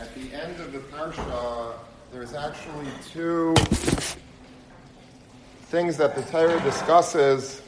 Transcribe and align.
At 0.00 0.12
the 0.16 0.34
end 0.34 0.60
of 0.60 0.72
the 0.72 0.78
parsha, 0.78 1.74
there's 2.12 2.34
actually 2.34 2.88
two 3.12 3.54
things 5.66 5.96
that 5.96 6.16
the 6.16 6.22
Torah 6.22 6.60
discusses, 6.62 7.62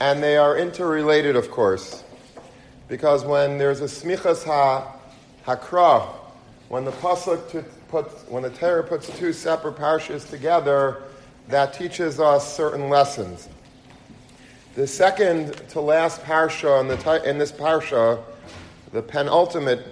and 0.00 0.22
they 0.22 0.36
are 0.36 0.58
interrelated, 0.58 1.36
of 1.36 1.50
course. 1.50 2.02
Because 2.88 3.24
when 3.24 3.56
there's 3.56 3.80
a 3.80 3.84
smichas 3.84 4.44
ha 4.44 4.92
hakra, 5.46 6.08
when 6.68 6.84
the 6.84 6.92
pasuk 6.92 7.64
puts, 7.88 8.24
when 8.24 8.42
the 8.42 8.50
Torah 8.50 8.82
puts 8.82 9.08
two 9.16 9.32
separate 9.32 9.76
parshas 9.76 10.28
together, 10.28 11.02
that 11.48 11.72
teaches 11.72 12.18
us 12.18 12.56
certain 12.56 12.88
lessons. 12.88 13.48
The 14.74 14.86
second 14.86 15.52
to 15.70 15.80
last 15.80 16.20
parsha 16.22 16.80
in, 16.80 16.88
the, 16.88 17.28
in 17.28 17.38
this 17.38 17.52
parsha, 17.52 18.22
the 18.96 19.02
penultimate 19.02 19.86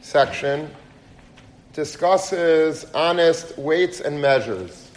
section, 0.00 0.68
discusses 1.72 2.84
honest 2.96 3.56
weights 3.56 4.00
and 4.00 4.20
measures. 4.20 4.90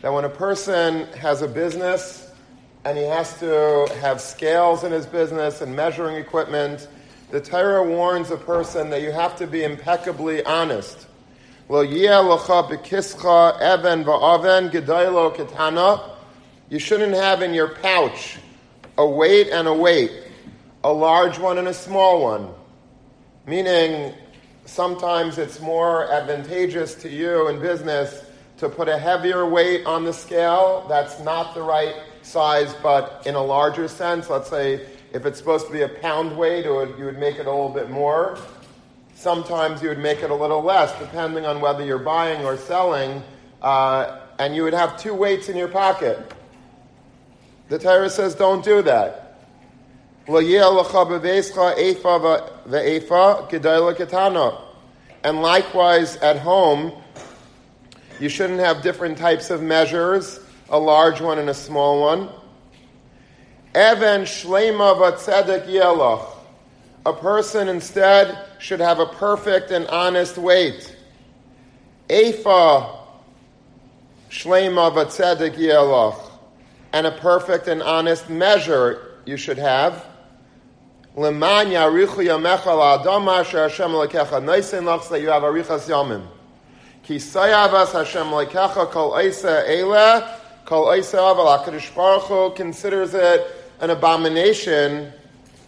That 0.00 0.14
when 0.14 0.24
a 0.24 0.30
person 0.30 1.04
has 1.08 1.42
a 1.42 1.46
business 1.46 2.32
and 2.86 2.96
he 2.96 3.04
has 3.04 3.38
to 3.40 3.86
have 4.00 4.18
scales 4.18 4.82
in 4.82 4.92
his 4.92 5.04
business 5.04 5.60
and 5.60 5.76
measuring 5.76 6.16
equipment, 6.16 6.88
the 7.30 7.38
Torah 7.38 7.86
warns 7.86 8.30
a 8.30 8.38
person 8.38 8.88
that 8.88 9.02
you 9.02 9.12
have 9.12 9.36
to 9.36 9.46
be 9.46 9.62
impeccably 9.62 10.42
honest. 10.44 11.06
You 11.68 11.84
shouldn't 16.78 17.12
have 17.12 17.42
in 17.42 17.52
your 17.52 17.68
pouch 17.68 18.38
a 18.96 19.06
weight 19.06 19.48
and 19.48 19.68
a 19.68 19.74
weight, 19.74 20.12
a 20.82 20.90
large 20.90 21.38
one 21.38 21.58
and 21.58 21.68
a 21.68 21.74
small 21.74 22.22
one. 22.22 22.54
Meaning, 23.50 24.14
sometimes 24.64 25.36
it's 25.36 25.58
more 25.58 26.08
advantageous 26.08 26.94
to 26.94 27.08
you 27.08 27.48
in 27.48 27.58
business 27.58 28.24
to 28.58 28.68
put 28.68 28.88
a 28.88 28.96
heavier 28.96 29.44
weight 29.44 29.84
on 29.86 30.04
the 30.04 30.12
scale 30.12 30.86
that's 30.88 31.18
not 31.18 31.52
the 31.54 31.60
right 31.60 31.96
size, 32.22 32.72
but 32.80 33.24
in 33.26 33.34
a 33.34 33.42
larger 33.42 33.88
sense. 33.88 34.30
Let's 34.30 34.48
say 34.48 34.86
if 35.12 35.26
it's 35.26 35.36
supposed 35.36 35.66
to 35.66 35.72
be 35.72 35.82
a 35.82 35.88
pound 35.88 36.38
weight, 36.38 36.64
or 36.64 36.96
you 36.96 37.04
would 37.06 37.18
make 37.18 37.40
it 37.40 37.46
a 37.46 37.50
little 37.50 37.70
bit 37.70 37.90
more. 37.90 38.38
Sometimes 39.16 39.82
you 39.82 39.88
would 39.88 39.98
make 39.98 40.22
it 40.22 40.30
a 40.30 40.34
little 40.36 40.62
less, 40.62 40.96
depending 41.00 41.44
on 41.44 41.60
whether 41.60 41.84
you're 41.84 41.98
buying 41.98 42.44
or 42.44 42.56
selling, 42.56 43.20
uh, 43.62 44.20
and 44.38 44.54
you 44.54 44.62
would 44.62 44.74
have 44.74 44.96
two 44.96 45.12
weights 45.12 45.48
in 45.48 45.56
your 45.56 45.66
pocket. 45.66 46.16
The 47.68 47.80
Torah 47.80 48.10
says 48.10 48.36
don't 48.36 48.64
do 48.64 48.80
that. 48.82 49.29
And 55.22 55.42
likewise 55.42 56.16
at 56.18 56.38
home, 56.38 56.92
you 58.20 58.28
shouldn't 58.28 58.60
have 58.60 58.80
different 58.80 59.18
types 59.18 59.50
of 59.50 59.60
measures, 59.60 60.38
a 60.68 60.78
large 60.78 61.20
one 61.20 61.40
and 61.40 61.50
a 61.50 61.54
small 61.54 62.00
one. 62.00 62.28
Even 63.70 64.22
shlema 64.22 64.94
yelach. 65.66 66.26
A 67.06 67.12
person 67.12 67.66
instead 67.66 68.38
should 68.60 68.78
have 68.78 69.00
a 69.00 69.06
perfect 69.06 69.72
and 69.72 69.88
honest 69.88 70.38
weight. 70.38 70.96
Efa 72.08 72.98
shlema 74.30 74.92
yelach. 74.94 76.20
And 76.92 77.08
a 77.08 77.12
perfect 77.18 77.66
and 77.66 77.82
honest 77.82 78.30
measure 78.30 79.16
you 79.26 79.36
should 79.36 79.58
have. 79.58 80.06
Leman 81.16 81.66
yarichu 81.66 82.24
yamecha 82.24 82.66
la'adam 82.66 83.26
asher 83.40 83.68
Hashem 83.68 83.90
lekecha 83.90 84.40
noisin 84.40 84.84
lach 84.84 85.08
that 85.08 85.20
you 85.20 85.28
have 85.28 85.42
arichas 85.42 85.88
yamim. 85.88 86.24
Ki 87.02 87.16
sayavas 87.16 87.92
Hashem 87.92 88.28
lekecha 88.28 88.88
kol 88.90 89.12
eisa 89.12 89.68
eile 89.68 90.38
kol 90.64 90.86
eisa 90.86 91.18
aval 91.18 91.64
HaKadosh 91.64 91.92
Baruch 91.96 92.22
Hu 92.22 92.50
considers 92.54 93.14
it 93.14 93.44
an 93.80 93.90
abomination. 93.90 95.12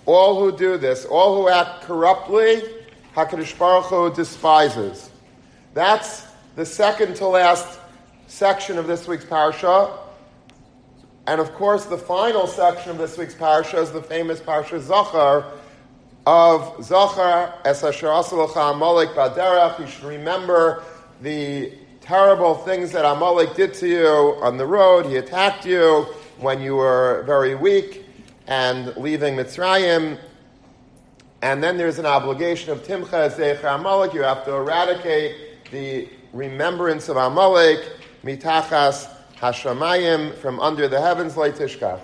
All 0.07 0.39
who 0.39 0.57
do 0.57 0.79
this, 0.79 1.05
all 1.07 1.35
who 1.35 1.49
act 1.49 1.83
corruptly, 1.83 2.63
HaKadosh 3.17 3.59
Baruch 3.59 3.87
Hu 3.87 4.15
despises. 4.15 5.11
That's 5.75 6.25
the 6.55 6.65
second 6.65 7.17
to 7.17 7.27
last 7.27 7.81
section 8.29 8.79
of 8.79 8.87
this 8.87 9.09
week's 9.09 9.25
parsha. 9.25 9.91
And 11.27 11.41
of 11.41 11.53
course, 11.55 11.85
the 11.85 11.99
final 11.99 12.47
section 12.47 12.91
of 12.91 12.99
this 12.99 13.17
week's 13.17 13.35
parsha 13.35 13.81
is 13.81 13.93
the 13.93 14.03
famous 14.03 14.41
parsha 14.41 14.81
Zachar 14.81 15.45
of 16.27 16.85
Zachar 16.85 17.55
es 17.65 17.85
asher 17.85 18.09
Amalek 18.09 19.11
baderach. 19.11 19.79
You 19.79 19.87
should 19.87 20.05
remember 20.05 20.83
the 21.21 21.73
terrible 22.01 22.55
things 22.55 22.91
that 22.93 23.05
Amalek 23.05 23.55
did 23.55 23.73
to 23.75 23.89
you 23.89 24.37
on 24.43 24.57
the 24.57 24.67
road. 24.67 25.07
He 25.07 25.17
attacked 25.17 25.65
you 25.65 26.07
when 26.39 26.61
you 26.61 26.75
were 26.75 27.23
very 27.25 27.55
weak 27.55 28.05
and 28.49 28.97
leaving 28.97 29.37
Mitzrayim. 29.37 30.19
And 31.43 31.63
then 31.63 31.77
there's 31.77 32.01
an 32.01 32.07
obligation 32.07 32.73
of 32.73 32.83
Timcha 32.83 33.31
Zecher 33.31 33.77
Amalek. 33.77 34.13
You 34.13 34.23
have 34.23 34.45
to 34.45 34.55
eradicate 34.55 35.71
the 35.71 36.09
remembrance 36.33 37.09
of 37.09 37.17
Amalek, 37.17 37.81
mitachas 38.25 39.09
Hashamayim 39.43 40.37
from 40.37 40.61
under 40.61 40.87
the 40.87 41.01
heavens, 41.01 41.35
Tishkach. 41.35 42.01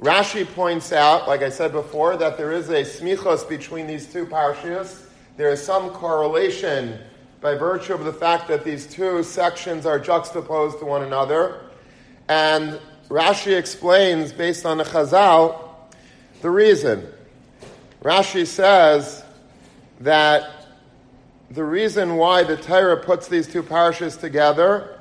Rashi 0.00 0.46
points 0.54 0.90
out, 0.90 1.28
like 1.28 1.42
I 1.42 1.50
said 1.50 1.72
before, 1.72 2.16
that 2.16 2.38
there 2.38 2.50
is 2.50 2.70
a 2.70 2.80
smichos 2.80 3.46
between 3.46 3.86
these 3.86 4.10
two 4.10 4.24
parshias. 4.24 5.04
There 5.36 5.50
is 5.50 5.62
some 5.62 5.90
correlation 5.90 6.98
by 7.42 7.56
virtue 7.56 7.92
of 7.92 8.04
the 8.04 8.12
fact 8.12 8.48
that 8.48 8.64
these 8.64 8.86
two 8.86 9.22
sections 9.22 9.84
are 9.84 9.98
juxtaposed 9.98 10.78
to 10.78 10.86
one 10.86 11.02
another. 11.02 11.60
And 12.26 12.80
Rashi 13.10 13.54
explains, 13.58 14.32
based 14.32 14.64
on 14.64 14.78
the 14.78 14.84
Chazal, 14.84 15.62
the 16.40 16.48
reason. 16.48 17.06
Rashi 18.02 18.46
says 18.46 19.22
that 20.00 20.68
the 21.50 21.64
reason 21.64 22.16
why 22.16 22.44
the 22.44 22.56
Torah 22.56 23.02
puts 23.02 23.28
these 23.28 23.46
two 23.46 23.62
parshas 23.62 24.18
together 24.18 24.93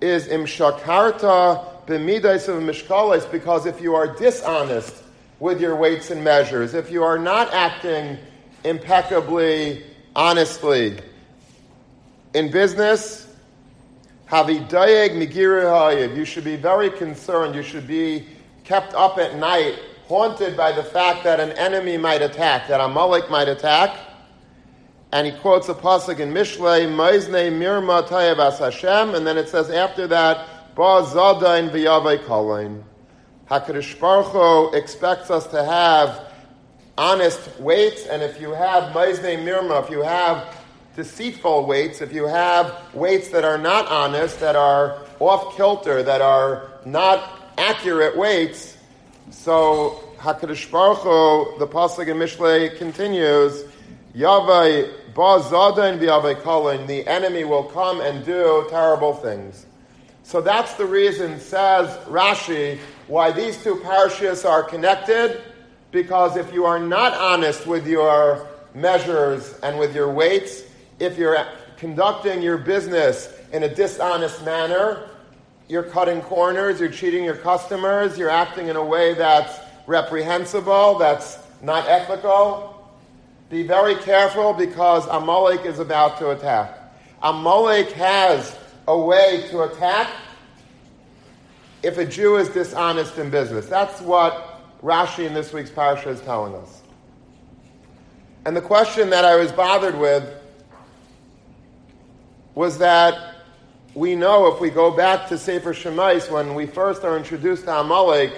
is 0.00 0.28
im 0.28 0.44
shakarta 0.44 1.72
of 1.88 2.62
mishkalis, 2.62 3.30
because 3.30 3.66
if 3.66 3.80
you 3.80 3.94
are 3.94 4.14
dishonest 4.16 5.04
with 5.38 5.60
your 5.60 5.76
weights 5.76 6.10
and 6.10 6.22
measures, 6.22 6.74
if 6.74 6.90
you 6.90 7.02
are 7.04 7.18
not 7.18 7.52
acting 7.54 8.18
impeccably, 8.64 9.84
honestly 10.14 10.98
in 12.34 12.50
business, 12.50 13.34
havidayeg 14.28 15.12
migiri 15.12 16.16
You 16.16 16.24
should 16.24 16.44
be 16.44 16.56
very 16.56 16.90
concerned. 16.90 17.54
You 17.54 17.62
should 17.62 17.86
be 17.86 18.26
kept 18.64 18.92
up 18.94 19.16
at 19.18 19.36
night, 19.36 19.78
haunted 20.08 20.56
by 20.56 20.72
the 20.72 20.82
fact 20.82 21.24
that 21.24 21.40
an 21.40 21.52
enemy 21.52 21.96
might 21.96 22.20
attack, 22.20 22.68
that 22.68 22.80
a 22.80 22.86
Amalek 22.86 23.30
might 23.30 23.48
attack 23.48 24.05
and 25.12 25.26
he 25.26 25.32
quotes 25.32 25.68
a 25.68 25.74
pasuk 25.74 26.18
in 26.18 26.32
Mishlei, 26.32 26.86
Maizne 26.86 27.52
Mirma 27.52 28.06
Tayavas 28.06 28.58
Hashem, 28.58 29.14
and 29.14 29.26
then 29.26 29.38
it 29.38 29.48
says 29.48 29.70
after 29.70 30.06
that, 30.08 30.74
Ba 30.74 31.02
Zadain 31.04 31.70
V'yavai 31.70 32.18
Kalain. 32.24 32.82
HaKadosh 33.50 33.98
Baruch 34.00 34.26
Hu 34.26 34.76
expects 34.76 35.30
us 35.30 35.46
to 35.48 35.64
have 35.64 36.32
honest 36.98 37.60
weights, 37.60 38.06
and 38.06 38.22
if 38.22 38.40
you 38.40 38.50
have 38.50 38.92
Maizne 38.92 39.44
Mirma, 39.44 39.84
if 39.84 39.90
you 39.90 40.02
have 40.02 40.56
deceitful 40.96 41.66
weights, 41.66 42.00
if 42.00 42.12
you 42.12 42.26
have 42.26 42.74
weights 42.94 43.28
that 43.28 43.44
are 43.44 43.58
not 43.58 43.86
honest, 43.86 44.40
that 44.40 44.56
are 44.56 44.98
off 45.20 45.56
kilter, 45.56 46.02
that 46.02 46.20
are 46.20 46.70
not 46.84 47.52
accurate 47.58 48.16
weights, 48.16 48.76
so 49.30 50.02
HaKadosh 50.18 50.70
Baruch 50.70 50.98
Hu, 50.98 51.58
the 51.58 51.66
pasuk 51.66 52.08
in 52.08 52.16
Mishlei 52.16 52.76
continues, 52.76 53.64
Yavai 54.16 54.90
Bazada 55.12 55.92
and 55.92 56.00
Kalin, 56.00 56.86
the 56.86 57.06
enemy 57.06 57.44
will 57.44 57.64
come 57.64 58.00
and 58.00 58.24
do 58.24 58.66
terrible 58.70 59.12
things. 59.12 59.66
So 60.22 60.40
that's 60.40 60.72
the 60.74 60.86
reason, 60.86 61.38
says 61.38 61.88
Rashi, 62.06 62.78
why 63.08 63.30
these 63.30 63.62
two 63.62 63.76
parashas 63.76 64.48
are 64.48 64.62
connected. 64.62 65.42
Because 65.92 66.36
if 66.36 66.52
you 66.52 66.64
are 66.64 66.78
not 66.78 67.12
honest 67.14 67.66
with 67.66 67.86
your 67.86 68.48
measures 68.74 69.58
and 69.62 69.78
with 69.78 69.94
your 69.94 70.10
weights, 70.10 70.62
if 70.98 71.18
you're 71.18 71.36
conducting 71.76 72.42
your 72.42 72.56
business 72.56 73.38
in 73.52 73.64
a 73.64 73.74
dishonest 73.74 74.44
manner, 74.44 75.10
you're 75.68 75.82
cutting 75.82 76.22
corners, 76.22 76.80
you're 76.80 76.88
cheating 76.88 77.22
your 77.22 77.36
customers, 77.36 78.16
you're 78.16 78.30
acting 78.30 78.68
in 78.68 78.76
a 78.76 78.84
way 78.84 79.12
that's 79.12 79.58
reprehensible, 79.86 80.98
that's 80.98 81.38
not 81.62 81.86
ethical, 81.86 82.75
be 83.48 83.62
very 83.62 83.94
careful 83.96 84.52
because 84.52 85.06
Amalek 85.06 85.64
is 85.64 85.78
about 85.78 86.18
to 86.18 86.30
attack. 86.30 86.78
Amalek 87.22 87.92
has 87.92 88.56
a 88.88 88.98
way 88.98 89.46
to 89.50 89.62
attack 89.62 90.10
if 91.82 91.98
a 91.98 92.04
Jew 92.04 92.36
is 92.36 92.48
dishonest 92.48 93.18
in 93.18 93.30
business. 93.30 93.66
That's 93.66 94.00
what 94.00 94.60
Rashi 94.82 95.26
in 95.26 95.34
this 95.34 95.52
week's 95.52 95.70
parsha 95.70 96.08
is 96.08 96.20
telling 96.22 96.54
us. 96.54 96.82
And 98.44 98.56
the 98.56 98.60
question 98.60 99.10
that 99.10 99.24
I 99.24 99.36
was 99.36 99.52
bothered 99.52 99.98
with 99.98 100.28
was 102.54 102.78
that 102.78 103.36
we 103.94 104.14
know 104.14 104.52
if 104.52 104.60
we 104.60 104.70
go 104.70 104.90
back 104.90 105.28
to 105.28 105.38
Sefer 105.38 105.72
Shemais, 105.72 106.30
when 106.30 106.54
we 106.54 106.66
first 106.66 107.02
are 107.02 107.16
introduced 107.16 107.64
to 107.64 107.80
Amalek, 107.80 108.32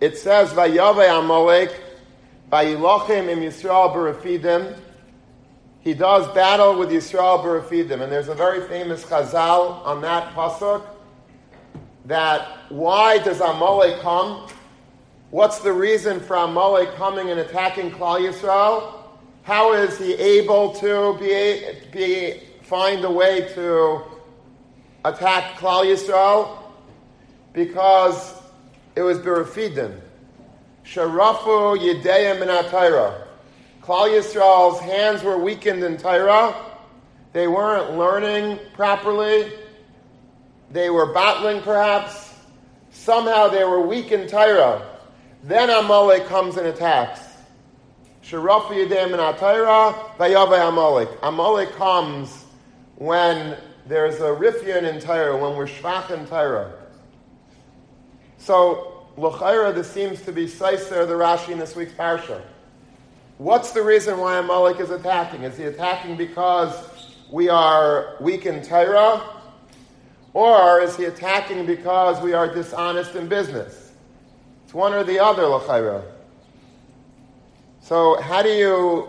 it 0.00 0.16
says, 0.18 0.50
Vayave 0.52 1.18
Amalek, 1.18 1.83
Vayilochem 2.54 3.28
im 3.28 3.40
Yisrael 3.40 3.92
Barafidim. 3.92 4.78
He 5.80 5.92
does 5.92 6.32
battle 6.34 6.78
with 6.78 6.90
Yisrael 6.90 7.42
Barafidim. 7.42 8.00
And 8.00 8.12
there's 8.12 8.28
a 8.28 8.34
very 8.34 8.68
famous 8.68 9.04
chazal 9.04 9.84
on 9.84 10.00
that 10.02 10.32
pasuk 10.34 10.86
that 12.04 12.46
why 12.68 13.18
does 13.18 13.40
Amalek 13.40 14.00
come? 14.02 14.48
What's 15.30 15.58
the 15.58 15.72
reason 15.72 16.20
for 16.20 16.36
Amalek 16.36 16.94
coming 16.94 17.28
and 17.30 17.40
attacking 17.40 17.90
Klal 17.90 18.20
Yisrael? 18.20 19.00
How 19.42 19.72
is 19.72 19.98
he 19.98 20.14
able 20.14 20.74
to 20.74 21.18
be, 21.18 21.60
be 21.90 22.40
find 22.62 23.04
a 23.04 23.10
way 23.10 23.52
to 23.54 24.00
attack 25.04 25.56
Klal 25.58 25.84
Yisrael? 25.84 26.56
Because 27.52 28.40
it 28.94 29.02
was 29.02 29.18
Berafidim. 29.18 30.03
Sharafu 30.84 31.78
Yedeyim 31.78 32.42
in 32.42 32.48
Atayra. 32.48 33.22
Klal 33.80 34.08
Yisrael's 34.08 34.80
hands 34.80 35.22
were 35.22 35.38
weakened 35.38 35.82
in 35.82 35.96
Torah. 35.96 36.54
They 37.32 37.48
weren't 37.48 37.96
learning 37.96 38.58
properly. 38.74 39.50
They 40.70 40.90
were 40.90 41.12
battling, 41.12 41.62
perhaps. 41.62 42.34
Somehow 42.90 43.48
they 43.48 43.64
were 43.64 43.80
weak 43.86 44.12
in 44.12 44.28
Torah. 44.28 44.86
Then 45.42 45.70
Amalek 45.70 46.26
comes 46.26 46.56
and 46.56 46.66
attacks. 46.66 47.20
Sharafu 48.22 48.70
Yedeyim 48.70 49.08
in 49.08 49.20
Atayra, 49.20 50.16
Vayave 50.16 50.68
Amalek. 50.68 51.08
Amalek 51.22 51.72
comes 51.72 52.44
when 52.96 53.56
there's 53.86 54.16
a 54.16 54.34
rifyan 54.34 54.84
in 54.84 55.00
Torah, 55.00 55.36
when 55.36 55.56
we're 55.56 55.66
shvach 55.66 56.10
in 56.10 56.26
Torah. 56.26 56.72
So, 58.38 58.93
L'chaira, 59.16 59.72
this 59.72 59.90
seems 59.90 60.22
to 60.22 60.32
be 60.32 60.46
Seiser, 60.46 61.06
the 61.06 61.14
Rashi 61.14 61.50
in 61.50 61.58
this 61.58 61.76
week's 61.76 61.92
Parsha. 61.92 62.42
What's 63.38 63.72
the 63.72 63.82
reason 63.82 64.18
why 64.18 64.38
Amalek 64.38 64.80
is 64.80 64.90
attacking? 64.90 65.42
Is 65.42 65.56
he 65.56 65.64
attacking 65.64 66.16
because 66.16 66.72
we 67.30 67.48
are 67.48 68.16
weak 68.20 68.46
in 68.46 68.62
Torah? 68.62 69.22
Or 70.32 70.80
is 70.80 70.96
he 70.96 71.04
attacking 71.04 71.64
because 71.64 72.20
we 72.20 72.32
are 72.32 72.52
dishonest 72.52 73.14
in 73.14 73.28
business? 73.28 73.92
It's 74.64 74.74
one 74.74 74.92
or 74.92 75.04
the 75.04 75.20
other, 75.20 75.46
L'chaira. 75.46 76.02
So, 77.80 78.20
how 78.20 78.42
do 78.42 78.48
you 78.48 79.08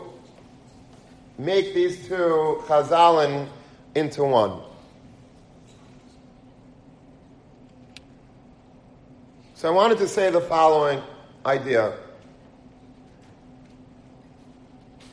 make 1.40 1.74
these 1.74 2.08
two 2.08 2.62
chazalin 2.68 3.48
into 3.96 4.24
one? 4.24 4.62
So 9.66 9.72
I 9.72 9.74
wanted 9.74 9.98
to 9.98 10.08
say 10.08 10.30
the 10.30 10.42
following 10.42 11.02
idea. 11.44 11.98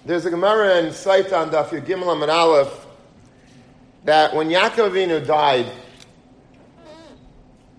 There's 0.04 0.26
a 0.26 0.30
Gemara 0.30 0.76
in 0.80 0.88
Saitan 0.88 1.50
Daf 1.50 1.70
Gimel 1.86 2.12
Amid 2.12 2.28
Aleph 2.28 2.86
that 4.04 4.36
when 4.36 4.50
Yaakov 4.50 4.90
Avinu 4.90 5.26
died, 5.26 5.72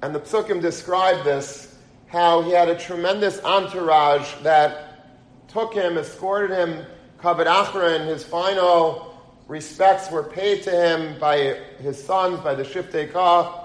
and 0.01 0.15
the 0.15 0.19
Psukim 0.19 0.63
describe 0.63 1.23
this, 1.23 1.77
how 2.07 2.41
he 2.41 2.49
had 2.49 2.69
a 2.69 2.75
tremendous 2.75 3.39
entourage 3.43 4.33
that 4.41 5.13
took 5.49 5.75
him, 5.75 5.99
escorted 5.99 6.57
him, 6.57 6.83
Kavod 7.19 7.45
Achron, 7.45 8.07
his 8.07 8.23
final 8.23 9.15
respects 9.47 10.09
were 10.09 10.23
paid 10.23 10.63
to 10.63 10.71
him 10.71 11.19
by 11.19 11.55
his 11.77 12.03
sons, 12.03 12.39
by 12.39 12.55
the 12.55 12.63
Shiftei 12.63 13.13
Kah, 13.13 13.62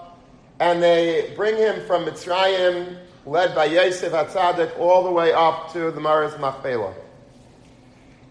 and 0.60 0.82
they 0.82 1.32
bring 1.36 1.56
him 1.56 1.84
from 1.86 2.04
Mitzrayim, 2.04 2.96
led 3.26 3.54
by 3.54 3.66
Yosef 3.66 4.12
Hatzadik, 4.12 4.78
all 4.78 5.04
the 5.04 5.10
way 5.10 5.32
up 5.32 5.72
to 5.72 5.90
the 5.90 6.00
Maris 6.00 6.34
Machpelah. 6.38 6.94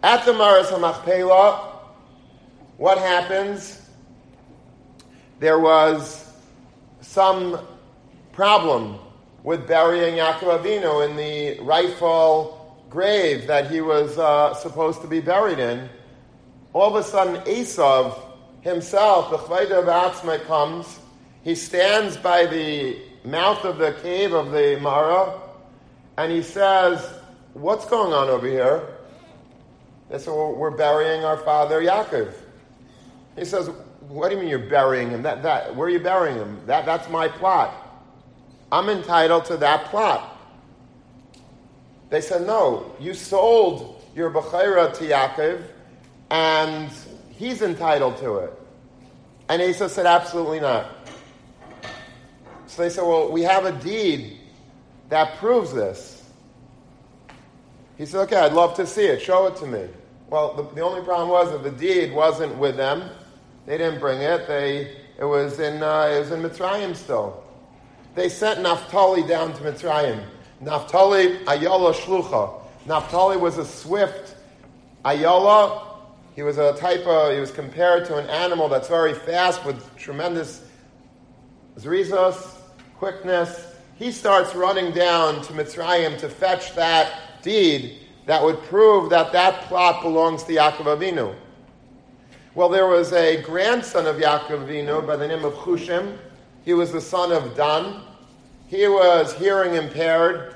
At 0.04 0.26
the 0.26 0.34
Maris 0.34 0.72
Machpelah, 0.72 1.74
what 2.78 2.98
happens? 2.98 3.82
There 5.40 5.60
was 5.60 6.32
some 7.02 7.66
problem 8.34 9.00
with 9.44 9.68
burying 9.68 10.16
Yaakov 10.16 10.62
Avinu 10.62 11.10
in 11.10 11.16
the 11.16 11.60
rightful 11.64 12.86
grave 12.90 13.48
that 13.48 13.72
he 13.72 13.82
was 13.82 14.18
uh, 14.18 14.54
supposed 14.54 15.02
to 15.02 15.08
be 15.08 15.20
buried 15.20 15.60
in. 15.60 15.90
All 16.74 16.96
of 16.96 16.96
a 16.96 17.08
sudden, 17.08 17.42
Esav 17.46 18.20
himself, 18.62 19.32
the 19.32 19.38
Chvayda 19.38 19.80
of 19.80 19.86
Atzma, 19.86 20.44
comes 20.46 21.00
he 21.48 21.56
stands 21.56 22.18
by 22.18 22.46
the 22.46 22.98
mouth 23.24 23.64
of 23.64 23.78
the 23.78 23.94
cave 24.02 24.34
of 24.34 24.52
the 24.52 24.78
Mara 24.82 25.40
and 26.18 26.30
he 26.30 26.42
says, 26.42 27.10
What's 27.54 27.86
going 27.86 28.12
on 28.12 28.28
over 28.28 28.46
here? 28.46 28.86
They 30.10 30.20
said, 30.20 30.34
well, 30.34 30.56
We're 30.56 30.72
burying 30.72 31.24
our 31.24 31.38
father 31.38 31.82
Yaakov. 31.82 32.34
He 33.38 33.46
says, 33.46 33.70
What 34.10 34.28
do 34.28 34.36
you 34.36 34.42
mean 34.42 34.50
you're 34.50 34.60
burying 34.60 35.10
him? 35.10 35.22
That, 35.22 35.42
that, 35.44 35.74
where 35.74 35.88
are 35.88 35.90
you 35.90 36.02
burying 36.02 36.36
him? 36.36 36.60
That, 36.66 36.86
that's 36.86 37.10
my 37.10 37.30
plot. 37.30 37.74
I'm 38.70 38.90
entitled 38.90 39.46
to 39.46 39.56
that 39.56 39.86
plot. 39.86 40.38
They 42.10 42.20
said, 42.20 42.46
No, 42.46 42.94
you 43.00 43.14
sold 43.14 44.04
your 44.14 44.32
Bechaira 44.32 44.94
to 44.98 45.04
Yaakov 45.06 45.64
and 46.30 46.90
he's 47.30 47.62
entitled 47.62 48.18
to 48.18 48.36
it. 48.40 48.54
And 49.48 49.62
Esav 49.62 49.92
said, 49.92 50.06
Absolutely 50.06 50.60
not. 50.60 50.97
So 52.78 52.84
they 52.84 52.90
said, 52.90 53.06
Well, 53.06 53.32
we 53.32 53.42
have 53.42 53.66
a 53.66 53.72
deed 53.72 54.38
that 55.10 55.40
proves 55.40 55.74
this. 55.74 56.24
He 57.98 58.06
said, 58.06 58.20
Okay, 58.26 58.36
I'd 58.36 58.54
love 58.54 58.76
to 58.76 58.86
see 58.86 59.06
it. 59.06 59.20
Show 59.20 59.48
it 59.48 59.56
to 59.56 59.66
me. 59.66 59.88
Well, 60.30 60.54
the, 60.54 60.76
the 60.76 60.82
only 60.82 61.02
problem 61.02 61.30
was 61.30 61.50
that 61.50 61.64
the 61.64 61.72
deed 61.72 62.14
wasn't 62.14 62.56
with 62.60 62.78
them. 62.78 63.10
They 63.66 63.80
didn't 63.80 64.00
bring 64.00 64.22
it. 64.22 64.48
They, 64.48 64.96
it, 65.18 65.24
was 65.24 65.60
in, 65.60 65.82
uh, 65.82 66.02
it 66.14 66.20
was 66.20 66.30
in 66.30 66.44
Mitzrayim 66.44 66.96
still. 66.96 67.44
They 68.14 68.30
sent 68.30 68.62
Naphtali 68.62 69.24
down 69.24 69.54
to 69.54 69.64
Mitzrayim. 69.64 70.24
Naphtali, 70.62 71.40
Ayala 71.48 71.96
Shlucha. 71.96 72.62
Naphtali 72.86 73.38
was 73.38 73.58
a 73.58 73.66
swift 73.66 74.36
Ayala. 75.04 75.98
He 76.36 76.44
was 76.44 76.60
a 76.60 76.78
type 76.78 77.08
of, 77.08 77.34
he 77.34 77.40
was 77.40 77.50
compared 77.50 78.06
to 78.06 78.18
an 78.18 78.30
animal 78.30 78.70
that's 78.70 78.88
very 78.88 79.16
fast 79.16 79.66
with 79.66 79.96
tremendous 79.96 80.64
zrizos 81.80 82.57
quickness, 82.98 83.76
he 83.96 84.12
starts 84.12 84.56
running 84.56 84.92
down 84.92 85.42
to 85.44 85.54
Mitzrayim 85.54 86.18
to 86.20 86.30
fetch 86.30 86.76
that 86.76 87.42
deed 87.42 88.00
that 88.26 88.44
would 88.44 88.62
prove 88.64 89.10
that 89.10 89.32
that 89.32 89.62
plot 89.64 90.02
belongs 90.02 90.44
to 90.44 90.54
Yaakov 90.54 90.98
Avinu. 90.98 91.36
Well, 92.56 92.70
there 92.70 92.88
was 92.88 93.14
a 93.14 93.42
grandson 93.42 94.06
of 94.08 94.18
Yaakov 94.18 94.68
Avinu 94.68 95.06
by 95.06 95.16
the 95.16 95.28
name 95.28 95.46
of 95.46 95.54
Chushim. 95.54 96.18
He 96.66 96.74
was 96.74 96.92
the 96.92 97.02
son 97.02 97.32
of 97.32 97.56
Dan. 97.56 98.02
He 98.68 98.88
was 98.88 99.34
hearing 99.34 99.76
impaired, 99.76 100.56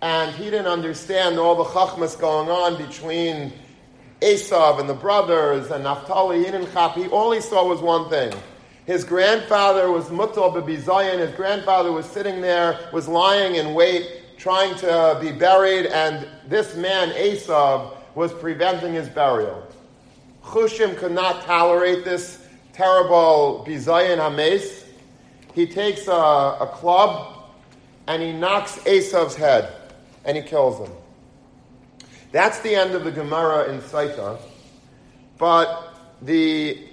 and 0.00 0.34
he 0.34 0.44
didn't 0.44 0.68
understand 0.68 1.38
all 1.38 1.54
the 1.54 1.64
chachmas 1.64 2.18
going 2.18 2.48
on 2.48 2.78
between 2.78 3.52
Esav 4.22 4.80
and 4.80 4.88
the 4.88 4.94
brothers 4.94 5.70
and 5.70 5.84
Naphtali. 5.84 6.38
He 6.38 6.44
didn't 6.44 6.68
He 6.94 7.08
all 7.08 7.32
he 7.32 7.40
saw 7.40 7.66
was 7.66 7.80
one 7.80 8.08
thing 8.08 8.32
his 8.90 9.04
grandfather 9.04 9.88
was 9.88 10.06
Mutal 10.06 10.52
Babizayan. 10.52 11.20
His 11.20 11.30
grandfather 11.36 11.92
was 11.92 12.04
sitting 12.06 12.40
there, 12.40 12.88
was 12.92 13.06
lying 13.06 13.54
in 13.54 13.72
wait, 13.72 14.36
trying 14.36 14.74
to 14.78 14.90
uh, 14.90 15.20
be 15.20 15.30
buried, 15.30 15.86
and 15.86 16.26
this 16.48 16.74
man, 16.74 17.10
Esav, 17.10 17.96
was 18.16 18.32
preventing 18.32 18.92
his 18.92 19.08
burial. 19.08 19.64
Chushim 20.42 20.96
could 20.96 21.12
not 21.12 21.44
tolerate 21.44 22.04
this 22.04 22.44
terrible 22.72 23.64
Bizayan 23.64 24.18
Hames. 24.18 24.84
He 25.54 25.68
takes 25.68 26.08
a, 26.08 26.10
a 26.10 26.68
club 26.74 27.44
and 28.08 28.20
he 28.20 28.32
knocks 28.32 28.78
Esav's 28.78 29.36
head 29.36 29.72
and 30.24 30.36
he 30.36 30.42
kills 30.42 30.80
him. 30.80 30.92
That's 32.32 32.58
the 32.58 32.74
end 32.74 32.96
of 32.96 33.04
the 33.04 33.12
Gemara 33.12 33.72
in 33.72 33.80
Saita. 33.82 34.40
But 35.38 35.94
the 36.22 36.89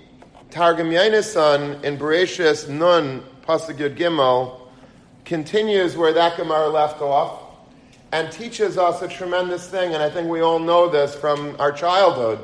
Targum 0.50 0.92
Yonasan 0.92 1.84
in 1.84 1.98
Bereshis 1.98 2.70
Nun 2.70 3.22
Pasuk 3.46 3.78
Yud 3.78 3.98
Gimel 3.98 4.62
continues 5.26 5.98
where 5.98 6.14
that 6.14 6.38
Gemara 6.38 6.70
left 6.70 7.02
off 7.02 7.42
and 8.14 8.32
teaches 8.32 8.78
us 8.78 9.02
a 9.02 9.10
tremendous 9.10 9.70
thing, 9.70 9.94
and 9.94 10.02
I 10.02 10.10
think 10.10 10.30
we 10.30 10.40
all 10.40 10.60
know 10.60 10.88
this 10.88 11.14
from 11.14 11.58
our 11.60 11.74
childhood, 11.74 12.40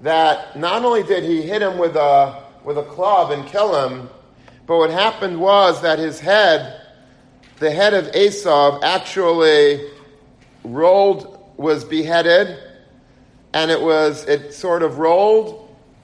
that 0.00 0.58
not 0.58 0.84
only 0.84 1.04
did 1.04 1.22
he 1.22 1.42
hit 1.42 1.62
him 1.62 1.78
with 1.78 1.94
a, 1.94 2.42
with 2.64 2.76
a 2.76 2.82
club 2.82 3.30
and 3.30 3.46
kill 3.46 3.86
him, 3.86 4.10
but 4.66 4.78
what 4.78 4.90
happened 4.90 5.40
was 5.40 5.80
that 5.82 6.00
his 6.00 6.18
head, 6.18 6.80
the 7.60 7.70
head 7.70 7.94
of 7.94 8.06
Esav, 8.06 8.82
actually 8.82 9.88
rolled, 10.64 11.38
was 11.56 11.84
beheaded, 11.84 12.58
and 13.54 13.70
it 13.70 13.80
was 13.80 14.24
it 14.26 14.52
sort 14.52 14.82
of 14.82 14.98
rolled, 14.98 15.61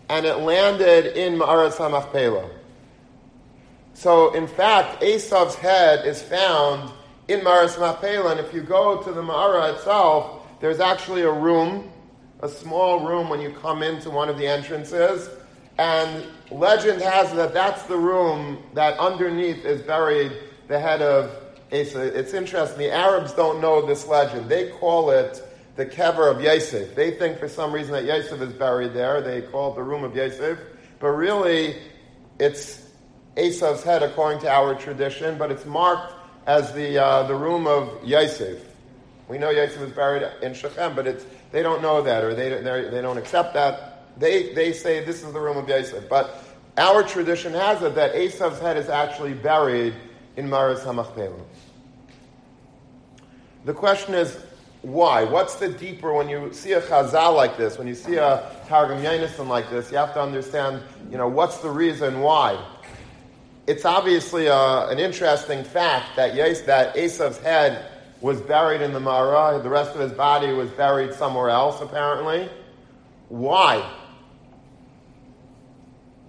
and 0.09 0.25
it 0.25 0.37
landed 0.37 1.19
in 1.19 1.39
Ma'aras 1.39 1.77
HaMachpelah. 1.77 2.49
So, 3.95 4.33
in 4.35 4.47
fact, 4.47 5.03
Esav's 5.03 5.55
head 5.57 6.07
is 6.07 6.23
found 6.23 6.93
in 7.29 7.41
Ma'aras 7.41 7.77
HaMachpelah, 7.77 8.33
and 8.33 8.41
if 8.41 8.55
you 8.55 8.63
go 8.63 9.03
to 9.03 9.13
the 9.13 9.23
Ma'ara 9.23 9.75
itself, 9.75 10.47
there's 10.61 10.81
actually 10.81 11.23
a 11.23 11.33
room, 11.33 11.91
a 12.41 12.49
small 12.49 13.07
room 13.07 13.29
when 13.29 13.41
you 13.41 13.51
come 13.51 13.83
into 13.83 14.11
one 14.11 14.29
of 14.29 14.39
the 14.39 14.47
entrances, 14.47 15.29
and 15.79 16.25
legend 16.51 17.01
has 17.03 17.33
it 17.33 17.37
that 17.37 17.55
that's 17.55 17.83
the 17.85 17.97
room 17.97 18.59
that 18.75 18.99
underneath 18.99 19.65
is 19.65 19.83
buried 19.83 20.33
the 20.69 20.79
head 20.79 21.03
of 21.03 21.31
Esav. 21.71 22.15
It's 22.15 22.35
interesting. 22.35 22.79
The 22.79 22.93
Arabs 22.93 23.33
don't 23.33 23.61
know 23.61 23.87
this 23.87 24.07
legend. 24.07 24.49
They 24.49 24.71
call 24.71 25.11
it 25.11 25.43
the 25.79 25.87
kever 25.87 26.29
of 26.29 26.43
Yosef. 26.43 26.97
They 26.97 27.13
think 27.13 27.39
for 27.39 27.49
some 27.49 27.71
reason 27.71 27.93
that 27.93 28.05
Yosef 28.05 28.43
is 28.43 28.53
buried 28.53 28.95
there. 28.95 29.23
They 29.23 29.43
call 29.43 29.71
it 29.73 29.77
the 29.77 29.83
room 29.85 30.03
of 30.03 30.15
Yosef. 30.15 30.59
But 30.99 31.11
really, 31.11 31.77
it's 32.41 32.83
Esav's 33.37 33.85
head 33.85 34.03
according 34.03 34.41
to 34.41 34.51
our 34.51 34.75
tradition, 34.75 35.39
but 35.39 35.53
it's 35.53 35.65
marked 35.65 36.15
as 36.49 36.73
the, 36.73 37.01
uh, 37.01 37.29
the 37.29 37.35
room 37.37 37.69
of 37.69 38.05
Yosef. 38.05 38.61
We 39.29 39.39
know 39.39 39.51
Yosef 39.51 39.81
was 39.81 39.93
buried 39.93 40.29
in 40.43 40.53
Shechem, 40.53 40.97
but 40.97 41.07
it's, 41.07 41.25
they 41.53 41.63
don't 41.63 41.81
know 41.81 42.03
that 42.03 42.25
or 42.25 42.35
they, 42.35 42.49
they 42.49 43.01
don't 43.01 43.17
accept 43.17 43.55
that. 43.55 44.19
They, 44.19 44.53
they 44.55 44.73
say 44.73 45.05
this 45.05 45.23
is 45.23 45.33
the 45.33 45.41
room 45.41 45.59
of 45.59 45.69
Yosef. 45.69 46.09
But 46.09 46.43
our 46.77 47.05
tradition 47.05 47.53
has 47.53 47.81
it 47.83 47.95
that 47.95 48.17
Esav's 48.17 48.59
head 48.59 48.79
is 48.79 48.89
actually 48.89 49.35
buried 49.35 49.95
in 50.37 50.51
Maris 50.51 50.81
HaMachpelah. 50.81 51.39
The 53.65 53.75
question 53.75 54.15
is, 54.15 54.37
why? 54.89 55.23
What's 55.23 55.57
the 55.57 55.69
deeper 55.69 56.15
when 56.15 56.31
you 56.31 56.51
see 56.53 56.73
a 56.73 56.81
chazal 56.81 57.37
like 57.37 57.59
this, 57.59 57.77
when 57.77 57.87
you 57.87 57.95
see 57.95 58.17
a 58.17 58.51
Targum 58.67 59.03
Yonason 59.03 59.47
like 59.47 59.69
this, 59.69 59.93
you 59.93 59.99
have 59.99 60.15
to 60.15 60.23
understand, 60.23 60.83
you 61.11 61.19
know, 61.19 61.29
what's 61.29 61.59
the 61.59 61.69
reason 61.69 62.21
why? 62.21 62.59
It's 63.67 63.85
obviously 63.85 64.47
a, 64.47 64.55
uh, 64.55 64.89
an 64.89 64.99
interesting 64.99 65.63
fact 65.63 66.17
that 66.17 66.35
Yes, 66.35 66.63
that 66.63 66.97
Esav's 66.97 67.37
head 67.37 67.85
was 68.23 68.41
buried 68.41 68.81
in 68.81 68.95
the 68.95 69.01
Mara, 69.01 69.61
the 69.63 69.69
rest 69.69 69.95
of 69.95 70.01
his 70.01 70.13
body 70.13 70.55
was 70.55 70.71
buried 70.71 71.13
somewhere 71.13 71.51
else, 71.51 71.83
apparently. 71.83 72.49
Why? 73.29 73.87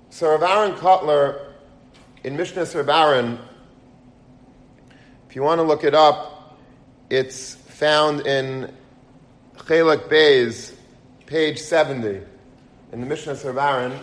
So 0.09 0.31
Rav 0.31 0.43
Aaron 0.43 0.73
Kotler, 0.73 1.53
in 2.25 2.35
Mishnah 2.35 2.65
Rav 2.75 2.89
Aaron, 2.89 3.39
if 5.29 5.35
you 5.35 5.43
want 5.43 5.59
to 5.59 5.63
look 5.63 5.85
it 5.85 5.95
up, 5.95 6.59
it's 7.09 7.58
found 7.79 8.27
in 8.27 8.69
Chelak 9.55 10.09
Beis, 10.09 10.73
page 11.27 11.59
70, 11.59 12.19
in 12.91 12.99
the 12.99 13.07
Mishnah 13.07 13.37
Aaron. 13.57 13.97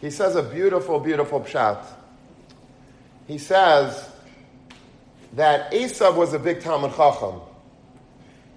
He 0.00 0.10
says 0.10 0.34
a 0.34 0.42
beautiful, 0.42 0.98
beautiful 0.98 1.40
pshat. 1.40 1.86
He 3.28 3.38
says 3.38 4.10
that 5.34 5.70
Esav 5.70 6.16
was 6.16 6.34
a 6.34 6.38
big 6.40 6.62
Talmud 6.62 6.96
Chacham. 6.96 7.40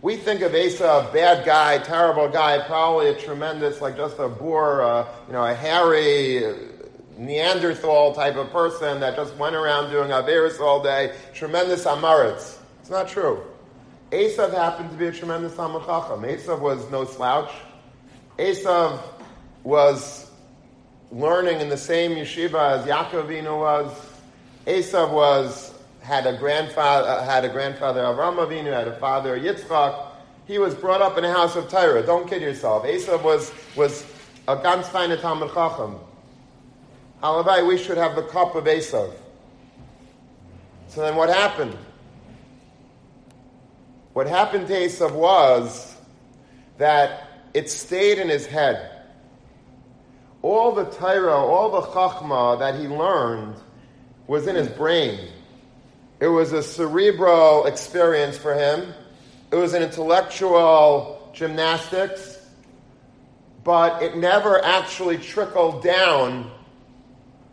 We 0.02 0.18
think 0.18 0.42
of 0.42 0.54
Esav, 0.54 1.14
bad 1.14 1.46
guy, 1.46 1.78
terrible 1.78 2.28
guy, 2.28 2.58
probably 2.66 3.10
a 3.10 3.14
tremendous, 3.22 3.82
like 3.82 3.96
just 3.96 4.18
a 4.18 4.28
boor, 4.28 4.82
uh, 4.82 5.08
you 5.28 5.34
know, 5.34 5.46
a 5.46 5.54
hairy, 5.54 6.42
Neanderthal 7.20 8.16
type 8.16 8.36
of 8.36 8.50
person 8.50 9.00
that 9.02 9.16
just 9.16 9.36
went 9.36 9.56
around 9.56 9.92
doing 9.92 10.10
Averis 10.10 10.60
all 10.60 10.82
day, 10.82 11.16
tremendous 11.36 11.86
Amaritz. 11.86 12.58
It's 12.82 12.90
not 12.90 13.08
true. 13.08 13.46
Esav 14.12 14.54
happened 14.54 14.92
to 14.92 14.98
be 14.98 15.08
a 15.08 15.12
tremendous 15.12 15.56
Talmud 15.56 15.84
Chacham. 15.86 16.22
Esav 16.22 16.60
was 16.60 16.90
no 16.92 17.06
slouch. 17.06 17.52
Esav 18.38 19.02
was 19.64 20.30
learning 21.12 21.60
in 21.60 21.70
the 21.70 21.78
same 21.78 22.12
yeshiva 22.12 22.80
as 22.80 22.86
Yaakov 22.86 23.28
Avinu 23.28 23.60
was. 23.60 23.92
Esav 24.68 25.12
was 25.12 25.74
had 26.02 26.28
a 26.28 26.38
grandfather 26.38 27.08
uh, 27.08 27.26
had 27.26 27.46
a 27.46 27.50
grandfather 27.50 28.02
Avram 28.02 28.36
Avinu, 28.36 28.72
had 28.72 28.88
a 28.88 28.96
father 29.00 29.40
Yitzchak. 29.40 30.08
He 30.46 30.60
was 30.60 30.76
brought 30.76 31.02
up 31.02 31.18
in 31.18 31.26
a 31.26 31.32
house 31.32 31.56
of 31.56 31.70
Torah. 31.70 32.06
Don't 32.06 32.30
kid 32.30 32.44
yourself. 32.44 32.84
Esav 32.84 33.24
was 33.24 33.52
was 33.76 34.06
a 34.48 34.56
ganz 34.56 34.88
feine 34.88 35.18
Talmud 35.18 35.52
Chacham. 35.54 36.00
Halavai, 37.24 37.68
we 37.68 37.78
should 37.78 37.98
have 37.98 38.16
the 38.16 38.24
cup 38.24 38.54
of 38.54 38.66
Esav. 38.66 39.12
So 40.90 41.02
then 41.02 41.16
what 41.16 41.30
happened? 41.30 41.76
What 44.16 44.28
happened 44.28 44.68
to 44.68 44.74
Esav 44.74 45.12
was 45.12 45.94
that 46.78 47.28
it 47.54 47.70
stayed 47.70 48.18
in 48.18 48.30
his 48.30 48.46
head. 48.46 48.90
All 50.42 50.72
the 50.72 50.86
Torah, 50.86 51.36
all 51.36 51.70
the 51.70 51.88
Chachma 51.90 52.58
that 52.60 52.80
he 52.80 52.88
learned 52.88 53.58
was 54.26 54.48
in 54.48 54.56
his 54.56 54.70
brain. 54.70 55.20
It 56.22 56.28
was 56.28 56.54
a 56.54 56.64
cerebral 56.64 57.66
experience 57.66 58.38
for 58.38 58.54
him. 58.54 58.94
It 59.52 59.58
was 59.58 59.74
an 59.74 59.84
intellectual 59.84 61.30
gymnastics, 61.34 62.40
but 63.66 64.02
it 64.02 64.16
never 64.16 64.64
actually 64.64 65.18
trickled 65.18 65.84
down 65.84 66.50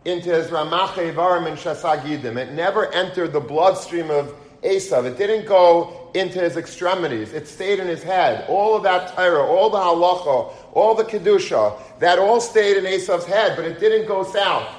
into 0.05 0.33
his 0.33 0.47
Ramache 0.47 1.09
and 1.09 1.57
Shasagidim. 1.57 2.37
It 2.37 2.53
never 2.53 2.89
entered 2.93 3.33
the 3.33 3.41
bloodstream 3.41 4.09
of 4.09 4.33
Esav. 4.63 5.03
It 5.03 5.17
didn't 5.17 5.45
go 5.45 6.02
into 6.13 6.39
his 6.39 6.57
extremities. 6.57 7.33
It 7.33 7.47
stayed 7.47 7.79
in 7.79 7.87
his 7.87 8.03
head. 8.03 8.45
All 8.47 8.75
of 8.75 8.83
that 8.83 9.15
Torah, 9.15 9.43
all 9.43 9.69
the 9.69 9.77
halacha, 9.77 10.53
all 10.73 10.95
the 10.95 11.03
kedusha, 11.03 11.79
that 11.99 12.19
all 12.19 12.39
stayed 12.39 12.77
in 12.77 12.85
Esav's 12.85 13.25
head, 13.25 13.55
but 13.55 13.65
it 13.65 13.79
didn't 13.79 14.07
go 14.07 14.23
south. 14.23 14.69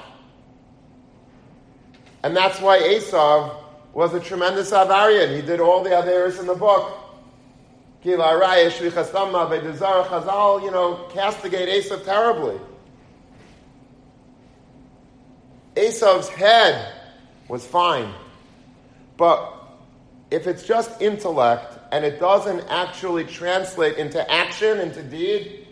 And 2.23 2.37
that's 2.37 2.61
why 2.61 2.79
Esav 2.79 3.57
was 3.93 4.15
a 4.15 4.21
tremendous 4.21 4.71
Avarian. 4.71 5.35
He 5.35 5.43
did 5.43 5.61
all 5.61 5.83
the 5.83 5.91
Averis 5.91 6.41
in 6.41 6.47
the 6.47 6.55
book. 6.55 7.01
You 8.03 8.17
know, 10.71 11.09
castigate 11.13 11.69
Esav 11.69 12.05
terribly. 12.05 12.59
Esav's 15.75 16.29
head 16.29 16.93
was 17.49 17.67
fine. 17.67 18.13
But 19.17 19.54
if 20.35 20.49
it's 20.49 20.65
just 20.65 21.01
intellect 21.01 21.79
and 21.93 22.05
it 22.05 22.19
doesn't 22.19 22.61
actually 22.69 23.25
translate 23.25 23.99
into 23.99 24.29
action, 24.29 24.81
into 24.81 25.01
deed, 25.01 25.69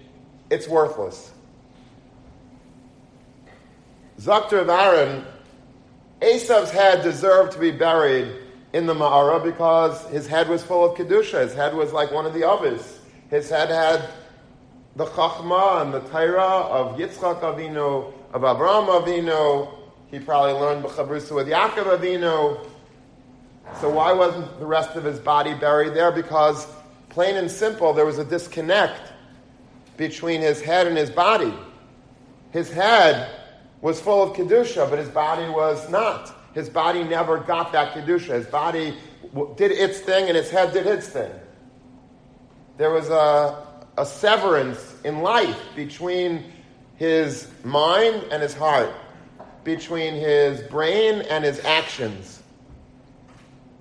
it's 0.51 0.69
worthless. 0.69 1.33
Zakter 4.21 4.61
of 4.61 4.69
Aaron, 4.69 5.25
Esav's 6.21 6.71
head 6.71 7.03
deserved 7.03 7.53
to 7.53 7.59
be 7.59 7.73
buried 7.73 8.37
in 8.73 8.87
the 8.87 8.95
Ma'ara 8.95 9.43
because 9.43 10.01
his 10.11 10.29
head 10.29 10.49
was 10.49 10.63
full 10.63 10.85
of 10.85 10.97
Kedusha. 10.97 11.43
His 11.43 11.55
head 11.55 11.75
was 11.75 11.93
like 11.93 12.13
one 12.13 12.25
of 12.25 12.33
the 12.33 12.49
others. 12.49 13.01
His 13.31 13.51
head 13.51 13.69
had 13.69 14.09
the 14.95 15.07
Chachma 15.07 15.83
and 15.83 15.93
the 15.93 16.01
Torah 16.01 16.41
of 16.41 16.99
Yitzchak 16.99 17.41
Avinu, 17.41 18.13
of 18.33 18.43
Avraham 18.43 19.03
Avinu. 19.03 19.69
He 20.09 20.21
probably 20.21 20.53
learned 20.53 20.85
B'chabrusa 20.85 21.35
with 21.35 21.49
Yaakov 21.49 21.99
Avinu. 21.99 22.69
So 23.81 23.91
why 23.91 24.13
wasn't 24.13 24.59
the 24.59 24.67
rest 24.67 24.97
of 24.97 25.05
his 25.05 25.19
body 25.19 25.55
buried 25.55 25.95
there? 25.95 26.13
Because, 26.13 26.67
plain 27.09 27.37
and 27.37 27.51
simple, 27.51 27.93
there 27.93 28.07
was 28.07 28.19
a 28.19 28.25
disconnect 28.25 29.13
between 29.97 30.41
his 30.41 30.61
head 30.61 30.87
and 30.87 30.97
his 30.97 31.11
body. 31.11 31.53
His 32.53 32.71
head 32.71 33.31
was 33.81 34.01
full 34.01 34.23
of 34.23 34.37
Kedusha, 34.37 34.89
but 34.89 34.99
his 34.99 35.09
body 35.09 35.49
was 35.49 35.91
not. 35.91 36.35
His 36.55 36.69
body 36.69 37.03
never 37.03 37.39
got 37.39 37.73
that 37.73 37.95
Kedusha. 37.95 38.35
His 38.35 38.47
body 38.47 38.97
did 39.57 39.73
its 39.73 40.01
thing 40.01 40.29
and 40.29 40.37
his 40.37 40.51
head 40.51 40.73
did 40.73 40.87
its 40.87 41.09
thing. 41.09 41.31
There 42.77 42.91
was 42.91 43.09
a, 43.09 43.67
a 43.99 44.07
severance 44.07 44.97
in 45.05 45.21
life 45.21 45.59
between 45.75 46.53
his 46.97 47.49
mind 47.65 48.25
and 48.31 48.43
his 48.43 48.55
heart, 48.55 48.93
between 49.65 50.15
his 50.15 50.61
brain 50.63 51.23
and 51.23 51.45
his 51.45 51.65
actions. 51.65 52.42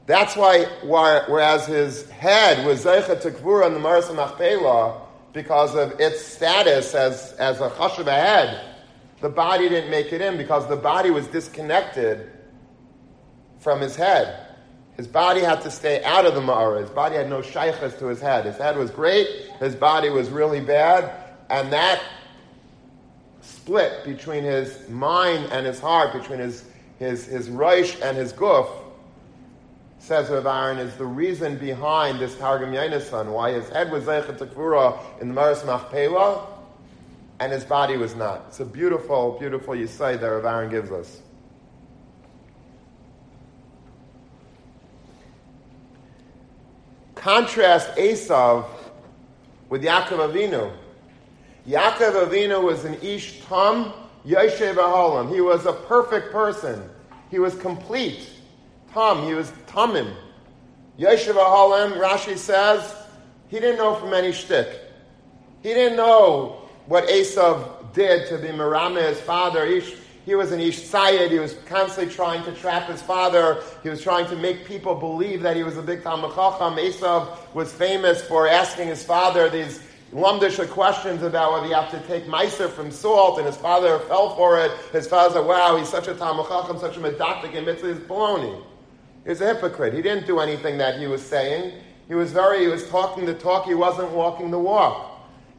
That's 0.06 0.36
why, 0.36 0.66
whereas 0.84 1.66
his 1.68 2.10
head 2.10 2.66
was 2.66 2.86
Zeicha 2.86 3.22
Tekvura 3.22 3.68
in 3.68 3.74
the 3.74 3.80
Maris 3.80 4.12
Machpelah, 4.12 5.02
because 5.34 5.76
of 5.76 6.00
its 6.00 6.22
status 6.26 6.94
as, 6.94 7.34
as 7.34 7.62
a 7.62 7.70
chashav 7.70 8.08
head, 8.08 8.76
the 9.22 9.30
body 9.30 9.70
didn't 9.70 9.90
make 9.90 10.12
it 10.12 10.22
in 10.22 10.38
because 10.38 10.68
the 10.68 10.76
body 10.76 11.12
was 11.12 11.28
disconnected 11.28 12.30
from 13.60 13.80
his 13.80 13.96
head. 13.96 14.48
His 14.98 15.08
body 15.08 15.42
had 15.42 15.62
to 15.62 15.72
stay 15.72 16.04
out 16.04 16.26
of 16.26 16.36
the 16.36 16.42
Ma'ara. 16.42 16.82
His 16.82 16.90
body 16.90 17.16
had 17.16 17.30
no 17.30 17.42
shaykhs 17.42 17.96
to 18.00 18.08
his 18.08 18.20
head. 18.20 18.46
His 18.46 18.58
head 18.58 18.76
was 18.76 18.92
great, 18.92 19.28
his 19.60 19.76
body 19.76 20.10
was 20.10 20.30
really 20.30 20.60
bad, 20.60 21.14
and 21.50 21.72
that 21.72 22.02
split 23.42 24.04
between 24.04 24.44
his 24.44 24.90
mind 24.90 25.48
and 25.52 25.66
his 25.66 25.80
heart, 25.80 26.14
between 26.14 26.40
his, 26.40 26.66
his, 27.00 27.26
his 27.26 27.50
Reish 27.50 28.02
and 28.02 28.18
his 28.18 28.34
Guf, 28.34 28.68
says 30.02 30.30
Rav 30.32 30.48
Aaron, 30.48 30.80
is 30.80 30.96
the 30.96 31.06
reason 31.06 31.58
behind 31.58 32.20
this 32.20 32.36
Targum 32.38 32.72
Yonasan, 32.72 33.28
why 33.28 33.52
his 33.52 33.70
head 33.70 33.92
was 33.92 34.06
Zeichet 34.06 34.40
Tekfura 34.40 35.00
in 35.22 35.28
the 35.28 35.34
Maris 35.36 35.64
Machpelah, 35.64 36.48
and 37.40 37.52
his 37.52 37.64
body 37.64 37.98
was 37.98 38.16
not. 38.16 38.46
It's 38.48 38.60
a 38.60 38.66
beautiful, 38.66 39.38
beautiful 39.40 39.76
Yisai 39.76 40.20
that 40.20 40.28
Rav 40.28 40.46
Aaron 40.46 40.72
gives 40.72 40.92
us. 40.92 41.22
Contrast 47.14 47.96
Esav 47.98 48.66
with 49.70 49.84
Yaakov 49.84 50.34
Avinu. 50.34 50.74
Yaakov 51.68 52.28
Avinu 52.28 52.64
was 52.64 52.86
an 52.86 52.96
Ish 53.04 53.42
Tam 53.42 53.94
Yoshev. 54.26 55.32
He 55.32 55.42
was 55.42 55.68
a 55.68 55.74
perfect 55.74 56.32
person. 56.32 56.90
He 57.30 57.38
was 57.38 57.54
complete. 57.54 58.28
Tam, 58.94 59.24
he 59.24 59.34
was 59.34 59.52
Tamim. 59.72 60.14
Yoshev 61.00 61.36
Ahalam, 61.36 61.94
Rashi 61.94 62.38
says, 62.38 62.96
he 63.48 63.60
didn't 63.60 63.78
know 63.78 63.96
from 63.96 64.14
any 64.14 64.32
shtick. 64.32 64.80
He 65.64 65.74
didn't 65.74 65.98
know 65.98 66.70
what 66.86 67.08
Esav 67.08 67.94
did 67.94 68.28
to 68.30 68.38
be 68.38 68.52
Marama, 68.52 69.02
his 69.02 69.20
father. 69.20 69.66
Ish, 69.66 69.94
he 70.26 70.36
was 70.36 70.52
an 70.52 70.60
Ish. 70.60 70.90
He 70.90 71.40
was 71.40 71.56
constantly 71.66 72.14
trying 72.14 72.44
to 72.46 72.54
trap 72.54 72.90
his 72.90 73.02
father. 73.02 73.62
He 73.84 73.90
was 73.90 74.02
trying 74.02 74.28
to 74.28 74.36
make 74.36 74.66
people 74.66 74.96
believe 74.96 75.42
that 75.42 75.56
he 75.56 75.64
was 75.64 75.78
a 75.78 75.82
big 75.82 76.04
Talmud 76.04 76.32
Chacham. 76.32 76.76
Esav 76.76 77.38
was 77.54 77.72
famous 77.74 78.22
for 78.22 78.48
asking 78.48 78.88
his 78.88 79.04
father 79.04 79.50
these 79.50 79.82
lumdish 80.14 80.70
questions 80.70 81.24
about 81.24 81.54
whether 81.54 81.68
you 81.68 81.74
have 81.74 81.92
to 81.92 82.00
take 82.08 82.26
meiser 82.26 82.70
from 82.70 82.92
salt, 82.92 83.38
and 83.38 83.48
his 83.48 83.58
father 83.58 84.00
fell 84.00 84.36
for 84.36 84.60
it. 84.60 84.72
His 84.92 85.08
father 85.08 85.36
said, 85.36 85.46
wow, 85.46 85.78
he's 85.78 85.90
such 85.90 86.08
a 86.08 86.14
Talmud 86.14 86.48
Chacham, 86.48 86.80
such 86.80 86.98
a 86.98 87.00
medactic, 87.00 87.56
and 87.56 87.66
mitzvah 87.66 87.90
is 87.90 88.00
baloney. 88.00 88.62
Was 89.26 89.42
a 89.42 89.54
hypocrite. 89.54 89.94
He 89.94 90.02
didn't 90.02 90.26
do 90.26 90.40
anything 90.40 90.78
that 90.80 91.00
he 91.00 91.08
was 91.08 91.22
saying. 91.22 91.74
He 92.08 92.16
was 92.16 92.32
very, 92.32 92.62
he 92.62 92.68
was 92.68 92.88
talking 92.90 93.26
the 93.26 93.34
talk, 93.34 93.66
he 93.66 93.76
wasn't 93.76 94.12
walking 94.12 94.52
the 94.52 94.60
walk. 94.60 95.08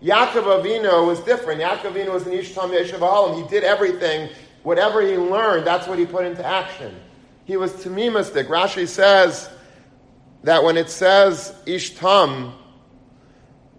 Yaakov 0.03 0.63
Avinu 0.63 1.07
was 1.07 1.21
different. 1.21 1.61
Yaakov 1.61 1.93
Avinu 1.93 2.13
was 2.13 2.27
an 2.27 2.33
Ishtam 2.33 2.71
Yeshiv 2.71 3.37
He 3.41 3.49
did 3.49 3.63
everything 3.63 4.29
Whatever 4.63 5.03
he 5.03 5.17
learned, 5.17 5.67
that's 5.67 5.89
what 5.89 5.99
he 5.99 6.07
put 6.07 6.25
into 6.25 6.45
action. 6.45 6.95
He 7.45 7.57
was 7.57 7.73
tamimistic. 7.73 8.47
Rashi 8.47 8.87
says 8.87 9.51
that 10.45 10.63
when 10.63 10.77
it 10.77 10.89
says 10.89 11.55
ishtam, 11.67 12.53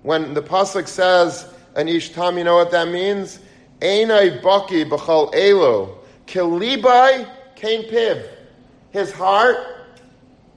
when 0.02 0.34
the 0.34 0.42
pasuk 0.42 0.88
says 0.88 1.48
an 1.76 1.88
ishtam, 1.88 2.38
you 2.38 2.44
know 2.44 2.56
what 2.56 2.72
that 2.72 2.90
means? 2.90 3.40
Einai 3.80 4.42
baki 4.42 4.90
b'chal 4.90 5.34
elo 5.34 6.00
kilibai 6.28 7.30
kain 7.56 7.84
piv. 7.84 8.28
His 8.94 9.12
heart 9.12 9.58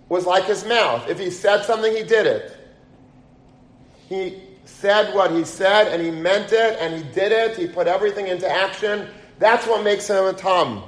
was 0.09 0.27
like 0.27 0.45
his 0.45 0.65
mouth. 0.65 1.09
If 1.09 1.19
he 1.19 1.31
said 1.31 1.65
something, 1.65 1.95
he 1.95 2.05
did 2.05 2.27
it. 2.27 2.57
He 4.09 4.41
said 4.67 5.15
what 5.15 5.33
he 5.33 5.45
said, 5.45 5.89
and 5.89 6.03
he 6.03 6.11
meant 6.11 6.53
it, 6.53 6.77
and 6.79 6.95
he 6.95 7.03
did 7.13 7.33
it. 7.33 7.57
He 7.57 7.67
put 7.67 7.87
everything 7.89 8.29
into 8.29 8.49
action. 8.49 9.09
That's 9.39 9.67
what 9.67 9.83
makes 9.83 10.09
him 10.09 10.25
a 10.25 10.33
Tom. 10.33 10.85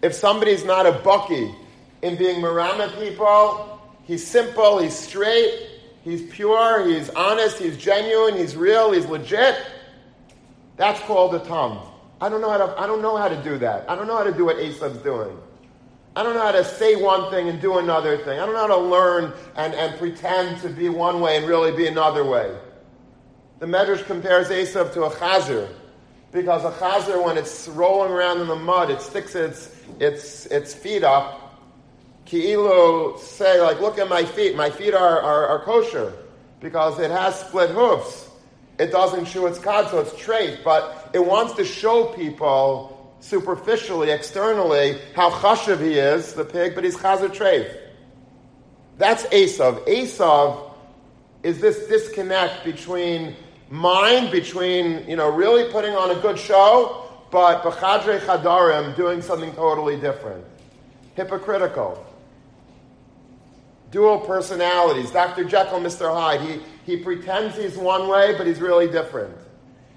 If 0.00 0.14
somebody's 0.14 0.64
not 0.64 0.86
a 0.86 0.92
bucky 0.92 1.54
in 2.02 2.16
being 2.16 2.40
marama 2.40 2.92
people, 2.98 3.80
he's 4.04 4.26
simple, 4.26 4.78
he's 4.78 4.96
straight, 4.96 5.68
he's 6.02 6.22
pure, 6.30 6.88
he's 6.88 7.10
honest, 7.10 7.58
he's 7.58 7.76
genuine, 7.76 8.36
he's 8.36 8.56
real, 8.56 8.92
he's 8.92 9.06
legit. 9.06 9.56
That's 10.78 11.00
called 11.00 11.34
a 11.34 11.40
tom. 11.40 11.80
I 12.20 12.30
don't 12.30 12.40
know 12.40 12.50
how 12.50 12.56
to. 12.58 12.80
I 12.80 12.86
don't 12.86 13.02
know 13.02 13.16
how 13.16 13.28
to 13.28 13.40
do 13.42 13.58
that. 13.58 13.90
I 13.90 13.94
don't 13.94 14.06
know 14.06 14.16
how 14.16 14.24
to 14.24 14.32
do 14.32 14.46
what 14.46 14.56
Esav's 14.56 15.02
doing. 15.02 15.36
I 16.16 16.22
don't 16.22 16.34
know 16.34 16.42
how 16.42 16.52
to 16.52 16.64
say 16.64 16.96
one 16.96 17.30
thing 17.30 17.48
and 17.48 17.60
do 17.60 17.78
another 17.78 18.16
thing. 18.16 18.40
I 18.40 18.46
don't 18.46 18.54
know 18.54 18.66
how 18.66 18.66
to 18.68 18.76
learn 18.76 19.32
and, 19.56 19.74
and 19.74 19.96
pretend 19.98 20.60
to 20.62 20.68
be 20.68 20.88
one 20.88 21.20
way 21.20 21.36
and 21.36 21.46
really 21.46 21.76
be 21.76 21.86
another 21.86 22.24
way. 22.24 22.56
The 23.60 23.66
Medrash 23.66 24.04
compares 24.04 24.48
Esav 24.48 24.92
to 24.94 25.04
a 25.04 25.10
chazer, 25.10 25.68
because 26.32 26.64
a 26.64 26.72
chazer, 26.78 27.24
when 27.24 27.38
it's 27.38 27.68
rolling 27.68 28.10
around 28.10 28.40
in 28.40 28.48
the 28.48 28.56
mud, 28.56 28.90
it 28.90 29.00
sticks 29.00 29.34
its, 29.36 29.76
its, 30.00 30.46
its 30.46 30.74
feet 30.74 31.04
up. 31.04 31.60
Ki'ilu 32.24 33.18
say, 33.20 33.60
like, 33.60 33.80
look 33.80 33.98
at 33.98 34.08
my 34.08 34.24
feet. 34.24 34.56
My 34.56 34.70
feet 34.70 34.94
are, 34.94 35.20
are, 35.20 35.46
are 35.46 35.64
kosher, 35.64 36.12
because 36.60 36.98
it 36.98 37.10
has 37.10 37.38
split 37.38 37.70
hoofs. 37.70 38.27
It 38.78 38.92
doesn't 38.92 39.26
show 39.26 39.46
its 39.46 39.58
cod, 39.58 39.90
so 39.90 39.98
it's 39.98 40.16
trait, 40.16 40.60
but 40.64 41.10
it 41.12 41.24
wants 41.24 41.54
to 41.54 41.64
show 41.64 42.06
people 42.14 43.16
superficially, 43.20 44.10
externally, 44.10 45.00
how 45.14 45.30
chashav 45.30 45.80
he 45.80 45.94
is, 45.94 46.34
the 46.34 46.44
pig, 46.44 46.74
but 46.74 46.84
he's 46.84 46.96
chazer 46.96 47.28
treif. 47.28 47.76
That's 48.96 49.24
Esav. 49.26 49.86
Esav 49.86 50.72
is 51.42 51.60
this 51.60 51.86
disconnect 51.88 52.64
between 52.64 53.34
mind, 53.70 54.30
between, 54.30 55.08
you 55.08 55.16
know, 55.16 55.30
really 55.30 55.70
putting 55.70 55.94
on 55.94 56.10
a 56.16 56.20
good 56.20 56.38
show, 56.38 57.04
but 57.30 57.62
b'chadre 57.62 58.20
chadarim 58.20 58.96
doing 58.96 59.22
something 59.22 59.52
totally 59.54 59.96
different. 60.00 60.44
Hypocritical. 61.14 62.04
Dual 63.90 64.20
personalities. 64.20 65.10
Dr. 65.10 65.44
Jekyll, 65.44 65.80
Mr. 65.80 66.12
Hyde. 66.12 66.40
He, 66.40 66.60
he 66.84 67.02
pretends 67.02 67.56
he's 67.56 67.76
one 67.76 68.08
way, 68.08 68.34
but 68.36 68.46
he's 68.46 68.60
really 68.60 68.86
different. 68.86 69.34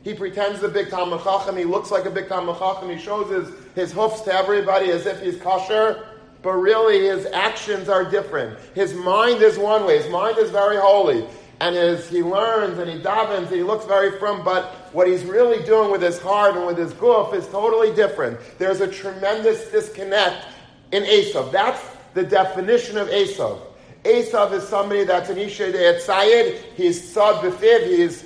He 0.04 0.14
pretends 0.14 0.60
the 0.60 0.70
big 0.70 0.90
Talmud 0.90 1.24
Chacham. 1.24 1.58
He 1.58 1.66
looks 1.66 1.92
like 1.92 2.06
a 2.06 2.10
big 2.10 2.28
Talmud 2.28 2.58
Chacham. 2.58 2.90
He 2.90 2.98
shows 2.98 3.30
his, 3.30 3.54
his 3.76 3.92
hoofs 3.92 4.22
to 4.22 4.34
everybody 4.34 4.90
as 4.92 5.06
if 5.06 5.22
he's 5.22 5.38
kosher. 5.38 6.08
But 6.42 6.54
really, 6.54 7.06
his 7.06 7.28
actions 7.28 7.88
are 7.88 8.10
different. 8.10 8.58
His 8.74 8.94
mind 8.94 9.42
is 9.44 9.60
one 9.60 9.86
way. 9.86 10.02
His 10.02 10.12
mind 10.12 10.38
is 10.40 10.50
very 10.50 10.78
holy. 10.78 11.28
And 11.60 11.76
as 11.76 12.10
he 12.10 12.24
learns 12.24 12.80
and 12.80 12.90
he 12.90 12.98
davens, 12.98 13.52
he 13.52 13.62
looks 13.62 13.86
very 13.86 14.18
firm, 14.18 14.44
but 14.44 14.66
what 14.94 15.08
he's 15.08 15.24
really 15.24 15.64
doing 15.64 15.92
with 15.92 16.02
his 16.02 16.20
heart 16.20 16.58
and 16.58 16.66
with 16.66 16.80
his 16.80 16.94
goof 16.94 17.36
is 17.36 17.48
totally 17.50 17.94
different. 17.94 18.40
There's 18.58 18.82
a 18.82 18.88
tremendous 18.88 19.70
disconnect 19.70 20.48
in 20.92 21.04
Esav. 21.04 21.52
That's 21.52 21.80
the 22.16 22.24
definition 22.24 22.98
of 22.98 23.10
Esav. 23.10 23.60
Esav 24.04 24.52
is 24.54 24.68
somebody 24.68 25.04
that's 25.04 25.30
an 25.30 25.38
Isha 25.38 26.00
Sayed. 26.00 26.64
He's 26.76 27.02
Sad 27.12 27.36
Befiv. 27.44 27.88
He's 27.88 28.26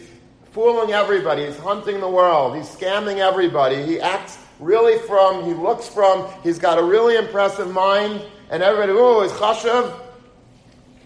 fooling 0.51 0.93
everybody. 0.93 1.45
He's 1.45 1.57
hunting 1.57 1.99
the 1.99 2.09
world. 2.09 2.55
He's 2.55 2.67
scamming 2.67 3.17
everybody. 3.17 3.83
He 3.83 3.99
acts 3.99 4.37
really 4.59 4.97
from, 4.99 5.43
he 5.43 5.53
looks 5.53 5.87
from, 5.87 6.31
he's 6.43 6.59
got 6.59 6.79
a 6.79 6.83
really 6.83 7.17
impressive 7.17 7.71
mind, 7.73 8.23
and 8.49 8.63
everybody, 8.63 8.93
oh, 8.95 9.21
he's 9.23 9.31
chashav. 9.33 9.93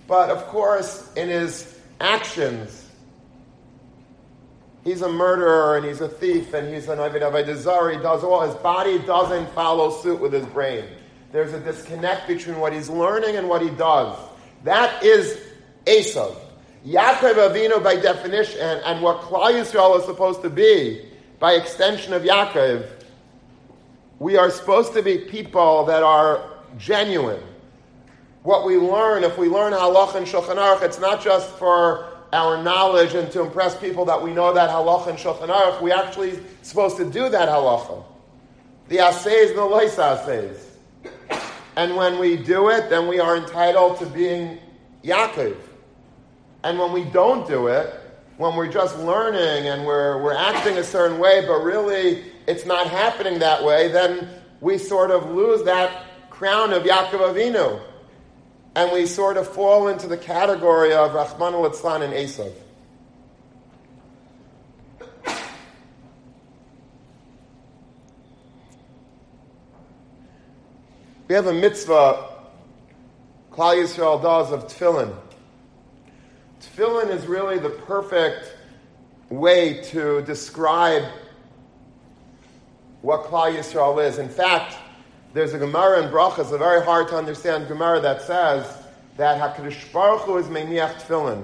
But 0.07 0.29
of 0.29 0.45
course, 0.47 1.11
in 1.15 1.29
his 1.29 1.79
actions, 1.99 2.87
he's 4.83 5.01
a 5.01 5.09
murderer 5.09 5.77
and 5.77 5.85
he's 5.85 6.01
a 6.01 6.09
thief 6.09 6.53
and 6.53 6.71
he's 6.71 6.87
an 6.87 6.99
Avid. 6.99 7.21
He 7.47 8.01
does 8.03 8.23
all, 8.23 8.41
his 8.41 8.55
body 8.55 8.99
doesn't 8.99 9.49
follow 9.53 9.91
suit 10.01 10.19
with 10.19 10.33
his 10.33 10.45
brain. 10.47 10.85
There's 11.31 11.53
a 11.53 11.59
disconnect 11.59 12.27
between 12.27 12.59
what 12.59 12.73
he's 12.73 12.89
learning 12.89 13.35
and 13.35 13.49
what 13.49 13.61
he 13.61 13.69
does. 13.69 14.17
That 14.63 15.03
is 15.03 15.39
Esav. 15.85 16.35
Yaakov 16.85 17.35
Avinu, 17.35 17.83
by 17.83 17.95
definition, 17.95 18.59
and, 18.61 19.01
what 19.01 19.21
Klal 19.21 19.51
Yisrael 19.51 19.99
is 19.99 20.05
supposed 20.05 20.41
to 20.43 20.49
be, 20.49 21.05
by 21.39 21.53
extension 21.53 22.13
of 22.13 22.23
Yaakov, 22.23 22.89
we 24.19 24.37
are 24.37 24.49
supposed 24.49 24.93
to 24.93 25.01
be 25.01 25.17
people 25.17 25.85
that 25.85 26.03
are 26.03 26.49
genuine. 26.77 27.41
What 28.43 28.65
we 28.65 28.77
learn, 28.77 29.23
if 29.23 29.37
we 29.37 29.47
learn 29.47 29.73
halach 29.73 30.15
and 30.15 30.25
shulchan 30.25 30.55
aruch, 30.55 30.81
it's 30.83 30.99
not 30.99 31.21
just 31.21 31.49
for 31.57 32.05
our 32.31 32.61
knowledge 32.61 33.13
and 33.13 33.31
to 33.31 33.41
impress 33.41 33.77
people 33.77 34.05
that 34.05 34.21
we 34.21 34.33
know 34.33 34.53
that 34.53 34.69
halach 34.69 35.07
and 35.07 35.17
shulchan 35.17 35.47
aruch. 35.47 35.81
We 35.81 35.91
actually 35.91 36.39
supposed 36.61 36.97
to 36.97 37.09
do 37.09 37.29
that 37.29 37.49
halacha. 37.49 38.03
The 38.87 38.99
assays 38.99 39.49
and 39.49 39.59
the 39.59 39.65
lois 39.65 39.99
assays. 39.99 40.68
And 41.79 41.95
when 41.95 42.19
we 42.19 42.35
do 42.35 42.67
it, 42.67 42.89
then 42.89 43.07
we 43.07 43.21
are 43.21 43.37
entitled 43.37 43.99
to 43.99 44.05
being 44.05 44.59
Yaakov. 45.01 45.55
And 46.61 46.77
when 46.77 46.91
we 46.91 47.05
don't 47.05 47.47
do 47.47 47.67
it, 47.67 47.97
when 48.35 48.57
we're 48.57 48.69
just 48.69 48.99
learning 48.99 49.69
and 49.69 49.85
we're, 49.85 50.21
we're 50.21 50.35
acting 50.35 50.77
a 50.77 50.83
certain 50.83 51.19
way, 51.19 51.39
but 51.47 51.63
really 51.63 52.21
it's 52.47 52.65
not 52.65 52.87
happening 52.87 53.39
that 53.39 53.63
way, 53.63 53.87
then 53.87 54.27
we 54.59 54.77
sort 54.77 55.09
of 55.09 55.31
lose 55.31 55.63
that 55.63 56.03
crown 56.29 56.73
of 56.73 56.83
Yaakov 56.83 57.33
Avinu. 57.33 57.81
And 58.75 58.91
we 58.91 59.05
sort 59.05 59.37
of 59.37 59.47
fall 59.47 59.87
into 59.87 60.05
the 60.05 60.17
category 60.17 60.93
of 60.93 61.13
Rahman 61.13 61.53
al 61.53 61.63
and 61.63 62.13
Esav. 62.13 62.51
We 71.29 71.35
have 71.35 71.45
a 71.45 71.53
mitzvah 71.53 72.27
Klal 73.51 73.75
Yisrael 73.75 74.19
does 74.19 74.51
of 74.51 74.65
tefillin. 74.65 75.15
Tefillin 76.59 77.11
is 77.11 77.27
really 77.27 77.59
the 77.59 77.69
perfect 77.69 78.51
way 79.29 79.83
to 79.91 80.23
describe 80.23 81.03
what 83.03 83.25
Klal 83.25 83.55
Yisrael 83.55 84.03
is. 84.03 84.17
In 84.17 84.27
fact, 84.27 84.75
there's 85.35 85.53
a 85.53 85.59
Gemara 85.59 86.01
in 86.03 86.09
Brachas, 86.09 86.51
a 86.51 86.57
very 86.57 86.83
hard 86.83 87.09
to 87.09 87.15
understand 87.15 87.67
Gemara 87.67 87.99
that 87.99 88.23
says 88.23 88.65
that 89.17 89.39
Hakadosh 89.39 89.93
Baruch 89.93 90.21
Hu 90.21 90.37
is 90.37 90.47
Meiniach 90.47 91.03
Tefillin. 91.03 91.43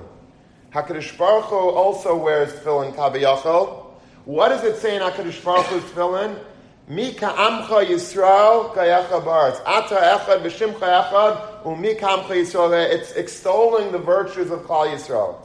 Hakadosh 0.73 1.15
Baruch 1.15 1.45
Hu 1.45 1.69
also 1.69 2.17
wears 2.17 2.53
tefillin 2.53 2.95
kaviyachol. 2.95 3.85
What 4.25 4.49
does 4.49 4.63
it 4.63 4.77
say 4.77 4.95
in 4.95 5.03
Hakadosh 5.03 5.45
Baruch 5.45 5.67
Hu's 5.67 5.83
tefillin? 5.83 6.43
Mi 6.87 7.13
ka'amcha 7.13 7.85
Yisrael 7.85 8.73
kayacha 8.75 9.23
baretz. 9.23 9.59
Ata 9.65 9.95
echad 9.95 10.43
b'shimcha 10.43 10.79
echad 10.79 11.65
umi 11.65 11.95
ka'amcha 11.95 12.29
Yisrael. 12.29 12.93
It's 12.93 13.13
extolling 13.13 13.91
the 13.91 13.97
virtues 13.97 14.51
of 14.51 14.59
Klal 14.61 14.93
Yisrael. 14.93 15.35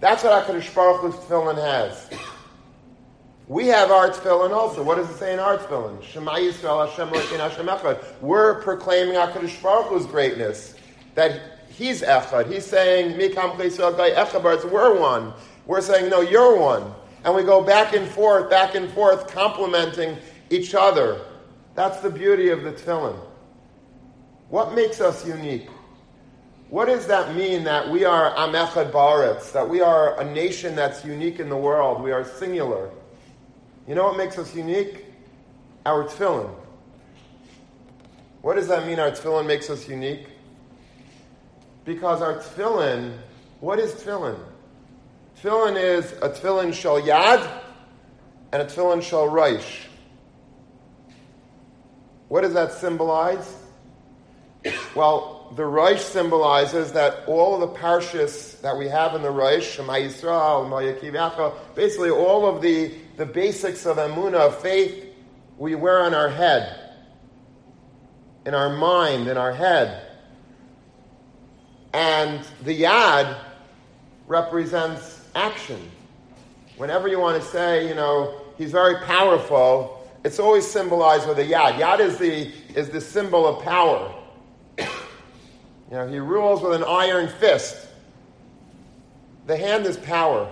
That's 0.00 0.24
what 0.24 0.46
HaKadosh 0.46 0.74
Baruch 0.74 1.00
Hu's 1.02 1.14
tefillin 1.14 1.56
has. 1.56 2.10
We 3.46 3.68
have 3.68 3.92
our 3.92 4.10
tefillin 4.10 4.50
also. 4.50 4.82
What 4.82 4.96
does 4.96 5.08
it 5.08 5.16
say 5.16 5.32
in 5.32 5.38
our 5.38 5.58
tefillin? 5.58 6.02
Shema 6.02 6.34
Yisrael 6.34 6.88
Hashem 6.88 7.08
Elokein 7.08 7.38
Hashem 7.38 7.66
Echad. 7.66 8.20
We're 8.20 8.60
proclaiming 8.62 9.14
HaKadosh 9.14 9.62
Baruch 9.62 9.86
Hu's 9.86 10.06
greatness. 10.06 10.74
That 11.14 11.40
He's 11.68 12.02
Echad. 12.02 12.50
He's 12.50 12.64
saying, 12.64 13.18
Mikam 13.18 13.56
Yisrael 13.58 13.96
Gai 13.96 14.10
Echad, 14.10 14.70
we're 14.70 14.98
one. 14.98 15.32
We're 15.66 15.82
saying, 15.82 16.10
no, 16.10 16.20
you're 16.20 16.56
one. 16.58 16.94
And 17.26 17.34
we 17.34 17.42
go 17.42 17.60
back 17.60 17.92
and 17.92 18.08
forth, 18.08 18.48
back 18.48 18.76
and 18.76 18.88
forth, 18.92 19.26
complementing 19.26 20.16
each 20.48 20.76
other. 20.76 21.20
That's 21.74 21.98
the 21.98 22.08
beauty 22.08 22.50
of 22.50 22.62
the 22.62 22.70
tefillin. 22.70 23.18
What 24.48 24.76
makes 24.76 25.00
us 25.00 25.26
unique? 25.26 25.68
What 26.70 26.86
does 26.86 27.08
that 27.08 27.34
mean 27.34 27.64
that 27.64 27.90
we 27.90 28.04
are 28.04 28.32
Amechad 28.36 28.92
Baretz, 28.92 29.50
that 29.52 29.68
we 29.68 29.80
are 29.80 30.20
a 30.20 30.24
nation 30.24 30.76
that's 30.76 31.04
unique 31.04 31.40
in 31.40 31.48
the 31.48 31.56
world? 31.56 32.00
We 32.00 32.12
are 32.12 32.24
singular. 32.24 32.90
You 33.88 33.96
know 33.96 34.04
what 34.04 34.16
makes 34.16 34.38
us 34.38 34.54
unique? 34.54 35.06
Our 35.84 36.04
tefillin. 36.04 36.48
What 38.40 38.54
does 38.54 38.68
that 38.68 38.86
mean, 38.86 39.00
our 39.00 39.10
tefillin 39.10 39.46
makes 39.46 39.68
us 39.68 39.88
unique? 39.88 40.28
Because 41.84 42.22
our 42.22 42.34
tefillin, 42.34 43.18
what 43.58 43.80
is 43.80 43.94
tefillin? 43.94 44.38
Tefillin 45.40 45.76
is 45.76 46.12
a 46.12 46.30
tefillin 46.30 46.72
shal 46.72 47.00
yad 47.00 47.62
and 48.52 48.62
a 48.62 48.64
tefillin 48.64 49.02
shal 49.02 49.28
reish. 49.28 49.86
What 52.28 52.40
does 52.40 52.54
that 52.54 52.72
symbolize? 52.72 53.54
Well, 54.94 55.36
the 55.54 55.62
Reish 55.62 56.00
symbolizes 56.00 56.92
that 56.92 57.24
all 57.28 57.54
of 57.54 57.60
the 57.60 57.78
parshas 57.78 58.60
that 58.62 58.76
we 58.76 58.88
have 58.88 59.14
in 59.14 59.22
the 59.22 59.28
Reish, 59.28 59.76
Shema 59.76 59.94
Yisrael, 59.94 60.68
Mayakiv 60.68 61.54
basically 61.74 62.10
all 62.10 62.46
of 62.48 62.62
the, 62.62 62.92
the 63.16 63.26
basics 63.26 63.86
of 63.86 63.98
Emunah, 63.98 64.48
of 64.48 64.60
faith, 64.60 65.04
we 65.56 65.74
wear 65.74 66.02
on 66.02 66.14
our 66.14 66.28
head, 66.28 66.94
in 68.44 68.54
our 68.54 68.70
mind, 68.70 69.28
in 69.28 69.36
our 69.36 69.52
head. 69.52 70.02
And 71.92 72.44
the 72.62 72.82
Yad 72.82 73.38
represents 74.26 75.15
action. 75.36 75.90
Whenever 76.76 77.08
you 77.08 77.20
want 77.20 77.40
to 77.40 77.48
say, 77.48 77.88
you 77.88 77.94
know, 77.94 78.40
he's 78.58 78.72
very 78.72 79.04
powerful, 79.04 80.08
it's 80.24 80.38
always 80.38 80.66
symbolized 80.66 81.28
with 81.28 81.38
a 81.38 81.44
Yad. 81.44 81.74
Yad 81.78 82.00
is 82.00 82.18
the, 82.18 82.50
is 82.74 82.90
the 82.90 83.00
symbol 83.00 83.46
of 83.46 83.62
power. 83.62 84.14
you 84.78 84.86
know, 85.92 86.08
he 86.08 86.18
rules 86.18 86.62
with 86.62 86.72
an 86.74 86.84
iron 86.84 87.28
fist. 87.28 87.86
The 89.46 89.56
hand 89.56 89.86
is 89.86 89.96
power. 89.96 90.50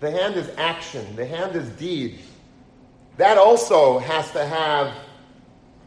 The 0.00 0.10
hand 0.10 0.36
is 0.36 0.50
action. 0.56 1.16
The 1.16 1.26
hand 1.26 1.54
is 1.56 1.68
deed. 1.70 2.20
That 3.18 3.38
also 3.38 3.98
has 3.98 4.30
to 4.32 4.44
have 4.44 4.94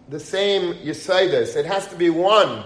the 0.10 0.20
same 0.20 0.74
Yisaitis. 0.76 1.56
It 1.56 1.66
has 1.66 1.88
to 1.88 1.96
be 1.96 2.10
one 2.10 2.64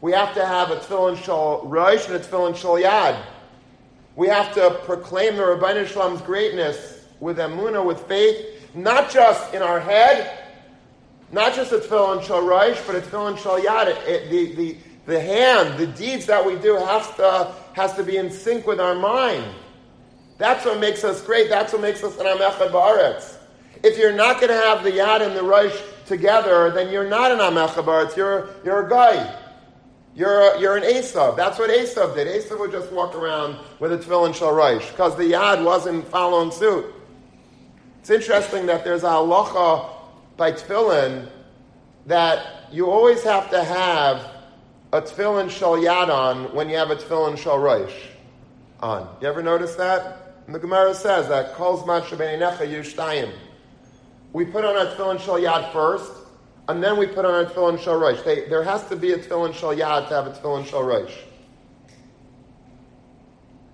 we 0.00 0.12
have 0.12 0.34
to 0.34 0.44
have 0.44 0.70
a 0.70 0.76
tefillin 0.76 1.16
shal 1.22 1.62
rosh 1.64 2.06
and 2.06 2.16
a 2.16 2.18
tefillin 2.20 2.54
shal 2.54 2.74
yad. 2.74 3.20
We 4.16 4.28
have 4.28 4.54
to 4.54 4.80
proclaim 4.84 5.36
the 5.36 5.46
Rabbi 5.46 5.84
Shalom's 5.84 6.22
greatness 6.22 7.04
with 7.20 7.36
emuna, 7.36 7.84
with 7.84 8.00
faith, 8.08 8.74
not 8.74 9.10
just 9.10 9.52
in 9.54 9.62
our 9.62 9.78
head, 9.78 10.44
not 11.32 11.54
just 11.54 11.72
a 11.72 11.78
tefillin 11.78 12.22
shal 12.22 12.40
rosh, 12.40 12.78
but 12.86 12.96
a 12.96 13.00
tefillin 13.00 13.38
shal 13.38 13.60
yad. 13.60 13.88
It, 13.88 14.08
it, 14.08 14.30
the, 14.30 14.54
the, 14.54 14.76
the 15.04 15.20
hand, 15.20 15.78
the 15.78 15.86
deeds 15.86 16.26
that 16.26 16.44
we 16.44 16.56
do 16.56 16.76
has 16.76 17.06
to, 17.16 17.52
has 17.74 17.94
to 17.94 18.02
be 18.02 18.16
in 18.16 18.30
sync 18.30 18.66
with 18.66 18.80
our 18.80 18.94
mind. 18.94 19.44
That's 20.38 20.64
what 20.64 20.80
makes 20.80 21.04
us 21.04 21.22
great. 21.22 21.48
That's 21.48 21.72
what 21.72 21.82
makes 21.82 22.02
us 22.02 22.18
an 22.18 22.26
Amechad 22.26 22.70
Ba'aretz. 22.70 23.36
If 23.82 23.98
you're 23.98 24.12
not 24.12 24.40
going 24.40 24.48
to 24.48 24.58
have 24.58 24.82
the 24.82 24.92
Yad 24.92 25.20
and 25.20 25.36
the 25.36 25.42
Rosh 25.42 25.78
together, 26.06 26.70
then 26.70 26.90
you're 26.90 27.08
not 27.08 27.32
an 27.32 27.38
Amechad 27.38 27.84
Ba'aretz. 27.84 28.16
You're, 28.16 28.48
you're 28.64 28.86
a 28.86 28.90
guy. 28.90 29.42
You're, 30.16 30.54
a, 30.54 30.58
you're 30.58 30.76
an 30.78 30.82
Esav. 30.82 31.36
That's 31.36 31.58
what 31.58 31.68
Esav 31.68 32.14
did. 32.14 32.26
Esav 32.26 32.58
would 32.58 32.72
just 32.72 32.90
walk 32.90 33.14
around 33.14 33.58
with 33.78 33.92
a 33.92 33.98
tefillin 33.98 34.32
shalraish 34.32 34.90
because 34.90 35.14
the 35.14 35.24
yad 35.24 35.62
wasn't 35.62 36.08
following 36.08 36.50
suit. 36.50 36.86
It's 38.00 38.08
interesting 38.08 38.64
that 38.66 38.82
there's 38.82 39.02
a 39.02 39.08
halacha 39.08 39.90
by 40.38 40.52
tefillin 40.52 41.28
that 42.06 42.72
you 42.72 42.90
always 42.90 43.22
have 43.24 43.50
to 43.50 43.62
have 43.62 44.26
a 44.94 45.02
tefillin 45.02 45.50
shal 45.50 45.76
yad 45.76 46.08
on 46.08 46.54
when 46.54 46.70
you 46.70 46.76
have 46.76 46.90
a 46.90 46.96
tefillin 46.96 47.36
shalraish 47.36 47.92
on. 48.80 49.14
You 49.20 49.28
ever 49.28 49.42
notice 49.42 49.74
that? 49.74 50.36
And 50.46 50.54
the 50.54 50.58
Gemara 50.58 50.94
says 50.94 51.28
that. 51.28 51.60
We 54.32 54.44
put 54.46 54.64
on 54.64 54.76
our 54.76 54.86
tefillin 54.86 55.20
shal 55.20 55.38
yad 55.38 55.72
first, 55.74 56.12
and 56.68 56.82
then 56.82 56.96
we 56.96 57.06
put 57.06 57.24
on 57.24 57.32
our 57.32 57.44
tefillin 57.44 57.78
shal 57.78 57.96
rosh. 57.96 58.20
There 58.22 58.64
has 58.64 58.88
to 58.88 58.96
be 58.96 59.12
a 59.12 59.18
tefillin 59.18 59.54
shal 59.54 59.74
yad 59.74 60.08
to 60.08 60.14
have 60.14 60.26
a 60.26 60.30
tefillin 60.30 60.66
shal. 60.66 61.08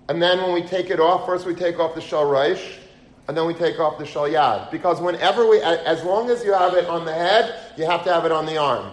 And 0.09 0.21
then 0.21 0.41
when 0.41 0.53
we 0.53 0.61
take 0.61 0.89
it 0.89 0.99
off, 0.99 1.25
first 1.25 1.45
we 1.45 1.55
take 1.55 1.79
off 1.79 1.95
the 1.95 2.01
shal 2.01 2.35
and 3.27 3.37
then 3.37 3.47
we 3.47 3.53
take 3.53 3.79
off 3.79 3.97
the 3.97 4.05
shal 4.05 4.23
yad. 4.23 4.69
Because 4.69 5.01
whenever 5.01 5.47
we, 5.47 5.61
as 5.61 6.03
long 6.03 6.29
as 6.29 6.43
you 6.43 6.53
have 6.53 6.75
it 6.75 6.85
on 6.85 7.05
the 7.05 7.13
head, 7.13 7.73
you 7.77 7.85
have 7.85 8.03
to 8.03 8.13
have 8.13 8.25
it 8.25 8.31
on 8.31 8.45
the 8.45 8.57
arm. 8.57 8.91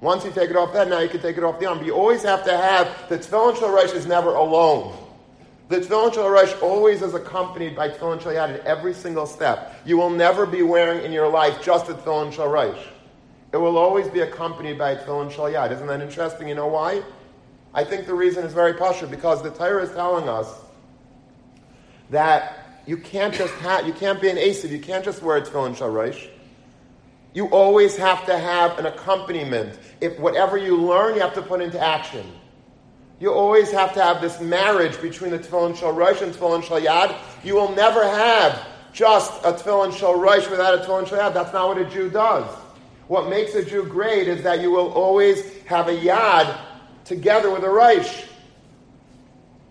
Once 0.00 0.24
you 0.24 0.30
take 0.30 0.50
it 0.50 0.56
off 0.56 0.72
the 0.72 0.80
head, 0.80 0.88
now 0.88 1.00
you 1.00 1.08
can 1.08 1.20
take 1.20 1.38
it 1.38 1.44
off 1.44 1.58
the 1.58 1.66
arm. 1.66 1.78
But 1.78 1.86
you 1.86 1.94
always 1.94 2.22
have 2.24 2.44
to 2.44 2.56
have, 2.56 3.08
the 3.08 3.18
tefillin 3.18 3.56
shal 3.56 3.76
is 3.78 4.06
never 4.06 4.34
alone. 4.34 4.94
The 5.68 5.80
tefillin 5.80 6.12
shal 6.12 6.60
always 6.60 7.00
is 7.00 7.14
accompanied 7.14 7.74
by 7.76 7.88
tefillin 7.88 8.20
shal 8.20 8.32
yad 8.32 8.60
in 8.60 8.66
every 8.66 8.92
single 8.92 9.26
step. 9.26 9.74
You 9.86 9.96
will 9.96 10.10
never 10.10 10.44
be 10.44 10.62
wearing 10.62 11.02
in 11.02 11.12
your 11.12 11.28
life 11.28 11.62
just 11.62 11.88
a 11.88 11.94
tefillin 11.94 12.32
shal 12.32 12.48
it 13.52 13.56
will 13.56 13.78
always 13.78 14.08
be 14.08 14.20
accompanied 14.20 14.78
by 14.78 14.90
a 14.92 15.04
tefillin 15.04 15.30
shal 15.30 15.46
yad. 15.46 15.72
Isn't 15.72 15.86
that 15.86 16.00
interesting? 16.00 16.48
You 16.48 16.54
know 16.54 16.66
why? 16.66 17.02
I 17.72 17.84
think 17.84 18.06
the 18.06 18.14
reason 18.14 18.44
is 18.44 18.52
very 18.52 18.74
pasha 18.74 19.06
because 19.06 19.42
the 19.42 19.50
Torah 19.50 19.82
is 19.82 19.90
telling 19.90 20.28
us 20.28 20.52
that 22.10 22.82
you 22.86 22.96
can't 22.96 23.34
just 23.34 23.54
have, 23.54 23.86
you 23.86 23.92
can't 23.92 24.20
be 24.20 24.28
an 24.28 24.36
Esav, 24.36 24.70
you 24.70 24.80
can't 24.80 25.04
just 25.04 25.22
wear 25.22 25.36
a 25.36 25.42
tefillin 25.42 25.76
shal 25.76 25.90
rosh. 25.90 26.26
You 27.34 27.46
always 27.48 27.96
have 27.96 28.24
to 28.26 28.38
have 28.38 28.78
an 28.78 28.86
accompaniment. 28.86 29.78
If 30.00 30.18
whatever 30.18 30.56
you 30.56 30.76
learn, 30.76 31.14
you 31.14 31.20
have 31.20 31.34
to 31.34 31.42
put 31.42 31.60
into 31.60 31.78
action. 31.78 32.26
You 33.20 33.32
always 33.32 33.70
have 33.72 33.94
to 33.94 34.02
have 34.02 34.20
this 34.20 34.40
marriage 34.40 35.00
between 35.02 35.30
the 35.30 35.38
tefillin 35.38 35.76
shal 35.76 35.92
rosh 35.92 36.22
and 36.22 36.34
tefillin 36.34 36.62
shal 36.64 36.80
yad. 36.80 37.16
You 37.44 37.54
will 37.54 37.74
never 37.74 38.02
have 38.02 38.66
just 38.92 39.32
a 39.44 39.52
tefillin 39.52 39.96
shal 39.96 40.18
rosh 40.18 40.48
without 40.48 40.74
a 40.74 40.78
tefillin 40.78 41.06
shal 41.06 41.18
yad. 41.18 41.34
That's 41.34 41.52
not 41.52 41.68
what 41.68 41.78
a 41.78 41.84
Jew 41.84 42.10
does. 42.10 42.48
What 43.08 43.28
makes 43.28 43.54
a 43.54 43.64
Jew 43.64 43.84
great 43.84 44.28
is 44.28 44.42
that 44.42 44.60
you 44.60 44.70
will 44.70 44.92
always 44.92 45.56
have 45.64 45.88
a 45.88 45.96
yad 45.96 46.60
together 47.04 47.50
with 47.50 47.64
a 47.64 47.68
reish. 47.68 48.26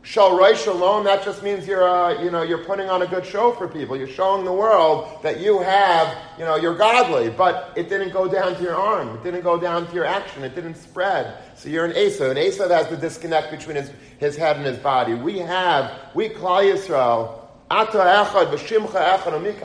Reish 0.04 0.65
alone, 0.67 1.04
that 1.04 1.23
just 1.23 1.43
means 1.43 1.67
you're, 1.67 1.88
uh, 1.88 2.23
you 2.23 2.32
know, 2.32 2.41
you're 2.41 2.63
putting 2.63 2.89
on 2.89 3.04
a 3.04 3.08
good 3.08 3.26
show 3.26 3.52
for 3.52 3.67
people. 3.67 3.95
You're 3.95 4.08
showing 4.08 4.45
the 4.45 4.54
world 4.54 5.21
that 5.21 5.39
you 5.39 5.60
have, 5.60 6.17
you 6.39 6.45
know, 6.45 6.56
you're 6.56 6.76
godly. 6.76 7.30
But 7.30 7.73
it 7.76 7.89
didn't 7.89 8.12
go 8.12 8.28
down 8.28 8.56
to 8.56 8.62
your 8.63 8.76
arm. 8.76 9.17
It 9.17 9.23
didn't 9.23 9.43
go 9.43 9.60
down 9.60 9.86
to 9.86 9.93
your 9.93 10.06
action. 10.06 10.43
It 10.43 10.56
didn't 10.56 10.76
spread. 10.76 11.38
So 11.56 11.69
you're 11.69 11.86
an 11.86 11.91
Esav. 11.91 12.32
And 12.32 12.39
Esav 12.39 12.71
has 12.71 12.88
the 12.88 12.97
disconnect 12.97 13.52
between 13.52 13.76
his, 13.76 13.91
his 14.17 14.36
head 14.36 14.56
and 14.56 14.65
his 14.65 14.78
body. 14.78 15.13
We 15.13 15.39
have, 15.39 15.91
we 16.15 16.30
Klal 16.30 16.73
Yisrael, 16.73 17.41
Ata 17.69 17.97
Echad, 17.97 18.52
Echad, 18.58 19.23
Amik 19.23 19.62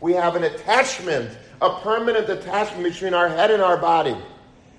we 0.00 0.12
have 0.14 0.34
an 0.34 0.42
attachment 0.42 1.38
a 1.62 1.78
permanent 1.80 2.28
attachment 2.28 2.82
between 2.82 3.14
our 3.14 3.28
head 3.28 3.52
and 3.52 3.62
our 3.62 3.76
body, 3.76 4.16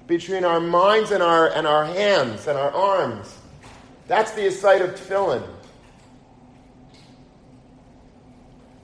between 0.06 0.43
our 0.43 0.60
minds 0.60 1.12
and 1.12 1.24
our, 1.24 1.50
and 1.54 1.65
our 1.65 1.86
hands 1.86 2.46
and 2.46 2.58
our 2.58 2.72
arms. 2.72 3.34
That's 4.08 4.32
the 4.34 4.52
sight 4.52 4.82
of 4.82 4.91
tefillin. 4.91 5.48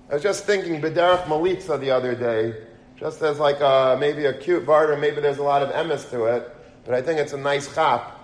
I 0.10 0.14
was 0.14 0.24
just 0.24 0.46
thinking 0.46 0.82
B'derech 0.82 1.26
Malitza 1.26 1.78
the 1.80 1.92
other 1.92 2.16
day, 2.16 2.56
just 2.98 3.22
as 3.22 3.38
like 3.38 3.60
a, 3.60 3.98
maybe 4.00 4.26
a 4.26 4.34
cute 4.34 4.66
barter, 4.66 4.96
maybe 4.96 5.20
there's 5.20 5.38
a 5.38 5.44
lot 5.44 5.62
of 5.62 5.70
emes 5.72 6.10
to 6.12 6.24
it, 6.26 6.56
but 6.86 6.96
I 6.96 7.02
think 7.02 7.20
it's 7.20 7.34
a 7.34 7.38
nice 7.38 7.74
chap, 7.76 8.18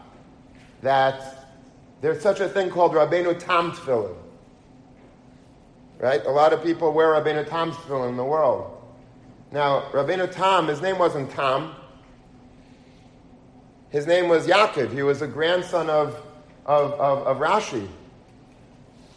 that 0.83 1.49
there's 1.99 2.23
such 2.23 2.39
a 2.39 2.47
thing 2.47 2.69
called 2.69 2.93
Rabbeinu 2.93 3.37
Tam 3.37 3.73
Tefillin. 3.73 4.15
Right? 5.97 6.25
A 6.25 6.31
lot 6.31 6.53
of 6.53 6.63
people 6.63 6.93
wear 6.93 7.09
Rabbeinu 7.09 7.47
Tam's 7.47 7.75
tefillin 7.75 8.09
in 8.09 8.17
the 8.17 8.23
world. 8.23 8.74
Now, 9.55 9.83
Rabbeinu 9.93 10.29
Tam, 10.33 10.67
his 10.67 10.81
name 10.81 10.99
wasn't 10.99 11.31
Tam. 11.31 11.73
His 13.87 14.05
name 14.05 14.27
was 14.27 14.47
Yaakov. 14.47 14.91
He 14.91 15.01
was 15.01 15.21
a 15.21 15.27
grandson 15.27 15.89
of, 15.89 16.21
of, 16.65 16.91
of, 16.99 17.25
of 17.25 17.37
Rashi. 17.37 17.87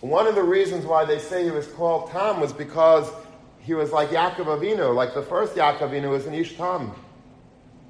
One 0.00 0.28
of 0.28 0.36
the 0.36 0.42
reasons 0.44 0.84
why 0.84 1.04
they 1.04 1.18
say 1.18 1.42
he 1.42 1.50
was 1.50 1.66
called 1.66 2.12
Tam 2.12 2.38
was 2.38 2.52
because 2.52 3.10
he 3.58 3.74
was 3.74 3.90
like 3.90 4.10
Yaakov 4.10 4.44
Avinu, 4.44 4.94
like 4.94 5.12
the 5.12 5.22
first 5.22 5.56
Yaakov 5.56 5.90
Avinu 5.90 6.08
was 6.08 6.26
an 6.26 6.34
Ish 6.34 6.56
Tam. 6.56 6.92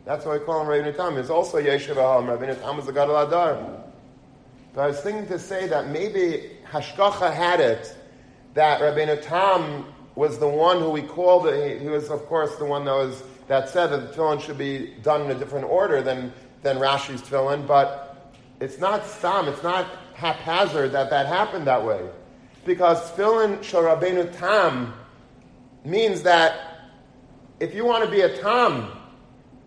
That's 0.07 0.25
why 0.25 0.39
we 0.39 0.45
call 0.47 0.63
him 0.63 0.69
Rabbeinu 0.69 0.97
Tam. 0.97 1.19
He's 1.19 1.29
also 1.29 1.59
Yeshiva 1.59 1.97
Aham. 1.97 2.35
Rabbeinu 2.35 2.59
Tam 2.63 2.79
was 2.79 2.87
the 2.87 2.95
Gadol 2.95 3.27
Adar. 3.27 3.83
But 4.73 4.81
I 4.81 4.87
was 4.87 5.01
thinking 5.03 5.27
to 5.27 5.39
say 5.39 5.67
that 5.67 5.89
maybe 5.89 6.53
Hashgacha 6.73 7.31
had 7.31 7.61
it 7.61 7.95
that 8.55 8.81
Rabbeinu 8.81 9.21
Tam 9.21 9.85
was 10.19 10.37
the 10.39 10.49
one 10.49 10.81
who 10.81 10.91
we 10.91 11.03
called. 11.03 11.47
He, 11.55 11.79
he 11.79 11.89
was, 11.89 12.11
of 12.11 12.27
course, 12.27 12.57
the 12.57 12.65
one 12.65 12.85
that 12.87 12.93
was 12.93 13.23
that 13.47 13.69
said 13.69 13.87
that 13.87 14.09
the 14.09 14.15
tefillin 14.15 14.43
should 14.43 14.59
be 14.59 14.95
done 15.03 15.23
in 15.23 15.31
a 15.31 15.35
different 15.35 15.67
order 15.67 16.03
than 16.03 16.33
than 16.63 16.79
Rashi's 16.79 17.23
tefillin. 17.23 17.69
But 17.69 18.33
it's 18.61 18.79
not 18.79 19.07
stam. 19.07 19.47
It's 19.47 19.63
not 19.63 19.87
haphazard 20.15 20.91
that 20.91 21.09
that 21.11 21.27
happened 21.27 21.69
that 21.69 21.85
way, 21.85 22.05
because 22.67 22.99
tefillin 23.13 23.63
shel 23.63 23.85
Rabbeinu 23.85 24.37
Tam 24.37 24.93
means 25.85 26.23
that 26.23 26.81
if 27.61 27.73
you 27.73 27.85
want 27.85 28.05
to 28.05 28.11
be 28.11 28.23
a 28.23 28.37
Tam, 28.39 28.91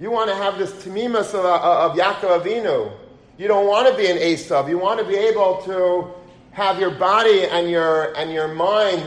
you 0.01 0.11
want 0.11 0.29
to 0.29 0.35
have 0.35 0.57
this 0.57 0.73
tamimus 0.83 1.33
of, 1.33 1.45
of 1.45 1.97
Yaakov 1.97 2.43
Avinu. 2.43 2.91
You 3.37 3.47
don't 3.47 3.67
want 3.67 3.87
to 3.87 3.95
be 3.95 4.11
an 4.11 4.17
Esav. 4.17 4.67
You 4.67 4.77
want 4.77 4.99
to 4.99 5.05
be 5.05 5.15
able 5.15 5.61
to 5.63 6.13
have 6.51 6.77
your 6.77 6.91
body 6.91 7.45
and 7.45 7.71
your 7.71 8.13
and 8.17 8.33
your 8.33 8.49
mind 8.49 9.01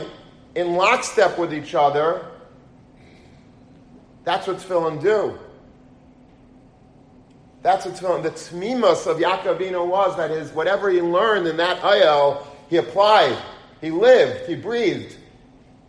in 0.55 0.73
lockstep 0.73 1.37
with 1.37 1.53
each 1.53 1.75
other. 1.75 2.25
That's 4.23 4.47
what 4.47 4.57
tefillin 4.57 5.01
do. 5.01 5.37
That's 7.61 7.85
what 7.85 7.95
tefillin. 7.95 8.23
The 8.23 8.31
tmimus 8.31 9.05
of 9.05 9.17
Yaakov 9.17 9.59
Avinu 9.59 9.87
was 9.87 10.17
that 10.17 10.31
his 10.31 10.51
whatever 10.51 10.89
he 10.89 11.01
learned 11.01 11.47
in 11.47 11.57
that 11.57 11.79
ayel, 11.81 12.45
he 12.69 12.77
applied, 12.77 13.37
he 13.81 13.91
lived, 13.91 14.47
he 14.47 14.55
breathed. 14.55 15.17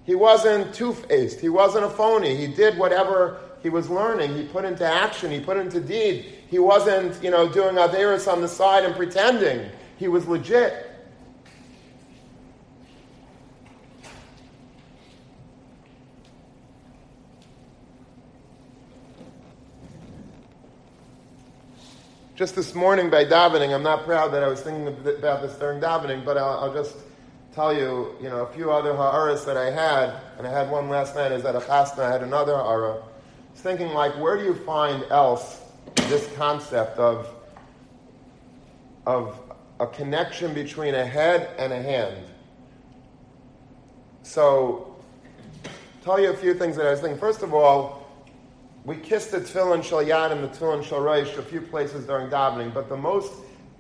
He 0.05 0.15
wasn't 0.15 0.73
two-faced. 0.73 1.41
He 1.41 1.49
wasn't 1.49 1.85
a 1.85 1.91
phony. 1.91 2.37
He 2.37 2.47
did 2.47 2.79
whatever 2.79 3.41
he 3.61 3.71
was 3.71 3.91
learning. 3.91 4.37
He 4.37 4.45
put 4.45 4.65
into 4.65 4.87
action. 4.87 5.33
He 5.33 5.41
put 5.41 5.57
into 5.57 5.81
deed. 5.81 6.33
He 6.49 6.61
wasn't, 6.61 7.21
you 7.25 7.31
know, 7.31 7.49
doing 7.49 7.75
averis 7.75 8.33
on 8.33 8.41
the 8.41 8.47
side 8.47 8.85
and 8.85 8.95
pretending. 8.95 9.69
He 9.97 10.07
was 10.07 10.29
legit. 10.29 10.86
Just 22.37 22.55
this 22.55 22.75
morning 22.75 23.09
by 23.09 23.25
davening, 23.25 23.75
I'm 23.75 23.83
not 23.83 24.05
proud 24.05 24.31
that 24.35 24.43
I 24.43 24.49
was 24.49 24.61
thinking 24.61 24.89
about 24.89 25.41
this 25.41 25.55
during 25.55 25.81
davening, 25.81 26.23
but 26.23 26.37
I'll, 26.37 26.65
I'll 26.65 26.75
just 26.75 26.95
tell 27.55 27.73
you, 27.73 28.15
you 28.21 28.29
know, 28.29 28.43
a 28.43 28.53
few 28.53 28.71
other 28.71 28.95
ha'aras 28.95 29.47
that 29.47 29.57
I 29.57 29.71
had, 29.71 30.21
and 30.37 30.47
I 30.47 30.51
had 30.51 30.71
one 30.71 30.91
last 30.91 31.15
night, 31.15 31.33
is 31.33 31.47
at 31.47 31.57
a 31.57 31.61
chasna, 31.61 32.01
I 32.01 32.13
had 32.13 32.23
another 32.23 32.53
ha'ara. 32.53 32.97
I 32.97 33.53
was 33.53 33.61
thinking, 33.63 33.89
like, 33.95 34.13
where 34.21 34.37
do 34.37 34.45
you 34.45 34.53
find 34.53 35.03
else 35.05 35.63
this 36.09 36.31
concept 36.37 36.99
of, 36.99 37.27
of 39.07 39.41
a 39.81 39.87
connection 39.87 40.53
between 40.53 40.95
a 40.95 41.07
head 41.07 41.49
and 41.59 41.73
a 41.73 41.81
hand? 41.81 42.23
So, 44.25 44.95
tell 46.05 46.21
you 46.21 46.33
a 46.33 46.37
few 46.37 46.53
things 46.53 46.77
that 46.77 46.85
I 46.85 46.91
was 46.91 47.01
thinking. 47.01 47.19
First 47.19 47.43
of 47.43 47.55
all, 47.55 48.06
we 48.87 48.97
kiss 48.97 49.27
the 49.27 49.41
tefillin 49.41 49.83
shal 49.83 49.99
yad 49.99 50.31
and 50.31 50.45
the 50.45 50.49
tefillin 50.49 50.85
shal 50.85 51.01
reish 51.01 51.37
a 51.37 51.43
few 51.43 51.61
places 51.61 52.07
during 52.07 52.31
davening, 52.31 52.73
but 52.73 52.89
the 52.89 52.97
most, 52.97 53.33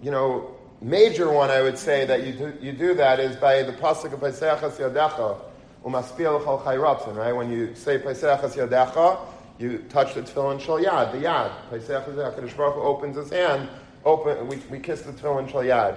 you 0.03 0.11
know, 0.11 0.51
major 0.83 1.31
one 1.31 1.49
I 1.49 1.63
would 1.63 1.79
say 1.79 2.05
that 2.07 2.27
you 2.27 2.33
do, 2.33 2.53
you 2.61 2.73
do 2.73 2.93
that 2.95 3.21
is 3.21 3.37
by 3.37 3.63
the 3.63 3.73
pasuk 3.73 4.13
of 4.13 4.19
Pesachas 4.19 4.79
Yadecha, 4.79 5.41
umaspil 5.85 6.45
chayratzin, 6.45 7.15
right? 7.15 7.33
When 7.33 7.53
you 7.53 7.73
say 7.77 7.99
Pesachas 7.99 8.57
Yadecha, 8.57 9.21
you 9.61 9.79
touch 9.89 10.15
the 10.15 10.23
tefillin 10.23 10.61
shal 10.61 10.81
yad, 10.81 11.13
the 11.13 11.19
yad. 11.19 11.53
Pesachas 11.71 12.17
Yadecha, 12.17 12.57
Baruch 12.57 12.77
opens 12.77 13.17
his 13.17 13.31
hand, 13.31 13.69
open, 14.05 14.49
we, 14.49 14.57
we 14.69 14.81
kiss 14.81 15.03
the 15.03 15.13
tefillin 15.13 15.49
shal 15.49 15.63
yad. 15.63 15.97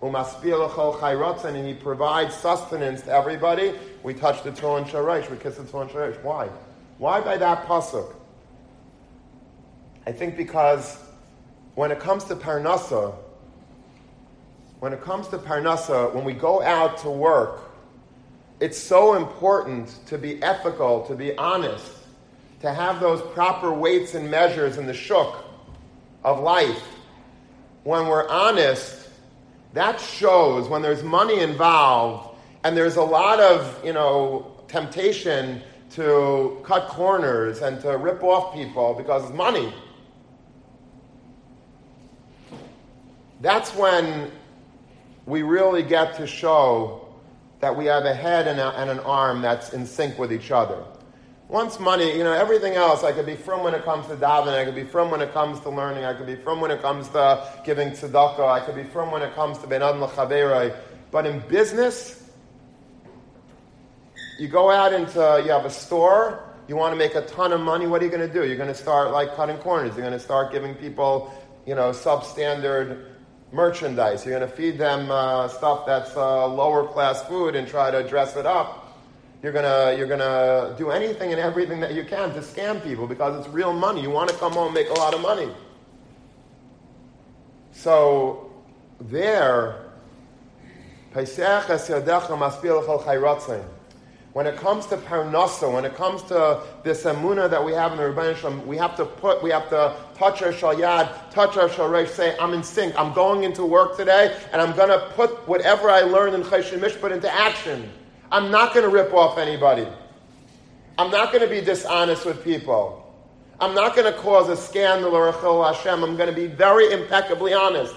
Umaspil 0.00 0.70
chayratzin, 0.70 1.56
and 1.56 1.66
he 1.66 1.74
provides 1.74 2.36
sustenance 2.36 3.02
to 3.02 3.10
everybody. 3.10 3.74
We 4.04 4.14
touch 4.14 4.44
the 4.44 4.52
tefillin 4.52 4.86
shal 4.88 5.04
reish, 5.04 5.28
we 5.28 5.38
kiss 5.38 5.56
the 5.56 5.64
tefillin 5.64 5.90
shal 5.90 6.02
reish. 6.02 6.22
Why? 6.22 6.48
Why 6.98 7.20
by 7.20 7.36
that 7.38 7.66
pasuk? 7.66 8.14
I 10.06 10.12
think 10.12 10.36
because 10.36 10.98
when 11.74 11.90
it 11.90 11.98
comes 11.98 12.24
to 12.24 12.36
Parnasa, 12.36 13.14
when 14.80 14.92
it 14.92 15.00
comes 15.00 15.28
to 15.28 15.38
Parnasa, 15.38 16.14
when 16.14 16.24
we 16.24 16.34
go 16.34 16.62
out 16.62 16.98
to 16.98 17.10
work, 17.10 17.72
it's 18.60 18.78
so 18.78 19.14
important 19.14 19.88
to 20.06 20.18
be 20.18 20.42
ethical, 20.42 21.06
to 21.06 21.14
be 21.14 21.36
honest, 21.36 21.90
to 22.60 22.72
have 22.72 23.00
those 23.00 23.22
proper 23.32 23.72
weights 23.72 24.14
and 24.14 24.30
measures 24.30 24.76
in 24.76 24.86
the 24.86 24.94
shuk 24.94 25.44
of 26.22 26.40
life. 26.40 26.82
When 27.84 28.06
we're 28.06 28.28
honest, 28.28 29.08
that 29.72 30.00
shows 30.00 30.68
when 30.68 30.82
there's 30.82 31.02
money 31.02 31.40
involved 31.40 32.38
and 32.62 32.76
there's 32.76 32.96
a 32.96 33.02
lot 33.02 33.40
of, 33.40 33.84
you 33.84 33.92
know, 33.92 34.52
temptation 34.68 35.62
to 35.90 36.60
cut 36.64 36.88
corners 36.88 37.60
and 37.60 37.80
to 37.80 37.96
rip 37.96 38.22
off 38.22 38.54
people 38.54 38.94
because 38.94 39.24
it's 39.24 39.34
money. 39.34 39.72
That's 43.44 43.74
when 43.74 44.30
we 45.26 45.42
really 45.42 45.82
get 45.82 46.16
to 46.16 46.26
show 46.26 47.06
that 47.60 47.76
we 47.76 47.84
have 47.84 48.06
a 48.06 48.14
head 48.14 48.48
and, 48.48 48.58
a, 48.58 48.70
and, 48.80 48.88
an 48.88 49.00
arm 49.00 49.42
that's 49.42 49.74
in 49.74 49.84
sync 49.84 50.18
with 50.18 50.32
each 50.32 50.50
other. 50.50 50.82
Once 51.48 51.78
money, 51.78 52.16
you 52.16 52.24
know, 52.24 52.32
everything 52.32 52.72
else, 52.72 53.04
I 53.04 53.12
could 53.12 53.26
be 53.26 53.36
from 53.36 53.62
when 53.62 53.74
it 53.74 53.84
comes 53.84 54.06
to 54.06 54.16
davening, 54.16 54.58
I 54.58 54.64
could 54.64 54.74
be 54.74 54.84
from 54.84 55.10
when 55.10 55.20
it 55.20 55.34
comes 55.34 55.60
to 55.60 55.68
learning, 55.68 56.06
I 56.06 56.14
could 56.14 56.24
be 56.26 56.36
from 56.36 56.62
when 56.62 56.70
it 56.70 56.80
comes 56.80 57.06
to 57.10 57.46
giving 57.66 57.90
tzedakah, 57.90 58.48
I 58.48 58.60
could 58.60 58.76
be 58.76 58.84
from 58.84 59.10
when 59.10 59.20
it 59.20 59.34
comes 59.34 59.58
to 59.58 59.66
benad 59.66 60.00
l'chaverei. 60.00 60.74
But 61.10 61.26
in 61.26 61.40
business, 61.40 62.30
you 64.38 64.48
go 64.48 64.70
out 64.70 64.94
into, 64.94 65.42
you 65.44 65.50
have 65.50 65.66
a 65.66 65.70
store, 65.70 66.48
you 66.66 66.76
want 66.76 66.94
to 66.94 66.98
make 66.98 67.14
a 67.14 67.26
ton 67.26 67.52
of 67.52 67.60
money, 67.60 67.86
what 67.86 68.00
are 68.00 68.06
you 68.06 68.10
going 68.10 68.26
to 68.26 68.32
do? 68.32 68.46
You're 68.46 68.56
going 68.56 68.72
to 68.72 68.74
start 68.74 69.10
like 69.10 69.36
cutting 69.36 69.58
corners. 69.58 69.94
You're 69.98 70.06
going 70.06 70.18
to 70.18 70.24
start 70.24 70.50
giving 70.50 70.74
people, 70.74 71.30
you 71.66 71.74
know, 71.74 71.90
substandard 71.90 73.13
merchandise. 73.54 74.26
You're 74.26 74.38
going 74.38 74.50
to 74.50 74.56
feed 74.56 74.76
them 74.76 75.10
uh, 75.10 75.48
stuff 75.48 75.86
that's 75.86 76.14
uh, 76.16 76.46
lower 76.48 76.86
class 76.86 77.22
food 77.22 77.54
and 77.54 77.66
try 77.66 77.90
to 77.90 78.06
dress 78.06 78.36
it 78.36 78.46
up. 78.46 78.80
You're 79.42 79.52
gonna 79.52 79.94
you're 79.98 80.06
gonna 80.06 80.74
do 80.78 80.90
anything 80.90 81.32
and 81.32 81.38
everything 81.38 81.78
that 81.80 81.92
you 81.92 82.02
can 82.02 82.32
to 82.32 82.40
scam 82.40 82.82
people 82.82 83.06
because 83.06 83.38
it's 83.38 83.54
real 83.54 83.74
money. 83.74 84.00
You 84.00 84.08
want 84.08 84.30
to 84.30 84.36
come 84.36 84.52
home 84.52 84.72
make 84.72 84.88
a 84.88 84.94
lot 84.94 85.12
of 85.12 85.20
money. 85.20 85.52
So 87.72 88.50
there, 88.98 89.84
when 94.34 94.48
it 94.48 94.56
comes 94.56 94.84
to 94.86 94.96
parnasa, 94.96 95.72
when 95.72 95.84
it 95.84 95.94
comes 95.94 96.20
to 96.24 96.60
this 96.82 97.04
emuna 97.04 97.48
that 97.48 97.64
we 97.64 97.72
have 97.72 97.92
in 97.92 97.98
the 97.98 98.02
Rebbeinu 98.02 98.66
we 98.66 98.76
have 98.76 98.96
to 98.96 99.04
put, 99.04 99.40
we 99.44 99.50
have 99.50 99.68
to 99.70 99.96
touch 100.16 100.42
our 100.42 100.50
shalyad, 100.50 101.30
touch 101.30 101.56
our 101.56 101.68
shalresh, 101.68 102.08
say, 102.08 102.36
I'm 102.38 102.52
in 102.52 102.64
sync. 102.64 102.98
I'm 102.98 103.12
going 103.12 103.44
into 103.44 103.64
work 103.64 103.96
today, 103.96 104.36
and 104.52 104.60
I'm 104.60 104.74
going 104.74 104.88
to 104.88 105.08
put 105.14 105.46
whatever 105.46 105.88
I 105.88 106.00
learned 106.00 106.34
in 106.34 106.42
Chayshim 106.42 106.80
Mishpat 106.80 107.12
into 107.12 107.32
action. 107.32 107.88
I'm 108.32 108.50
not 108.50 108.74
going 108.74 108.84
to 108.84 108.90
rip 108.90 109.14
off 109.14 109.38
anybody. 109.38 109.86
I'm 110.98 111.12
not 111.12 111.32
going 111.32 111.44
to 111.44 111.48
be 111.48 111.60
dishonest 111.60 112.26
with 112.26 112.42
people. 112.42 113.00
I'm 113.60 113.72
not 113.72 113.94
going 113.94 114.12
to 114.12 114.18
cause 114.18 114.48
a 114.48 114.56
scandal 114.56 115.14
or 115.14 115.28
a 115.28 115.32
chil 115.32 115.62
Hashem. 115.62 116.02
I'm 116.02 116.16
going 116.16 116.28
to 116.28 116.34
be 116.34 116.48
very 116.48 116.90
impeccably 116.90 117.54
honest. 117.54 117.94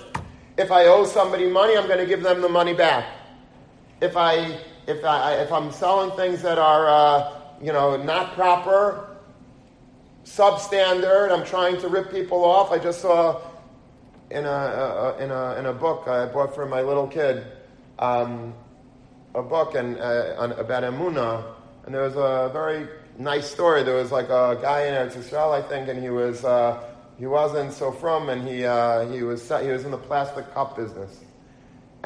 If 0.55 0.71
I 0.71 0.85
owe 0.85 1.03
somebody 1.03 1.49
money, 1.49 1.75
I'm 1.75 1.87
going 1.87 1.97
to 1.97 2.05
give 2.05 2.21
them 2.21 2.41
the 2.41 2.49
money 2.49 2.75
back. 2.75 3.07
If 4.01 4.15
I 4.15 4.59
if, 4.87 5.03
I, 5.03 5.33
if 5.35 5.51
I'm 5.51 5.71
selling 5.71 6.15
things 6.15 6.41
that 6.41 6.57
are, 6.57 6.87
uh, 6.87 7.33
you 7.61 7.73
know, 7.73 8.01
not 8.01 8.33
proper, 8.33 9.17
substandard, 10.23 11.31
I'm 11.31 11.45
trying 11.45 11.79
to 11.81 11.89
rip 11.89 12.09
people 12.09 12.43
off. 12.43 12.71
I 12.71 12.79
just 12.79 13.01
saw 13.01 13.41
in 14.31 14.45
a, 14.45 14.49
a 14.49 15.23
in 15.23 15.31
a, 15.31 15.55
in 15.59 15.65
a 15.67 15.73
book 15.73 16.07
I 16.07 16.25
bought 16.25 16.53
for 16.53 16.65
my 16.65 16.81
little 16.81 17.07
kid 17.07 17.45
um, 17.99 18.53
a 19.35 19.41
book 19.41 19.75
and 19.75 19.97
uh, 19.97 20.35
on, 20.37 20.51
about 20.53 20.83
Emuna, 20.83 21.43
and 21.85 21.93
there 21.93 22.01
was 22.01 22.15
a 22.15 22.49
very 22.51 22.87
nice 23.17 23.49
story. 23.49 23.83
There 23.83 23.95
was 23.95 24.11
like 24.11 24.29
a 24.29 24.57
guy 24.61 24.87
in 24.87 24.93
Eretz 24.93 25.15
Yisrael, 25.15 25.51
I 25.51 25.67
think, 25.67 25.87
and 25.87 26.01
he 26.01 26.09
was 26.09 26.43
uh, 26.43 26.83
he 27.17 27.25
wasn't 27.25 27.73
so 27.73 27.91
from, 27.91 28.29
and 28.29 28.47
he 28.47 28.65
uh, 28.65 29.09
he 29.09 29.23
was 29.23 29.47
he 29.47 29.67
was 29.67 29.85
in 29.85 29.91
the 29.91 29.97
plastic 29.97 30.53
cup 30.53 30.75
business 30.75 31.17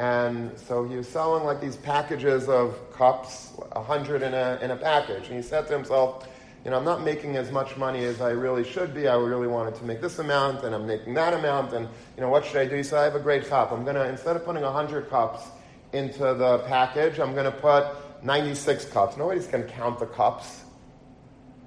And 0.02 0.58
so 0.58 0.82
he 0.82 0.96
was 0.96 1.06
selling 1.06 1.44
like 1.44 1.60
these 1.60 1.76
packages 1.76 2.48
of 2.48 2.76
cups, 2.92 3.52
a 3.70 3.80
hundred 3.80 4.22
in 4.22 4.34
a, 4.34 4.58
in 4.60 4.72
a 4.72 4.76
package. 4.76 5.28
And 5.28 5.36
he 5.36 5.42
said 5.42 5.68
to 5.68 5.72
himself, 5.72 6.26
you 6.64 6.72
know, 6.72 6.78
I'm 6.78 6.84
not 6.84 7.04
making 7.04 7.36
as 7.36 7.52
much 7.52 7.76
money 7.76 8.02
as 8.02 8.20
I 8.20 8.30
really 8.30 8.64
should 8.64 8.94
be. 8.94 9.06
I 9.06 9.14
really 9.14 9.46
wanted 9.46 9.76
to 9.76 9.84
make 9.84 10.00
this 10.00 10.18
amount, 10.18 10.64
and 10.64 10.74
I'm 10.74 10.88
making 10.88 11.14
that 11.14 11.34
amount, 11.34 11.72
and, 11.72 11.88
you 12.16 12.20
know, 12.20 12.30
what 12.30 12.44
should 12.44 12.56
I 12.56 12.66
do? 12.66 12.74
He 12.74 12.82
said, 12.82 12.98
I 12.98 13.04
have 13.04 13.14
a 13.14 13.20
great 13.20 13.46
cup. 13.46 13.70
I'm 13.70 13.84
going 13.84 13.94
to, 13.94 14.08
instead 14.08 14.34
of 14.34 14.44
putting 14.44 14.64
100 14.64 15.08
cups 15.08 15.44
into 15.92 16.34
the 16.34 16.64
package, 16.66 17.20
I'm 17.20 17.34
going 17.34 17.44
to 17.44 17.56
put 17.56 17.86
96 18.24 18.86
cups. 18.86 19.16
Nobody's 19.16 19.46
going 19.46 19.64
to 19.64 19.70
count 19.70 20.00
the 20.00 20.06
cups. 20.06 20.64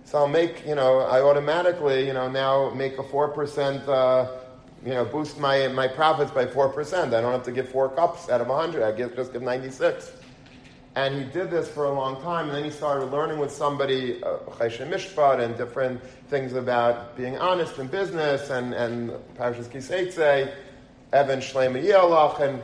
So 0.03 0.17
I'll 0.17 0.27
make, 0.27 0.67
you 0.67 0.75
know, 0.75 0.99
I 0.99 1.21
automatically, 1.21 2.05
you 2.05 2.11
know, 2.11 2.29
now 2.29 2.69
make 2.71 2.99
a 2.99 3.03
4%, 3.03 3.87
uh, 3.87 4.44
you 4.85 4.93
know, 4.93 5.03
boost 5.03 5.39
my, 5.39 5.67
my 5.69 5.87
profits 5.87 6.31
by 6.31 6.45
4%. 6.45 7.07
I 7.07 7.21
don't 7.21 7.31
have 7.31 7.43
to 7.43 7.51
give 7.51 7.69
four 7.69 7.89
cups 7.89 8.29
out 8.29 8.39
of 8.39 8.47
100. 8.47 8.83
I 8.83 8.91
get, 8.91 9.15
just 9.15 9.33
give 9.33 9.41
96. 9.41 10.11
And 10.95 11.15
he 11.15 11.23
did 11.23 11.49
this 11.49 11.67
for 11.67 11.85
a 11.85 11.91
long 11.91 12.21
time, 12.21 12.47
and 12.47 12.55
then 12.55 12.63
he 12.63 12.69
started 12.69 13.07
learning 13.07 13.39
with 13.39 13.51
somebody, 13.51 14.23
uh, 14.23 14.37
Mishpat, 14.47 15.43
and 15.43 15.57
different 15.57 16.01
things 16.29 16.53
about 16.53 17.17
being 17.17 17.37
honest 17.37 17.79
in 17.79 17.87
business, 17.87 18.49
and, 18.49 18.73
and 18.73 19.09
Parashas 19.37 19.67
Kiseitze, 19.67 20.53
Evan 21.11 21.39
Shlema 21.39 21.83
Yelach, 21.83 22.39
and 22.39 22.61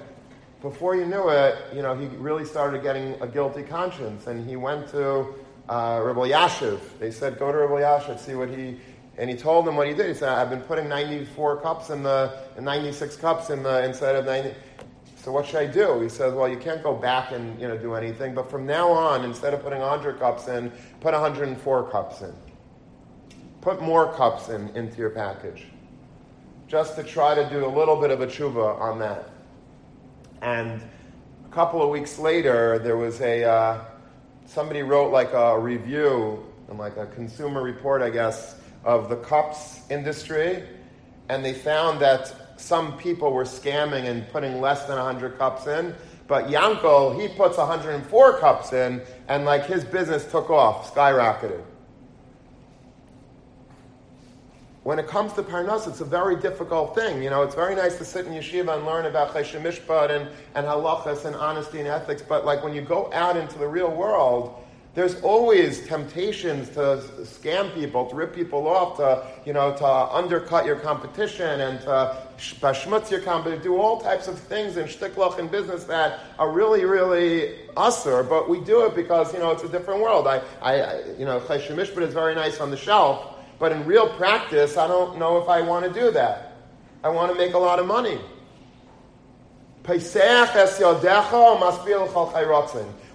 before 0.62 0.96
you 0.96 1.06
knew 1.06 1.28
it, 1.30 1.56
you 1.74 1.82
know, 1.82 1.96
he 1.96 2.06
really 2.18 2.46
started 2.46 2.84
getting 2.84 3.20
a 3.22 3.28
guilty 3.28 3.64
conscience, 3.64 4.28
and 4.28 4.48
he 4.48 4.56
went 4.56 4.88
to 4.90 5.34
uh, 5.68 6.00
Rabbi 6.04 6.30
Yashiv. 6.30 6.80
They 7.00 7.12
said, 7.12 7.40
go 7.40 7.52
to 7.52 7.58
Rabbi 7.58 7.82
Yashiv, 7.82 8.20
see 8.20 8.36
what 8.36 8.50
he, 8.50 8.78
and 9.22 9.30
he 9.30 9.36
told 9.36 9.68
them 9.68 9.76
what 9.76 9.88
he 9.88 9.94
did. 9.94 10.08
He 10.08 10.16
said, 10.16 10.30
I've 10.30 10.50
been 10.50 10.62
putting 10.62 10.90
94 10.90 11.58
cups 11.58 11.92
in 11.92 12.02
the, 12.02 12.40
96 12.60 13.16
cups 13.18 13.52
in 13.52 13.62
the, 13.62 14.18
of 14.18 14.26
90, 14.26 14.56
so 15.16 15.32
what 15.32 15.46
should 15.46 15.58
I 15.58 15.68
do? 15.68 16.02
He 16.02 16.10
says, 16.10 16.34
well, 16.34 16.50
you 16.50 16.58
can't 16.58 16.82
go 16.82 16.96
back 16.96 17.32
and 17.32 17.62
you 17.62 17.68
know 17.68 17.78
do 17.78 17.94
anything, 17.94 18.34
but 18.34 18.50
from 18.50 18.66
now 18.66 18.90
on, 18.90 19.24
instead 19.24 19.54
of 19.54 19.62
putting 19.62 19.80
100 19.80 20.18
cups 20.18 20.48
in, 20.48 20.72
put 21.02 21.14
104 21.14 21.92
cups 21.92 22.22
in. 22.24 22.34
Put 23.62 23.80
more 23.80 24.12
cups 24.12 24.50
in 24.50 24.70
into 24.70 24.98
your 24.98 25.12
package, 25.12 25.68
just 26.68 26.96
to 26.96 27.04
try 27.04 27.36
to 27.36 27.48
do 27.48 27.64
a 27.64 27.70
little 27.70 28.02
bit 28.02 28.10
of 28.10 28.22
a 28.22 28.26
tshuva 28.26 28.82
on 28.82 28.98
that. 28.98 29.30
And 30.42 30.82
a 31.46 31.54
couple 31.54 31.84
of 31.84 31.90
weeks 31.92 32.18
later, 32.18 32.80
there 32.80 32.98
was 32.98 33.22
a 33.22 33.44
uh, 33.44 33.86
somebody 34.48 34.82
wrote 34.82 35.12
like 35.12 35.32
a 35.34 35.60
review 35.60 36.44
and 36.70 36.80
like 36.80 36.98
a 36.98 37.06
consumer 37.06 37.62
report, 37.62 38.02
I 38.02 38.10
guess, 38.10 38.56
of 38.84 39.10
the 39.10 39.18
cups 39.18 39.82
industry, 39.90 40.64
and 41.30 41.44
they 41.46 41.54
found 41.54 42.00
that 42.02 42.60
some 42.60 42.98
people 42.98 43.32
were 43.32 43.44
scamming 43.44 44.10
and 44.10 44.28
putting 44.30 44.62
less 44.62 44.86
than 44.86 44.98
100 44.98 45.38
cups 45.38 45.68
in. 45.68 45.96
But 46.28 46.48
Yankel, 46.48 47.20
he 47.20 47.28
puts 47.36 47.58
104 47.58 48.40
cups 48.40 48.74
in, 48.74 49.02
and 49.28 49.46
like 49.46 49.66
his 49.66 49.84
business 49.84 50.30
took 50.30 50.50
off, 50.50 50.94
skyrocketed. 50.94 51.64
When 54.84 54.98
it 54.98 55.08
comes 55.08 55.34
to 55.34 55.44
Parnas, 55.44 55.88
it's 55.88 56.02
a 56.02 56.06
very 56.06 56.36
difficult 56.36 56.96
thing. 56.96 57.22
You 57.22 57.30
know, 57.30 57.44
it's 57.44 57.54
very 57.54 57.76
nice 57.76 57.98
to 57.98 58.06
sit 58.06 58.26
in 58.26 58.34
yeshiva 58.34 58.76
and 58.76 58.86
learn 58.86 59.06
about 59.06 59.32
Cheshem 59.32 59.62
Mishpat 59.62 60.10
and, 60.10 60.28
and 60.56 60.66
halachas 60.66 61.26
and 61.26 61.36
honesty 61.36 61.80
and 61.80 61.88
ethics, 61.88 62.24
but 62.28 62.46
like 62.46 62.64
when 62.64 62.74
you 62.74 62.82
go 62.82 63.12
out 63.14 63.38
into 63.38 63.60
the 63.60 63.68
real 63.68 63.92
world, 63.92 64.61
there's 64.94 65.22
always 65.22 65.88
temptations 65.88 66.68
to 66.70 67.02
scam 67.22 67.74
people, 67.74 68.10
to 68.10 68.16
rip 68.16 68.36
people 68.36 68.68
off, 68.68 68.98
to, 68.98 69.26
you 69.46 69.54
know, 69.54 69.74
to 69.78 69.86
undercut 69.86 70.66
your 70.66 70.76
competition 70.76 71.62
and 71.62 71.80
to 71.82 72.28
bashmutz 72.60 73.10
your 73.10 73.22
competition, 73.22 73.64
do 73.64 73.78
all 73.78 74.02
types 74.02 74.28
of 74.28 74.38
things 74.38 74.76
in 74.76 74.88
shtiklach 74.88 75.40
in 75.40 75.48
business 75.48 75.86
that 75.86 76.20
are 76.38 76.52
really, 76.52 76.84
really 76.84 77.56
usser, 77.78 78.28
but 78.28 78.50
we 78.50 78.60
do 78.62 78.86
it 78.86 78.94
because, 78.94 79.34
you 79.34 79.40
know, 79.40 79.52
it's 79.52 79.64
a 79.64 79.70
different 79.70 80.02
world. 80.02 80.28
I, 80.28 80.42
I 80.62 81.04
you 81.18 81.24
know, 81.24 81.40
Cheshem 81.40 81.78
Mishpat 81.78 82.02
is 82.02 82.14
very 82.14 82.36
nice 82.36 82.60
on 82.60 82.70
the 82.70 82.78
shelf, 82.78 83.36
but 83.60 83.72
in 83.72 83.86
real 83.86 84.10
practice, 84.10 84.76
I 84.76 84.88
don't 84.88 85.18
know 85.18 85.38
if 85.38 85.48
I 85.48 85.62
want 85.62 85.86
to 85.86 86.00
do 86.00 86.12
that. 86.12 86.58
I 87.02 87.10
want 87.10 87.32
to 87.32 87.38
make 87.38 87.54
a 87.54 87.58
lot 87.58 87.80
of 87.80 87.88
money. 87.88 88.20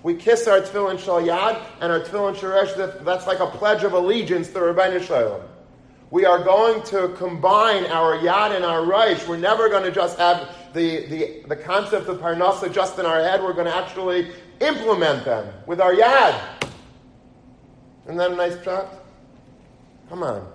We 0.06 0.14
kiss 0.14 0.46
our 0.46 0.60
tefillin 0.60 1.00
shal 1.00 1.20
yad 1.20 1.60
and 1.80 1.90
our 1.90 1.98
tefillin 1.98 2.36
sharesh. 2.36 3.04
That's 3.04 3.26
like 3.26 3.40
a 3.40 3.48
pledge 3.48 3.82
of 3.82 3.92
allegiance 3.92 4.46
to 4.50 4.60
Ribbono 4.60 5.02
Shel 5.02 5.40
Olam. 5.40 5.42
We 6.12 6.24
are 6.24 6.44
going 6.44 6.80
to 6.84 7.08
combine 7.16 7.86
our 7.86 8.16
yad 8.16 8.54
and 8.54 8.64
our 8.64 8.82
reish. 8.82 9.26
We're 9.26 9.36
never 9.36 9.68
going 9.68 9.82
to 9.82 9.90
just 9.90 10.16
have 10.18 10.48
the, 10.74 11.06
the, 11.06 11.42
the 11.48 11.56
concept 11.56 12.06
of 12.06 12.18
parnasa 12.18 12.72
just 12.72 13.00
in 13.00 13.04
our 13.04 13.20
head. 13.20 13.42
We're 13.42 13.52
going 13.52 13.66
to 13.66 13.74
actually 13.74 14.30
implement 14.60 15.24
them 15.24 15.52
with 15.66 15.80
our 15.80 15.92
yad. 15.92 16.40
Isn't 18.04 18.16
that 18.16 18.30
a 18.30 18.36
nice 18.36 18.62
shot? 18.62 18.86
Come 20.08 20.22
on. 20.22 20.46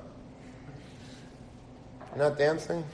You're 2.15 2.29
not 2.29 2.37
dancing? 2.37 2.85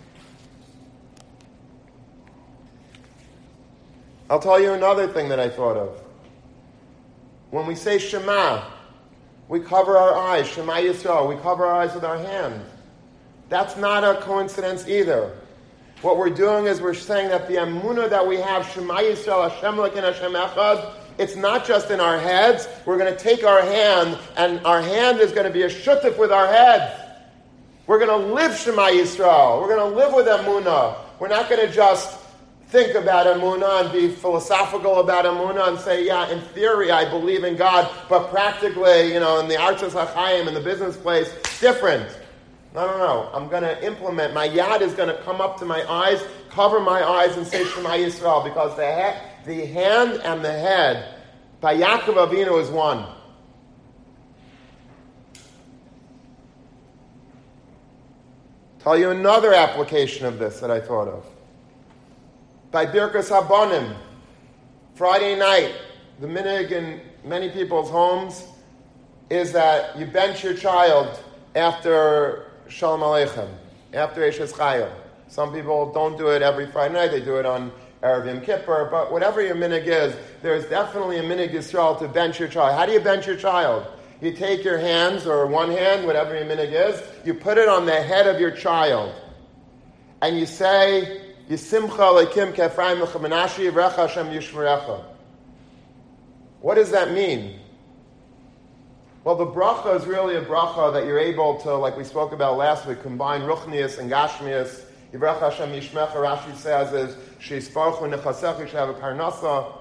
I'll 4.28 4.40
tell 4.40 4.60
you 4.60 4.74
another 4.74 5.08
thing 5.08 5.30
that 5.30 5.40
I 5.40 5.50
thought 5.50 5.78
of. 5.78 6.07
When 7.52 7.66
we 7.66 7.76
say 7.76 7.98
Shema, 7.98 8.64
we 9.48 9.62
cover 9.62 9.98
our 9.98 10.14
eyes, 10.16 10.48
Shema 10.48 10.74
Yisrael, 10.74 11.30
we 11.30 11.42
cover 11.42 11.66
our 11.66 11.82
eyes 11.82 11.96
with 11.96 12.04
our 12.04 12.18
hand. 12.18 12.62
That's 13.50 13.78
not 13.78 14.04
a 14.04 14.20
coincidence 14.22 14.88
either. 14.88 15.38
What 16.02 16.18
we're 16.18 16.30
doing 16.30 16.66
is 16.66 16.82
we're 16.82 16.94
saying 16.94 17.30
that 17.30 17.48
the 17.48 17.56
Amunah 17.56 18.10
that 18.10 18.28
we 18.28 18.38
have, 18.38 18.68
Shema 18.68 18.98
Yisrael, 18.98 19.50
Hashem 19.50 19.78
Lakin 19.78 20.04
Hashem 20.04 20.34
Echad, 20.34 20.94
it's 21.18 21.36
not 21.36 21.66
just 21.66 21.90
in 21.90 22.00
our 22.00 22.20
heads. 22.20 22.68
We're 22.86 22.98
going 22.98 23.12
to 23.12 23.20
take 23.20 23.44
our 23.44 23.62
hand, 23.62 24.20
and 24.36 24.64
our 24.66 24.82
hand 24.82 25.20
is 25.20 25.32
going 25.32 25.48
to 25.48 25.54
be 25.54 25.64
a 25.64 25.70
shutif 25.70 26.20
with 26.20 26.32
our 26.32 26.48
head. 26.48 27.02
We're 27.88 28.06
going 28.06 28.22
to 28.22 28.34
live 28.34 28.56
Shema 28.56 28.90
Yisrael. 28.90 29.62
We're 29.62 29.76
going 29.76 29.92
to 29.92 29.98
live 29.98 30.14
with 30.14 30.28
Amunah. 30.28 30.98
We're 31.20 31.30
not 31.30 31.50
going 31.50 31.66
to 31.66 31.74
just 31.74 32.20
think 32.68 32.96
about 32.96 33.26
Amunah 33.26 33.84
and 33.84 33.92
be 33.92 34.10
philosophical 34.10 35.00
about 35.00 35.26
Amunah 35.26 35.70
and 35.70 35.80
say, 35.80 36.06
yeah, 36.06 36.30
in 36.30 36.42
theory 36.42 36.92
I 36.92 37.10
believe 37.10 37.44
in 37.44 37.56
God, 37.56 37.90
but 38.10 38.30
practically, 38.30 39.14
you 39.14 39.20
know, 39.20 39.40
in 39.40 39.48
the 39.48 39.56
Artzos 39.56 39.92
HaChaim, 39.92 40.48
in 40.48 40.54
the 40.54 40.60
business 40.60 40.98
place, 40.98 41.32
different. 41.60 42.08
No, 42.74 42.86
no, 42.86 42.98
no. 42.98 43.30
I'm 43.34 43.48
going 43.48 43.64
to 43.64 43.84
implement. 43.86 44.34
My 44.34 44.48
yad 44.48 44.82
is 44.82 44.94
going 44.94 45.10
to 45.10 45.22
come 45.24 45.42
up 45.42 45.58
to 45.60 45.66
my 45.66 45.90
eyes, 45.90 46.22
cover 46.50 46.80
my 46.80 47.02
eyes, 47.04 47.38
and 47.38 47.48
say 47.48 47.64
Shema 47.64 47.92
Yisrael, 47.92 48.44
because 48.44 48.76
the, 48.76 48.86
he- 48.86 49.56
the 49.56 49.66
hand 49.66 50.22
and 50.24 50.44
the 50.44 50.52
head 50.52 51.16
by 51.62 51.76
Yaakov 51.76 52.16
Avinu 52.28 52.62
is 52.62 52.70
one. 52.70 53.06
Tell 58.80 58.98
you 58.98 59.10
another 59.10 59.54
application 59.54 60.26
of 60.26 60.38
this 60.38 60.60
that 60.60 60.70
I 60.70 60.80
thought 60.80 61.08
of 61.08 61.26
by 62.72 62.86
Birkas 62.86 63.30
Habonim. 63.30 63.96
Friday 64.96 65.38
night, 65.38 65.74
the 66.20 66.28
minig 66.28 66.72
in 66.72 67.00
many 67.24 67.50
people's 67.50 67.90
homes 67.90 68.46
is 69.30 69.54
that 69.54 69.98
you 69.98 70.06
bench 70.06 70.44
your 70.44 70.54
child 70.54 71.18
after 71.56 72.52
Shalom 72.68 73.02
Aleichem, 73.02 73.50
after 73.94 74.22
Eshes 74.22 74.52
Chayil. 74.52 74.92
Some 75.30 75.54
people 75.54 75.94
don't 75.94 76.18
do 76.18 76.28
it 76.30 76.42
every 76.42 76.70
Friday 76.70 76.94
night, 76.94 77.12
they 77.12 77.22
do 77.22 77.38
it 77.38 77.46
on 77.46 77.72
Erev 78.02 78.28
Yom 78.28 78.42
Kippur, 78.42 78.90
but 78.92 79.12
whatever 79.12 79.42
your 79.42 79.56
minig 79.56 79.86
is, 79.86 80.16
there's 80.42 80.66
definitely 80.66 81.20
a 81.20 81.24
minig 81.24 81.52
Yisrael 81.54 81.98
to 82.00 82.08
bench 82.08 82.40
your 82.40 82.50
child. 82.50 82.78
How 82.78 82.86
do 82.86 82.92
you 82.92 83.00
bench 83.00 83.28
your 83.28 83.38
child? 83.38 83.88
You 84.22 84.34
take 84.34 84.64
your 84.64 84.78
hands, 84.78 85.26
or 85.26 85.46
one 85.48 85.72
hand, 85.72 86.06
whatever 86.06 86.36
your 86.36 86.46
minig 86.46 86.72
is, 86.74 87.02
you 87.24 87.34
put 87.34 87.58
it 87.58 87.70
on 87.70 87.86
the 87.86 88.02
head 88.02 88.28
of 88.28 88.42
your 88.42 88.52
child, 88.52 89.14
and 90.22 90.38
you 90.38 90.46
say, 90.46 91.27
What 96.60 96.76
does 96.76 96.92
that 96.92 97.12
mean? 97.14 97.60
Well, 99.24 99.36
the 99.36 99.46
bracha 99.46 99.96
is 99.96 100.06
really 100.06 100.36
a 100.36 100.42
bracha 100.42 100.92
that 100.94 101.06
you're 101.06 101.20
able 101.20 101.58
to, 101.62 101.74
like 101.76 101.96
we 101.98 102.04
spoke 102.04 102.34
about 102.34 102.58
last 102.58 102.86
week, 102.86 103.02
combine 103.02 103.42
ruchnius 103.42 103.98
and 103.98 104.12
gashmius. 104.12 104.84
Yivrecha 105.14 105.52
Hashem 105.52 105.70
yishmecha, 105.72 106.16
Rashi 106.16 106.56
says, 106.56 106.94
is 106.94 107.16
sheisparchu 107.40 108.14
nechasech, 108.14 108.60
you 108.60 108.66
should 108.66 108.76
have 108.76 108.90
a 108.90 108.94
parnasa, 108.94 109.74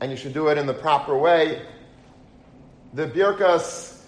and 0.00 0.10
you 0.10 0.16
should 0.16 0.34
do 0.34 0.48
it 0.48 0.58
in 0.58 0.66
the 0.66 0.74
proper 0.74 1.16
way. 1.16 1.62
The 2.94 3.06
birkas, 3.06 4.00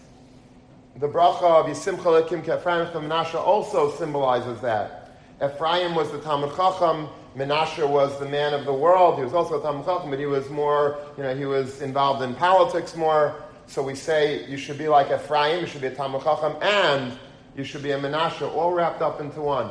the 0.96 1.08
bracha 1.08 1.42
of 1.42 1.66
Yisimcha 1.66 1.98
lekim 1.98 2.44
kefraim 2.44 2.92
l'chamenashi 2.92 3.34
also 3.34 3.92
symbolizes 3.96 4.60
that. 4.62 4.95
Ephraim 5.44 5.94
was 5.94 6.10
the 6.10 6.18
Talmid 6.18 6.56
Chacham. 6.56 7.08
Menashe 7.36 7.86
was 7.86 8.18
the 8.18 8.26
man 8.26 8.54
of 8.54 8.64
the 8.64 8.72
world. 8.72 9.18
He 9.18 9.24
was 9.24 9.34
also 9.34 9.60
a 9.60 9.64
Talmid 9.64 9.84
Chacham, 9.84 10.10
but 10.10 10.18
he 10.18 10.26
was 10.26 10.48
more, 10.48 10.98
you 11.16 11.22
know, 11.22 11.34
he 11.34 11.44
was 11.44 11.82
involved 11.82 12.22
in 12.22 12.34
politics 12.34 12.96
more. 12.96 13.42
So 13.66 13.82
we 13.82 13.94
say 13.94 14.46
you 14.48 14.56
should 14.56 14.78
be 14.78 14.88
like 14.88 15.10
Ephraim, 15.10 15.60
you 15.60 15.66
should 15.66 15.82
be 15.82 15.88
a 15.88 15.94
Talmid 15.94 16.22
Chacham, 16.22 16.56
and 16.62 17.18
you 17.54 17.64
should 17.64 17.82
be 17.82 17.90
a 17.90 17.98
Menashe, 17.98 18.42
all 18.42 18.72
wrapped 18.72 19.02
up 19.02 19.20
into 19.20 19.40
one. 19.40 19.70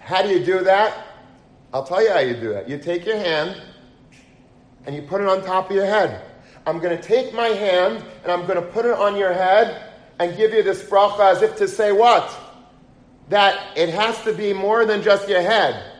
How 0.00 0.22
do 0.22 0.28
you 0.28 0.44
do 0.44 0.64
that? 0.64 1.06
I'll 1.72 1.84
tell 1.84 2.02
you 2.02 2.10
how 2.10 2.18
you 2.18 2.34
do 2.34 2.52
it. 2.52 2.68
You 2.68 2.78
take 2.78 3.06
your 3.06 3.16
hand 3.16 3.60
and 4.86 4.94
you 4.94 5.02
put 5.02 5.20
it 5.20 5.28
on 5.28 5.42
top 5.42 5.70
of 5.70 5.76
your 5.76 5.86
head. 5.86 6.22
I'm 6.66 6.78
going 6.78 6.96
to 6.96 7.02
take 7.02 7.32
my 7.32 7.48
hand 7.48 8.04
and 8.22 8.32
I'm 8.32 8.46
going 8.46 8.56
to 8.56 8.68
put 8.70 8.84
it 8.84 8.92
on 8.92 9.16
your 9.16 9.32
head 9.32 9.92
and 10.18 10.36
give 10.36 10.52
you 10.52 10.62
this 10.62 10.82
bracha 10.82 11.32
as 11.32 11.42
if 11.42 11.56
to 11.56 11.66
say 11.66 11.90
what? 11.90 12.32
That 13.28 13.76
it 13.76 13.88
has 13.88 14.22
to 14.24 14.32
be 14.32 14.52
more 14.52 14.84
than 14.84 15.02
just 15.02 15.28
your 15.28 15.42
head. 15.42 15.92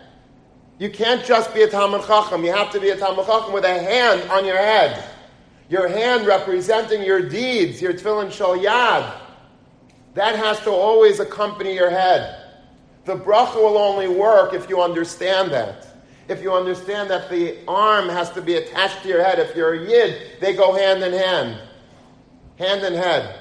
You 0.78 0.90
can't 0.90 1.24
just 1.24 1.54
be 1.54 1.62
a 1.62 1.68
Talmid 1.68 2.06
Chacham. 2.06 2.44
You 2.44 2.52
have 2.52 2.70
to 2.72 2.80
be 2.80 2.90
a 2.90 2.96
Talmid 2.96 3.26
Chacham 3.26 3.52
with 3.52 3.64
a 3.64 3.78
hand 3.78 4.30
on 4.30 4.44
your 4.44 4.56
head. 4.58 5.04
Your 5.68 5.88
hand 5.88 6.26
representing 6.26 7.02
your 7.02 7.28
deeds, 7.28 7.80
your 7.80 7.94
tefillin 7.94 8.30
shal. 8.30 9.20
That 10.14 10.36
has 10.36 10.60
to 10.60 10.70
always 10.70 11.20
accompany 11.20 11.74
your 11.74 11.90
head. 11.90 12.40
The 13.04 13.16
bracha 13.16 13.56
will 13.56 13.78
only 13.78 14.08
work 14.08 14.54
if 14.54 14.68
you 14.68 14.80
understand 14.82 15.50
that. 15.52 15.86
If 16.28 16.42
you 16.42 16.52
understand 16.52 17.10
that 17.10 17.28
the 17.28 17.58
arm 17.68 18.08
has 18.08 18.30
to 18.30 18.40
be 18.40 18.54
attached 18.54 19.02
to 19.02 19.08
your 19.08 19.22
head. 19.22 19.38
If 19.38 19.54
you're 19.54 19.74
a 19.74 19.88
yid, 19.88 20.40
they 20.40 20.54
go 20.54 20.74
hand 20.74 21.02
in 21.02 21.12
hand. 21.12 21.60
Hand 22.58 22.82
in 22.82 22.94
head. 22.94 23.40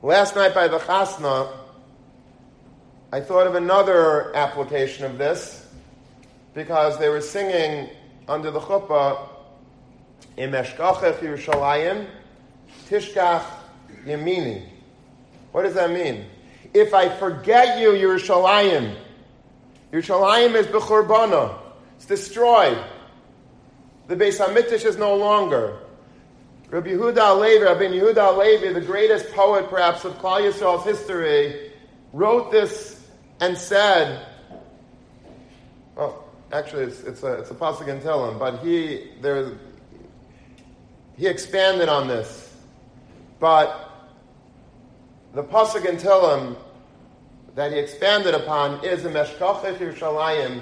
Last 0.00 0.36
night 0.36 0.54
by 0.54 0.68
the 0.68 0.78
chasna, 0.78 1.52
I 3.12 3.20
thought 3.20 3.48
of 3.48 3.56
another 3.56 4.34
application 4.36 5.04
of 5.04 5.18
this 5.18 5.66
because 6.54 7.00
they 7.00 7.08
were 7.08 7.20
singing 7.20 7.90
under 8.28 8.52
the 8.52 8.60
chuppah, 8.60 9.28
Im 10.36 10.52
Eshkachech 10.52 11.18
Yerushalayim, 11.18 12.06
Tishkach 12.88 13.44
Yemini. 14.04 14.68
What 15.50 15.64
does 15.64 15.74
that 15.74 15.90
mean? 15.90 16.26
If 16.72 16.94
I 16.94 17.08
forget 17.08 17.80
you, 17.80 17.90
Yerushalayim, 17.90 18.94
Yerushalayim 19.92 20.54
is 20.54 20.68
Bechurbanah. 20.68 21.58
It's 21.96 22.06
destroyed. 22.06 22.78
The 24.06 24.14
Beis 24.14 24.38
Hamikdash 24.38 24.84
is 24.84 24.96
no 24.96 25.16
longer. 25.16 25.80
Rabbi 26.70 26.90
Yehuda 26.90 27.16
Alevi, 27.16 27.64
Rabbi 27.64 27.84
Yehuda 27.84 28.14
Alevi, 28.14 28.74
the 28.74 28.80
greatest 28.80 29.32
poet 29.32 29.70
perhaps 29.70 30.04
of 30.04 30.18
Klal 30.18 30.42
Yisrael's 30.42 30.84
history, 30.84 31.72
wrote 32.12 32.50
this 32.50 33.08
and 33.40 33.56
said, 33.56 34.26
well, 35.96 36.24
actually 36.52 36.84
it's, 36.84 37.00
it's 37.04 37.22
a, 37.22 37.38
it's 37.38 37.50
a 37.50 37.54
pasuk 37.54 37.88
in 37.88 38.00
Tehillim, 38.00 38.38
but 38.38 38.58
he, 38.58 39.12
there's, 39.22 39.56
he 41.16 41.26
expanded 41.26 41.88
on 41.88 42.06
this. 42.06 42.54
But 43.40 43.90
the 45.32 45.44
pasuk 45.44 45.86
in 45.86 45.96
Tehillim 45.96 46.54
that 47.54 47.72
he 47.72 47.78
expanded 47.78 48.34
upon 48.34 48.84
is 48.84 49.06
in 49.06 49.14
Meshkachech 49.14 49.78
Yerushalayim 49.78 50.60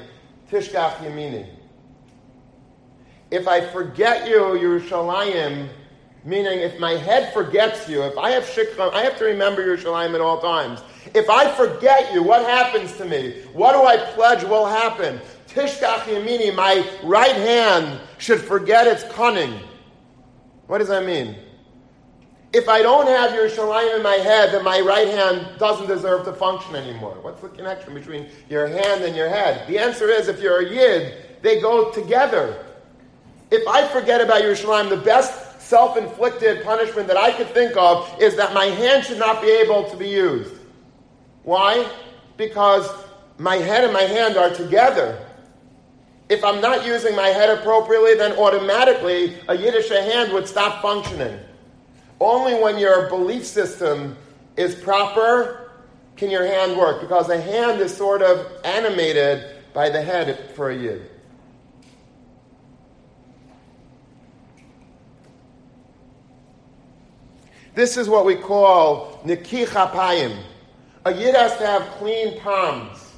Tishkach 0.53 0.99
Yemini. 0.99 1.49
If 3.33 3.49
I 3.49 3.61
forget 3.61 4.29
you, 4.29 4.39
Yerushalayim, 4.39 5.69
meaning 6.27 6.59
if 6.59 6.79
my 6.81 6.93
head 6.93 7.33
forgets 7.33 7.89
you, 7.89 8.03
if 8.03 8.19
I 8.19 8.31
have 8.33 8.43
shikram, 8.43 8.93
I 8.93 9.03
have 9.03 9.17
to 9.19 9.25
remember 9.25 9.65
Yerushalayim 9.65 10.15
at 10.15 10.21
all 10.21 10.41
times. 10.41 10.83
If 11.15 11.31
I 11.31 11.51
forget 11.53 12.13
you, 12.13 12.23
what 12.23 12.43
happens 12.43 12.93
to 12.95 13.05
me? 13.05 13.43
What 13.53 13.73
do 13.73 13.87
I 13.87 13.97
pledge 14.13 14.43
will 14.43 14.67
happen? 14.67 15.21
Tishkach 15.47 16.01
Yemini, 16.01 16.55
my 16.55 16.85
right 17.05 17.37
hand 17.37 18.01
should 18.19 18.41
forget 18.41 18.89
its 18.89 19.05
cunning. 19.15 19.61
What 20.67 20.79
does 20.79 20.89
that 20.89 21.07
mean? 21.07 21.37
If 22.53 22.69
I 22.69 22.83
don't 22.83 23.07
have 23.07 23.31
Yerushalayim 23.31 23.97
in 23.97 24.03
my 24.03 24.15
head, 24.15 24.53
then 24.53 24.65
my 24.65 24.81
right 24.81 25.09
hand 25.09 25.59
doesn't 25.59 25.87
deserve 25.87 26.25
to 26.25 26.33
function 26.33 26.75
anymore. 26.75 27.17
What's 27.21 27.41
the 27.41 27.49
connection 27.51 27.95
between 27.95 28.27
your 28.49 28.67
hand 28.67 29.05
and 29.05 29.15
your 29.15 29.29
head? 29.29 29.69
The 29.69 29.79
answer 29.79 30.09
is 30.09 30.27
if 30.27 30.41
you're 30.41 30.67
a 30.67 30.69
Yid, 30.69 31.43
they 31.43 31.61
go 31.61 31.93
together. 31.93 32.65
If 33.51 33.67
I 33.69 33.87
forget 33.89 34.21
about 34.21 34.43
Yerushalayim, 34.43 34.89
the 34.89 34.97
best 34.97 35.46
self 35.67 35.97
inflicted 35.97 36.63
punishment 36.63 37.09
that 37.09 37.17
I 37.17 37.33
could 37.33 37.49
think 37.49 37.77
of 37.77 38.09
is 38.23 38.37
that 38.37 38.55
my 38.55 38.67
hand 38.67 39.05
should 39.05 39.19
not 39.19 39.43
be 39.43 39.49
able 39.49 39.91
to 39.91 39.97
be 39.97 40.09
used. 40.09 40.55
Why? 41.43 41.91
Because 42.37 42.89
my 43.39 43.57
head 43.57 43.83
and 43.83 43.93
my 43.93 44.03
hand 44.03 44.37
are 44.37 44.51
together. 44.51 45.27
If 46.29 46.45
I'm 46.45 46.61
not 46.61 46.87
using 46.87 47.17
my 47.17 47.29
head 47.29 47.51
appropriately, 47.51 48.15
then 48.15 48.39
automatically 48.39 49.35
a 49.49 49.57
Yiddish 49.57 49.89
hand 49.89 50.33
would 50.33 50.47
stop 50.47 50.83
functioning. 50.83 51.37
Only 52.21 52.55
when 52.55 52.79
your 52.79 53.09
belief 53.09 53.45
system 53.45 54.17
is 54.57 54.75
proper 54.75 55.71
can 56.17 56.31
your 56.31 56.47
hand 56.47 56.79
work, 56.79 57.01
because 57.01 57.27
the 57.27 57.41
hand 57.41 57.81
is 57.81 57.95
sort 57.95 58.23
of 58.23 58.47
animated 58.65 59.45
by 59.75 59.91
the 59.91 60.01
head 60.01 60.51
for 60.55 60.71
a. 60.71 61.16
This 67.77 67.99
is 67.99 68.09
what 68.09 68.25
we 68.25 68.37
call 68.37 69.21
Naki 69.27 69.67
Chapayim. 69.67 70.35
A 71.05 71.13
Yid 71.13 71.35
has 71.35 71.59
to 71.59 71.67
have 71.67 71.83
clean 71.99 72.41
palms. 72.41 73.13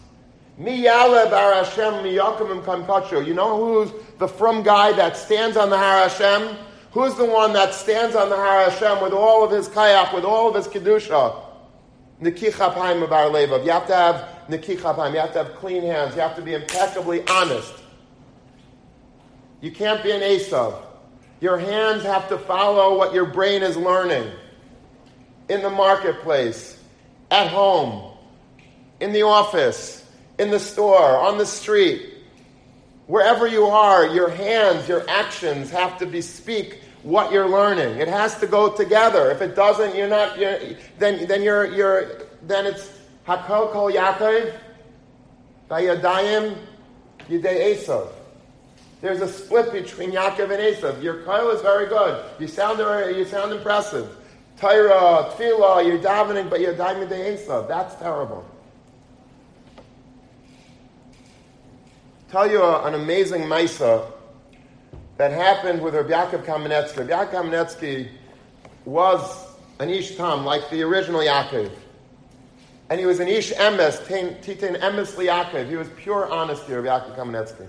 Miyale 0.61 1.31
bar 1.31 1.55
Hashem 1.55 2.03
miyakim 2.03 2.65
kampacho. 2.65 3.25
You 3.25 3.35
know 3.35 3.57
who's 3.57 3.93
the 4.19 4.27
from 4.27 4.65
guy 4.65 4.91
that 4.95 5.17
stands 5.17 5.57
on 5.57 5.71
the 5.71 5.79
Har 5.79 6.09
Hashem? 6.09 6.57
Who's 6.91 7.15
the 7.15 7.25
one 7.25 7.53
that 7.53 7.73
stands 7.73 8.17
on 8.17 8.31
the 8.31 8.35
Har 8.35 8.69
Hashem 8.69 9.01
with 9.01 9.13
all 9.13 9.45
of 9.45 9.53
his 9.53 9.69
kayak, 9.69 10.13
with 10.13 10.25
all 10.25 10.49
of 10.49 10.57
his 10.57 10.67
kedusha? 10.67 11.41
Naki 12.19 12.49
Chapayim 12.49 13.09
bar 13.09 13.27
levav. 13.27 13.65
You 13.65 13.71
have 13.71 13.87
to 13.87 13.95
have 13.95 14.29
Naki 14.49 14.75
Chapayim. 14.75 15.13
You 15.13 15.21
have 15.21 15.33
to 15.35 15.45
have 15.45 15.55
clean 15.55 15.85
hands. 15.85 16.17
You 16.17 16.23
have 16.23 16.35
to 16.35 16.43
be 16.43 16.55
impeccably 16.55 17.23
honest. 17.29 17.75
You 19.61 19.71
can't 19.71 20.03
be 20.03 20.11
an 20.11 20.21
Esav. 20.21 20.83
Your 21.41 21.59
hands 21.59 22.03
have 22.03 22.29
to 22.29 22.37
follow 22.37 22.99
what 22.99 23.15
your 23.15 23.27
brain 23.27 23.63
is 23.63 23.77
learning 23.77 24.29
in 25.49 25.63
the 25.63 25.71
marketplace, 25.71 26.79
at 27.31 27.49
home, 27.49 28.17
in 29.01 29.13
the 29.13 29.23
office, 29.23 30.05
in 30.39 30.51
the 30.51 30.61
store, 30.61 31.19
on 31.19 31.39
the 31.39 31.47
street, 31.47 32.15
wherever 33.07 33.47
you 33.47 33.65
are, 33.65 34.07
your 34.07 34.29
hands, 34.29 34.89
your 34.89 35.09
actions 35.09 35.71
have 35.71 35.99
to 35.99 36.07
be 36.07 36.21
speak 36.21 36.81
what 37.03 37.33
you're 37.33 37.49
learning. 37.49 37.99
It 37.99 38.09
has 38.09 38.39
to 38.41 38.47
go 38.47 38.71
together. 38.71 39.31
If 39.31 39.41
it 39.41 39.57
doesn't, 39.57 39.97
you're 39.97 40.09
not. 40.09 40.39
You're, 40.39 40.59
then 40.99 41.27
then 41.27 41.43
you're 41.43 41.67
you're 41.67 42.23
then 42.43 42.67
it's 42.67 42.91
hakol 43.27 43.73
kol 43.73 43.91
Yaakov, 43.91 44.55
vayadayim 45.71 46.57
yidei 47.29 47.77
Esav. 47.77 48.13
There's 49.01 49.21
a 49.21 49.29
split 49.29 49.73
between 49.73 50.11
Yaakov 50.11 50.51
and 50.51 50.77
Esav. 50.77 51.03
Your 51.03 51.23
kol 51.23 51.51
is 51.51 51.63
very 51.63 51.87
good. 51.87 52.25
You 52.39 52.49
sound 52.49 52.79
you 53.17 53.25
sound 53.25 53.53
impressive. 53.53 54.18
Torah, 54.61 55.33
tefillah, 55.37 55.87
you're 55.87 55.99
davening, 55.99 56.51
but 56.51 56.61
you're 56.61 56.75
davening 56.75 57.09
the 57.09 57.15
Esav. 57.15 57.69
That's 57.69 57.95
terrible. 57.95 58.45
Tell 62.31 62.51
you 62.51 62.65
an 62.65 62.95
amazing 62.95 63.43
Misa 63.43 64.11
that 65.17 65.31
happened 65.31 65.81
with 65.81 65.95
Rabbi 65.95 66.11
Yaakov 66.11 66.45
Kamenetsky. 66.45 67.09
Rabbi 67.09 67.13
Yaakov 67.13 67.31
Kamenetsky 67.31 68.09
was 68.85 69.47
an 69.79 69.91
Ish 69.91 70.17
Tam, 70.17 70.45
like 70.45 70.69
the 70.71 70.83
original 70.83 71.21
Yaakov. 71.21 71.71
And 72.91 72.99
he 72.99 73.07
was 73.07 73.21
an 73.21 73.29
Ish 73.29 73.53
Emes, 73.53 74.05
Titain 74.07 74.81
Emes 74.81 75.15
Yaakov. 75.15 75.69
He 75.69 75.77
was 75.77 75.89
pure 75.97 76.29
honesty, 76.29 76.75
Rabbi 76.75 76.89
Yaakov 76.89 77.17
Kamenetsky. 77.17 77.69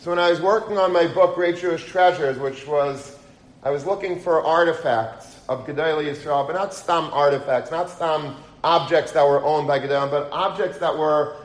So 0.00 0.10
when 0.10 0.18
I 0.18 0.30
was 0.30 0.40
working 0.40 0.78
on 0.78 0.90
my 0.90 1.06
book, 1.06 1.34
Great 1.34 1.58
Jewish 1.58 1.84
Treasures, 1.84 2.38
which 2.38 2.66
was, 2.66 3.18
I 3.62 3.70
was 3.70 3.84
looking 3.84 4.18
for 4.18 4.42
artifacts 4.42 5.27
of 5.48 5.66
Gedolei 5.66 6.12
Yisrael, 6.12 6.46
but 6.46 6.54
not 6.54 6.74
stam 6.74 7.04
artifacts, 7.12 7.70
not 7.70 7.88
stam 7.88 8.36
objects 8.62 9.12
that 9.12 9.26
were 9.26 9.42
owned 9.44 9.66
by 9.66 9.78
Gedolim, 9.78 10.10
but 10.10 10.28
objects 10.30 10.78
that 10.78 10.96
were 10.96 11.36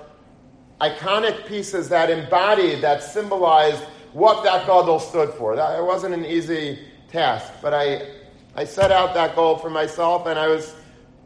iconic 0.81 1.45
pieces 1.45 1.87
that 1.89 2.09
embodied, 2.09 2.81
that 2.81 3.01
symbolized 3.01 3.83
what 4.11 4.43
that 4.43 4.65
Gadol 4.65 4.99
stood 4.99 5.29
for. 5.31 5.55
That, 5.55 5.79
it 5.79 5.83
wasn't 5.83 6.13
an 6.13 6.25
easy 6.25 6.79
task, 7.07 7.51
but 7.61 7.73
I, 7.73 8.07
I 8.55 8.65
set 8.65 8.91
out 8.91 9.13
that 9.13 9.35
goal 9.35 9.57
for 9.57 9.69
myself, 9.69 10.27
and 10.27 10.37
I 10.37 10.47
was, 10.47 10.75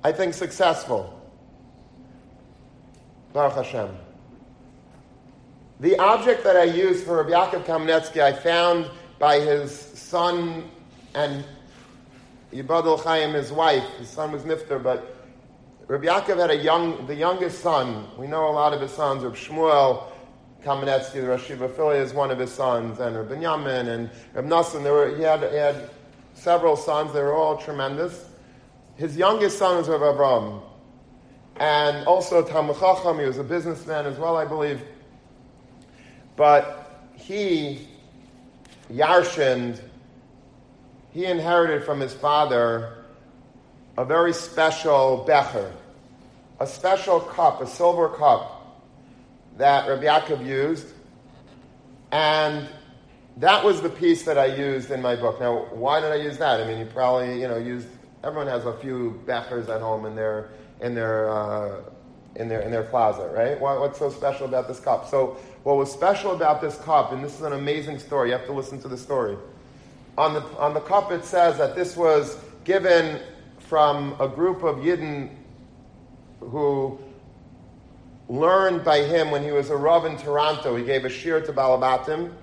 I 0.04 0.12
think, 0.12 0.34
successful. 0.34 1.14
Baruch 3.34 3.56
Hashem. 3.56 3.90
The 5.80 5.98
object 5.98 6.44
that 6.44 6.56
I 6.56 6.64
used 6.64 7.06
for 7.06 7.24
Rabbi 7.24 7.32
Yaakov 7.32 7.66
Kamenetsky, 7.66 8.22
I 8.22 8.34
found 8.34 8.90
by 9.20 9.40
his 9.40 9.72
son 9.80 10.70
and 11.14 11.46
Yibadol 12.52 13.04
Chaim, 13.04 13.34
his 13.34 13.52
wife. 13.52 13.84
His 14.00 14.10
son 14.10 14.32
was 14.32 14.44
Nifter, 14.44 14.82
but 14.82 15.16
Rabbi 15.88 16.06
Yaakov 16.06 16.38
had 16.38 16.50
a 16.50 16.58
young, 16.58 17.06
the 17.08 17.16
youngest 17.16 17.60
son. 17.60 18.08
We 18.18 18.28
know 18.28 18.50
a 18.50 18.52
lot 18.52 18.74
of 18.74 18.82
his 18.82 18.92
sons. 18.92 19.24
Rabbi 19.24 19.36
Shmuel 19.36 20.04
Kamenetsky, 20.64 21.14
the 21.14 21.28
Rosh 21.28 21.50
is 21.50 22.14
one 22.14 22.32
of 22.32 22.40
his 22.40 22.52
sons, 22.52 23.00
and 23.00 23.16
Rabbi 23.16 23.36
Binyamin 23.36 23.88
and 23.88 24.10
Rabbi 24.34 24.48
Nassim. 24.48 24.84
There 24.84 24.94
were, 24.94 25.16
he, 25.16 25.24
had, 25.24 25.42
he 25.50 25.58
had 25.58 25.90
several 26.34 26.76
sons. 26.76 27.14
They 27.14 27.22
were 27.22 27.34
all 27.34 27.58
tremendous. 27.58 28.30
His 28.96 29.16
youngest 29.16 29.58
son 29.60 29.78
was 29.78 29.88
Rabbi 29.88 30.04
Avram. 30.04 30.62
and 31.58 32.06
also 32.06 32.44
Talmid 32.44 32.80
Chacham. 32.80 33.20
He 33.20 33.26
was 33.26 33.38
a 33.38 33.44
businessman 33.44 34.06
as 34.06 34.18
well, 34.18 34.38
I 34.38 34.46
believe. 34.46 34.82
But 36.36 37.08
he, 37.16 37.88
Yarshind, 38.92 39.80
he 41.12 41.26
inherited 41.26 41.84
from 41.84 42.00
his 42.00 42.14
father 42.14 43.06
a 43.98 44.06
very 44.06 44.34
special 44.34 45.24
becher, 45.26 45.74
a 46.60 46.68
special 46.68 47.20
cup, 47.20 47.62
a 47.62 47.68
silver 47.68 48.10
cup 48.10 48.80
that 49.58 49.88
Rabbi 49.90 50.04
Yaakov 50.04 50.46
used, 50.46 50.88
and 52.12 52.68
that 53.38 53.64
was 53.64 53.82
the 53.82 53.90
piece 53.90 54.24
that 54.24 54.38
I 54.38 54.46
used 54.46 54.92
in 54.92 55.02
my 55.02 55.16
book. 55.16 55.40
Now, 55.40 55.66
why 55.72 56.00
did 56.00 56.12
I 56.12 56.16
use 56.16 56.38
that? 56.38 56.62
I 56.62 56.68
mean, 56.68 56.80
you 56.80 56.86
probably, 56.86 57.40
you 57.40 57.48
know, 57.48 57.58
used. 57.58 57.88
Everyone 58.24 58.48
has 58.48 58.66
a 58.66 58.74
few 58.78 59.22
bechers 59.26 59.70
at 59.70 59.80
home 59.82 60.06
in 60.06 60.16
their 60.16 60.50
in 60.82 60.96
their 60.96 61.30
uh, 61.30 61.82
in 62.36 62.50
their 62.50 62.62
in 62.62 62.72
their 62.72 62.84
closet, 62.84 63.32
right? 63.36 63.60
What, 63.60 63.80
what's 63.80 64.00
so 64.00 64.10
special 64.10 64.46
about 64.46 64.68
this 64.68 64.80
cup? 64.80 65.08
So, 65.08 65.38
what 65.64 65.78
was 65.78 65.92
special 65.92 66.34
about 66.34 66.62
this 66.62 66.78
cup, 66.80 67.12
and 67.12 67.24
this 67.24 67.36
is 67.36 67.42
an 67.42 67.54
amazing 67.54 68.00
story. 68.00 68.30
You 68.30 68.38
have 68.38 68.46
to 68.48 68.54
listen 68.54 68.82
to 68.82 68.88
the 68.88 68.98
story. 68.98 69.38
On 70.18 70.34
the 70.34 70.42
on 70.58 70.74
the 70.74 70.80
cup, 70.80 71.12
it 71.12 71.24
says 71.24 71.58
that 71.58 71.76
this 71.76 71.96
was 71.96 72.38
given 72.64 73.22
from 73.60 74.16
a 74.20 74.28
group 74.28 74.64
of 74.64 74.78
Yidden 74.78 75.30
who 76.40 77.00
learned 78.30 78.84
by 78.84 79.04
him 79.04 79.32
when 79.32 79.44
he 79.44 79.52
was 79.52 79.70
a 79.70 79.76
Rav 79.76 80.06
in 80.06 80.18
Toronto. 80.18 80.76
He 80.76 80.84
gave 80.84 81.06
a 81.06 81.10
shir 81.10 81.42
to 81.42 81.54
Balabatim, 81.54 82.34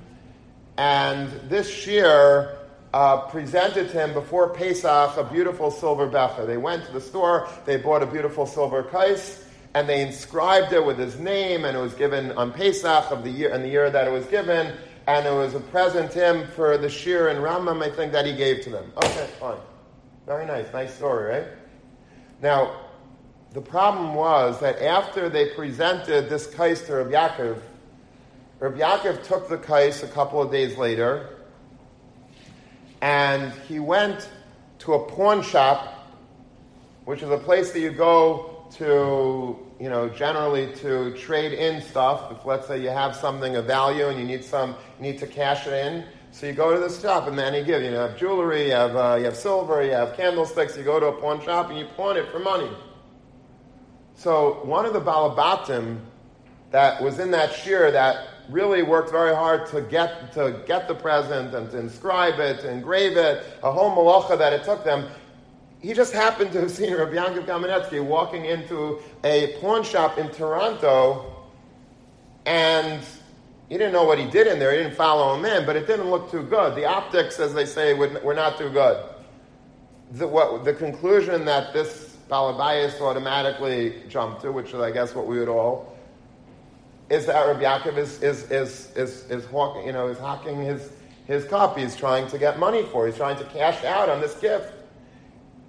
and 0.77 1.31
this 1.49 1.69
shir 1.69 2.59
uh, 2.93 3.23
presented 3.23 3.91
him 3.91 4.13
before 4.13 4.51
Pesach 4.51 5.17
a 5.17 5.29
beautiful 5.33 5.71
silver 5.71 6.07
becher. 6.07 6.47
They 6.47 6.57
went 6.57 6.87
to 6.87 6.93
the 6.93 7.01
store, 7.01 7.49
they 7.65 7.77
bought 7.77 8.05
a 8.05 8.07
beautiful 8.07 8.47
silver 8.47 8.85
kais, 8.85 9.45
and 9.75 9.89
they 9.89 10.01
inscribed 10.01 10.73
it 10.73 10.85
with 10.85 10.99
his 10.99 11.19
name, 11.19 11.65
and 11.65 11.77
it 11.77 11.81
was 11.81 11.95
given 11.95 12.31
on 12.33 12.53
Pesach 12.53 13.11
of 13.11 13.25
the 13.25 13.31
year, 13.31 13.53
and 13.53 13.65
the 13.65 13.69
year 13.69 13.91
that 13.91 14.07
it 14.07 14.13
was 14.13 14.27
given, 14.27 14.77
and 15.07 15.27
it 15.27 15.33
was 15.33 15.55
a 15.55 15.61
present 15.61 16.11
to 16.13 16.19
him 16.19 16.47
for 16.49 16.79
the 16.79 16.89
shir 16.89 17.29
and 17.29 17.41
Rambam, 17.41 17.83
I 17.83 17.91
think, 17.91 18.13
that 18.13 18.25
he 18.25 18.35
gave 18.35 18.63
to 18.63 18.71
them. 18.71 18.93
Okay, 18.97 19.29
fine. 19.39 19.59
Very 20.27 20.47
nice, 20.47 20.73
nice 20.73 20.95
story, 20.95 21.35
right? 21.35 21.47
Now, 22.41 22.81
the 23.53 23.61
problem 23.61 24.15
was 24.15 24.59
that 24.61 24.83
after 24.83 25.29
they 25.29 25.51
presented 25.51 26.29
this 26.29 26.47
kais 26.47 26.83
to 26.83 26.97
Rabbi 26.97 27.13
Yaakov, 27.13 27.61
Rabbi 28.59 28.79
Yaakov 28.79 29.25
took 29.25 29.49
the 29.49 29.59
kais 29.59 30.03
a 30.03 30.09
couple 30.09 30.41
of 30.41 30.51
days 30.51 30.79
later, 30.79 31.29
and 33.03 33.53
he 33.69 33.79
went 33.79 34.29
to 34.81 34.95
a 34.95 35.07
pawn 35.07 35.43
shop, 35.43 36.11
which 37.05 37.23
is 37.23 37.31
a 37.31 37.39
place 37.39 37.73
that 37.73 37.81
you 37.81 37.91
go 37.91 38.67
to, 38.73 39.59
you 39.81 39.89
know, 39.89 40.09
generally 40.09 40.73
to 40.77 41.13
trade 41.17 41.53
in 41.53 41.83
stuff. 41.83 42.31
If 42.33 42.45
let's 42.45 42.67
say 42.67 42.81
you 42.81 42.91
have 42.91 43.17
something 43.17 43.57
of 43.57 43.67
value 43.67 44.09
and 44.09 44.19
you 44.19 44.25
need 44.25 44.45
some, 44.45 44.77
you 44.99 45.03
need 45.03 45.19
to 45.19 45.27
cash 45.27 45.67
it 45.67 45.73
in, 45.73 46.05
so 46.35 46.47
you 46.47 46.53
go 46.53 46.75
to 46.75 46.81
the 46.81 47.01
shop 47.01 47.29
and 47.29 47.39
then 47.39 47.55
he 47.55 47.63
gives 47.63 47.85
you, 47.85 47.91
you 47.91 47.97
have 47.97 48.17
jewelry, 48.17 48.67
you 48.67 48.73
have, 48.73 48.97
uh, 48.97 49.15
you 49.17 49.25
have 49.25 49.37
silver, 49.37 49.85
you 49.85 49.93
have 49.93 50.17
candlesticks, 50.17 50.77
you 50.77 50.83
go 50.83 50.99
to 50.99 51.07
a 51.07 51.21
pawn 51.21 51.41
shop 51.45 51.71
and 51.71 51.79
you 51.79 51.87
pawn 51.97 52.17
it 52.17 52.29
for 52.33 52.41
money. 52.41 52.71
So 54.17 54.61
one 54.65 54.85
of 54.85 54.93
the 54.93 55.01
Balabatim 55.01 56.01
that 56.73 57.01
was 57.01 57.21
in 57.21 57.31
that 57.31 57.53
shir 57.53 57.93
that 57.93 58.27
really 58.51 58.83
worked 58.83 59.13
very 59.13 59.33
hard 59.33 59.67
to 59.67 59.81
get, 59.83 60.33
to 60.33 60.61
get 60.67 60.89
the 60.89 60.95
present 60.97 61.55
and 61.55 61.71
to 61.71 61.79
inscribe 61.79 62.41
it, 62.41 62.61
to 62.63 62.69
engrave 62.69 63.17
it, 63.17 63.45
a 63.63 63.71
whole 63.71 63.91
malacha 63.91 64.37
that 64.37 64.53
it 64.53 64.65
took 64.65 64.85
them, 64.85 65.09
he 65.85 65.93
just 65.93 66.15
happened 66.15 66.51
to 66.53 66.61
have 66.63 66.71
seen 66.71 66.95
Rabbi 66.95 67.13
Yankov 67.13 67.45
Kamenetsky 67.45 68.03
walking 68.03 68.47
into 68.47 69.01
a 69.23 69.59
pawn 69.61 69.85
shop 69.85 70.17
in 70.17 70.31
Toronto 70.31 71.45
and 72.47 73.03
he 73.69 73.77
didn't 73.77 73.93
know 73.93 74.05
what 74.05 74.19
he 74.19 74.27
did 74.27 74.47
in 74.47 74.59
there. 74.59 74.73
He 74.73 74.79
didn't 74.79 74.95
follow 74.95 75.37
him 75.37 75.45
in, 75.45 75.67
but 75.67 75.77
it 75.77 75.87
didn't 75.87 76.11
look 76.11 76.31
too 76.31 76.43
good. 76.43 76.75
The 76.75 76.87
optics, 76.87 77.39
as 77.39 77.53
they 77.53 77.67
say, 77.67 77.93
were 77.93 78.33
not 78.33 78.57
too 78.57 78.71
good. 78.71 79.05
The, 80.13 80.27
what, 80.27 80.65
the 80.65 80.73
conclusion 80.73 81.45
that 81.45 81.75
this 81.75 82.17
Balabayas 82.31 82.99
automatically 83.03 84.05
jumped 84.09 84.41
to, 84.41 84.53
which 84.53 84.69
is, 84.69 84.81
I 84.81 84.91
guess, 84.91 85.15
what 85.15 85.27
we 85.27 85.39
would 85.39 85.49
all, 85.49 85.95
is 87.11 87.27
that 87.27 87.47
Rabbi 87.47 87.63
Yaakov 87.63 87.99
is, 87.99 88.23
is, 88.23 88.51
is, 88.51 88.91
is, 88.97 89.31
is, 89.31 89.45
hawking, 89.47 89.87
you 89.87 89.93
know, 89.93 90.09
is 90.09 90.19
hawking 90.19 90.63
his, 90.63 90.93
his 91.27 91.45
cup. 91.45 91.77
He's 91.77 91.95
trying 91.95 92.27
to 92.29 92.39
get 92.39 92.59
money 92.59 92.85
for 92.85 93.07
it. 93.07 93.11
He's 93.11 93.19
trying 93.19 93.37
to 93.37 93.45
cash 93.45 93.85
out 93.85 94.09
on 94.09 94.23
this 94.23 94.35
gift. 94.37 94.74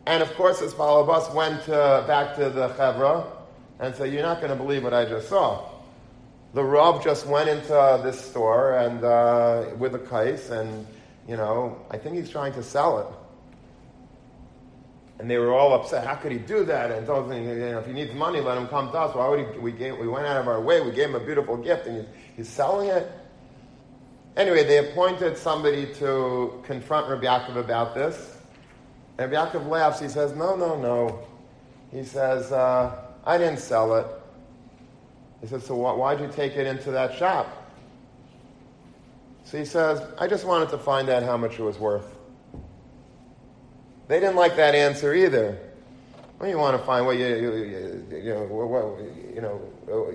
And 0.08 0.22
of 0.22 0.34
course, 0.36 0.60
this 0.60 0.74
Balabas 0.74 1.34
went 1.34 1.66
back 2.08 2.36
to 2.36 2.50
the 2.50 2.70
Chevra 2.70 3.26
and 3.80 3.96
said, 3.96 4.14
You're 4.14 4.24
not 4.24 4.38
going 4.38 4.52
to 4.52 4.56
believe 4.56 4.84
what 4.84 4.94
I 4.94 5.06
just 5.06 5.30
saw 5.30 5.76
the 6.56 6.64
Rav 6.64 7.04
just 7.04 7.28
went 7.28 7.50
into 7.50 8.00
this 8.02 8.20
store 8.20 8.78
and 8.78 9.04
uh, 9.04 9.66
with 9.78 9.94
a 9.94 10.00
kais, 10.00 10.50
and 10.52 10.88
you 11.28 11.36
know, 11.36 11.78
I 11.92 11.98
think 11.98 12.16
he's 12.16 12.30
trying 12.30 12.54
to 12.54 12.64
sell 12.64 13.00
it. 13.00 13.08
And 15.20 15.30
they 15.30 15.38
were 15.38 15.54
all 15.54 15.74
upset. 15.74 16.08
How 16.08 16.16
could 16.16 16.32
he 16.32 16.38
do 16.38 16.64
that? 16.64 16.92
And 16.92 17.06
told 17.06 17.30
him, 17.30 17.44
you 17.44 17.56
know, 17.56 17.80
if 17.80 17.86
he 17.86 17.92
needs 17.92 18.14
money, 18.14 18.40
let 18.40 18.58
him 18.58 18.68
come 18.68 18.90
to 18.92 18.98
us. 18.98 19.16
Why 19.16 19.28
would 19.28 19.40
he? 19.40 19.60
We, 19.60 19.74
gave, 19.74 19.98
we 19.98 20.08
went 20.08 20.26
out 20.28 20.38
of 20.38 20.48
our 20.48 20.62
way. 20.62 20.80
We 20.82 20.92
gave 20.92 21.10
him 21.10 21.16
a 21.16 21.20
beautiful 21.20 21.58
gift, 21.58 21.88
and 21.88 21.98
he's, 21.98 22.08
he's 22.38 22.50
selling 22.50 22.90
it. 22.90 23.12
Anyway, 24.38 24.64
they 24.64 24.78
appointed 24.90 25.38
somebody 25.38 25.94
to 25.96 26.62
confront 26.66 27.10
Rabbi 27.10 27.26
Yaakov 27.26 27.58
about 27.58 27.96
this. 27.96 28.35
And 29.18 29.32
Yaakov 29.32 29.68
laughs. 29.68 30.00
He 30.00 30.10
says, 30.10 30.36
"No, 30.36 30.56
no, 30.56 30.80
no." 30.80 31.20
He 31.92 32.04
says, 32.04 32.52
uh, 32.52 32.96
"I 33.26 33.38
didn't 33.38 33.60
sell 33.60 33.96
it." 33.96 34.08
He 35.46 35.48
says, 35.48 35.64
So 35.64 35.76
why'd 35.76 36.20
you 36.20 36.28
take 36.28 36.56
it 36.56 36.66
into 36.66 36.90
that 36.92 37.14
shop? 37.14 37.48
So 39.44 39.60
he 39.60 39.66
says, 39.66 40.02
I 40.18 40.26
just 40.26 40.44
wanted 40.44 40.70
to 40.70 40.80
find 40.80 41.08
out 41.08 41.22
how 41.22 41.38
much 41.38 41.60
it 41.60 41.62
was 41.62 41.78
worth. 41.78 42.16
They 44.08 44.20
didn't 44.20 44.38
like 44.38 44.56
that 44.56 44.74
answer 44.74 45.14
either. 45.14 45.60
Well, 46.40 46.50
you 46.50 46.58
want 46.58 46.80
to 46.80 46.84
find 46.84 47.06
what 47.06 47.18
you, 47.18 47.28
you, 47.28 48.06
you, 48.12 48.34
know, 48.34 48.44
what, 48.46 49.36
you 49.36 49.42
know, 49.42 49.62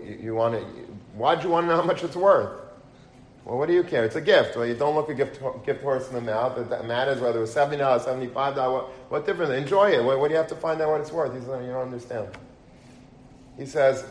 you 0.04 0.34
want 0.34 0.54
to, 0.54 0.66
why'd 1.14 1.44
you 1.44 1.50
want 1.50 1.64
to 1.64 1.68
know 1.68 1.76
how 1.76 1.86
much 1.86 2.02
it's 2.02 2.16
worth? 2.16 2.60
Well, 3.44 3.56
what 3.58 3.68
do 3.68 3.74
you 3.74 3.82
care? 3.82 4.04
It's 4.04 4.16
a 4.16 4.20
gift. 4.20 4.56
Well, 4.56 4.66
you 4.66 4.74
don't 4.74 4.94
look 4.94 5.08
a 5.08 5.14
gift, 5.14 5.40
gift 5.64 5.82
horse 5.82 6.08
in 6.08 6.14
the 6.14 6.20
mouth. 6.20 6.58
It 6.58 6.84
matters 6.84 7.20
whether 7.20 7.38
it 7.38 7.42
was 7.42 7.54
$70, 7.54 7.78
$75, 7.78 8.32
what, 8.72 8.88
what 9.10 9.26
difference? 9.26 9.50
Enjoy 9.52 9.90
it. 9.90 10.04
What, 10.04 10.20
what, 10.20 10.28
do 10.28 10.32
you 10.32 10.38
have 10.38 10.48
to 10.48 10.56
find 10.56 10.80
out 10.80 10.90
what 10.90 11.00
it's 11.00 11.10
worth? 11.10 11.32
He 11.32 11.40
says, 11.40 11.64
you 11.64 11.72
don't 11.72 11.82
understand. 11.82 12.28
He 13.56 13.66
says, 13.66 14.04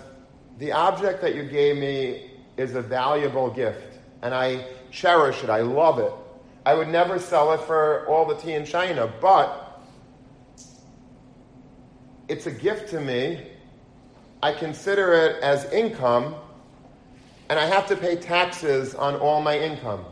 the 0.58 0.72
object 0.72 1.22
that 1.22 1.36
you 1.36 1.44
gave 1.44 1.78
me 1.78 2.32
is 2.58 2.76
a 2.76 2.82
valuable 2.82 3.50
gift, 3.50 4.00
and 4.22 4.34
I 4.34 4.66
cherish 4.92 5.44
it. 5.44 5.50
I 5.50 5.62
love 5.62 6.00
it. 6.00 6.12
I 6.66 6.74
would 6.74 6.90
never 6.90 7.18
sell 7.20 7.54
it 7.54 7.62
for 7.62 8.06
all 8.08 8.26
the 8.26 8.36
tea 8.36 8.54
in 8.54 8.66
China, 8.66 9.12
but 9.22 9.82
it's 12.28 12.46
a 12.46 12.52
gift 12.52 12.90
to 12.92 13.00
me. 13.00 13.48
I 14.44 14.54
consider 14.54 15.14
it 15.14 15.42
as 15.42 15.66
income, 15.72 16.36
and 17.50 17.58
I 17.58 17.66
have 17.66 17.88
to 17.88 17.96
pay 17.96 18.16
taxes 18.16 18.94
on 18.94 19.16
all 19.16 19.42
my 19.42 19.58
income. 19.58 20.06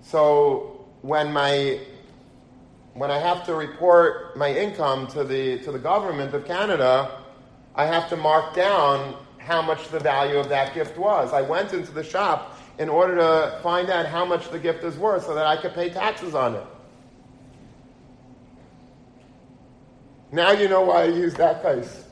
So 0.00 0.86
when 1.02 1.32
my 1.32 1.80
when 2.94 3.10
I 3.10 3.18
have 3.18 3.44
to 3.46 3.54
report 3.54 4.36
my 4.36 4.52
income 4.52 5.06
to 5.08 5.24
the 5.24 5.58
to 5.60 5.72
the 5.72 5.78
government 5.78 6.34
of 6.34 6.44
Canada, 6.46 7.22
I 7.74 7.86
have 7.86 8.08
to 8.10 8.16
mark 8.16 8.54
down 8.54 9.16
how 9.38 9.60
much 9.60 9.88
the 9.88 9.98
value 9.98 10.36
of 10.36 10.48
that 10.48 10.74
gift 10.74 10.96
was. 10.96 11.32
I 11.32 11.42
went 11.42 11.72
into 11.72 11.92
the 11.92 12.04
shop 12.04 12.58
in 12.78 12.88
order 12.88 13.16
to 13.16 13.60
find 13.62 13.90
out 13.90 14.06
how 14.06 14.24
much 14.24 14.50
the 14.50 14.58
gift 14.58 14.84
is 14.84 14.96
worth 14.96 15.26
so 15.26 15.34
that 15.34 15.46
I 15.46 15.56
could 15.56 15.74
pay 15.74 15.90
taxes 15.90 16.34
on 16.34 16.54
it. 16.54 16.66
Now 20.30 20.52
you 20.52 20.68
know 20.68 20.82
why 20.82 21.02
I 21.02 21.06
use 21.06 21.34
that 21.34 21.62
case. 21.62 22.04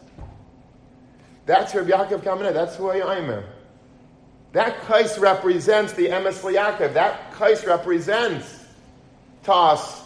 That's 1.45 1.75
Rabbi 1.75 1.91
Yaakov 1.91 2.23
Kamenet. 2.23 2.55
That's 2.55 2.75
who 2.77 2.91
I 2.91 3.17
am. 3.17 3.45
That 4.57 4.87
case 4.87 5.19
represents 5.19 5.93
the 5.93 6.07
Emes 6.07 6.41
Yaakov. 6.41 6.95
That 6.95 7.37
case 7.37 7.65
represents 7.67 8.65
to 9.45 9.53
us 9.53 10.03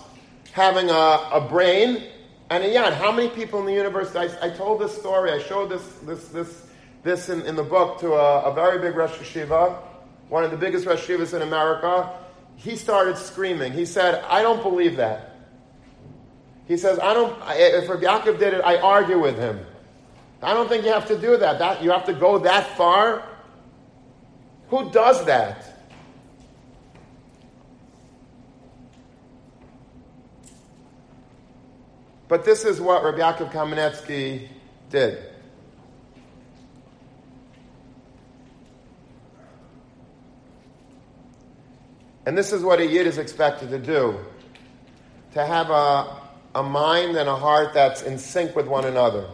having 0.53 0.91
a, 0.91 0.93
a 0.93 1.47
brain 1.49 2.03
and 2.51 2.65
yet, 2.65 2.95
how 2.95 3.13
many 3.13 3.29
people 3.29 3.61
in 3.61 3.67
the 3.67 3.73
universe? 3.73 4.17
I, 4.17 4.29
I 4.43 4.51
told 4.51 4.81
this 4.81 4.93
story. 4.99 5.31
I 5.31 5.39
showed 5.39 5.71
this 5.71 5.85
this 6.03 6.29
this 6.29 6.67
this 7.05 7.29
in, 7.29 7.43
in 7.43 7.55
the 7.55 7.63
book 7.63 8.01
to 8.01 8.15
a, 8.15 8.51
a 8.51 8.53
very 8.53 8.81
big 8.81 8.97
Rosh 8.97 9.13
Yeshiva, 9.13 9.79
one 10.29 10.43
of 10.43 10.51
the 10.51 10.57
biggest 10.57 10.85
Rosh 10.85 11.09
Yeshivas 11.09 11.33
in 11.33 11.43
America. 11.43 12.11
He 12.57 12.75
started 12.75 13.17
screaming. 13.17 13.73
He 13.73 13.87
said, 13.87 14.17
"I 14.25 14.43
don't 14.43 14.65
believe 14.65 14.97
that." 14.97 15.37
He 16.67 16.77
says, 16.77 16.99
"I 16.99 17.15
don't." 17.15 17.41
If 17.51 17.89
Rabbi 17.89 18.03
Yaakov 18.03 18.41
did 18.41 18.55
it, 18.55 18.63
I 18.65 18.79
argue 18.79 19.21
with 19.21 19.39
him. 19.39 19.65
I 20.43 20.53
don't 20.53 20.69
think 20.69 20.85
you 20.85 20.93
have 20.93 21.07
to 21.07 21.17
do 21.17 21.37
that. 21.37 21.61
That 21.61 21.85
you 21.85 21.93
have 21.93 22.07
to 22.07 22.15
go 22.15 22.39
that 22.39 22.77
far. 22.77 23.30
Who 24.71 24.91
does 24.91 25.25
that? 25.27 25.67
But 32.29 32.45
this 32.45 32.65
is 32.65 32.81
what 32.81 33.03
Rabbi 33.03 33.19
Yaakov 33.19 33.53
Kamenetsky 33.53 34.49
did. 34.89 35.19
And 42.25 42.39
this 42.39 42.53
is 42.53 42.63
what 42.63 42.79
a 42.79 42.87
Yid 42.87 43.09
is 43.09 43.19
expected 43.19 43.71
to 43.71 43.79
do 43.81 44.17
to 45.33 45.45
have 45.45 45.71
a, 45.71 46.21
a 46.55 46.63
mind 46.63 47.17
and 47.17 47.29
a 47.29 47.35
heart 47.35 47.75
that's 47.75 48.03
in 48.03 48.19
sync 48.19 48.55
with 48.55 48.69
one 48.69 48.85
another. 48.85 49.27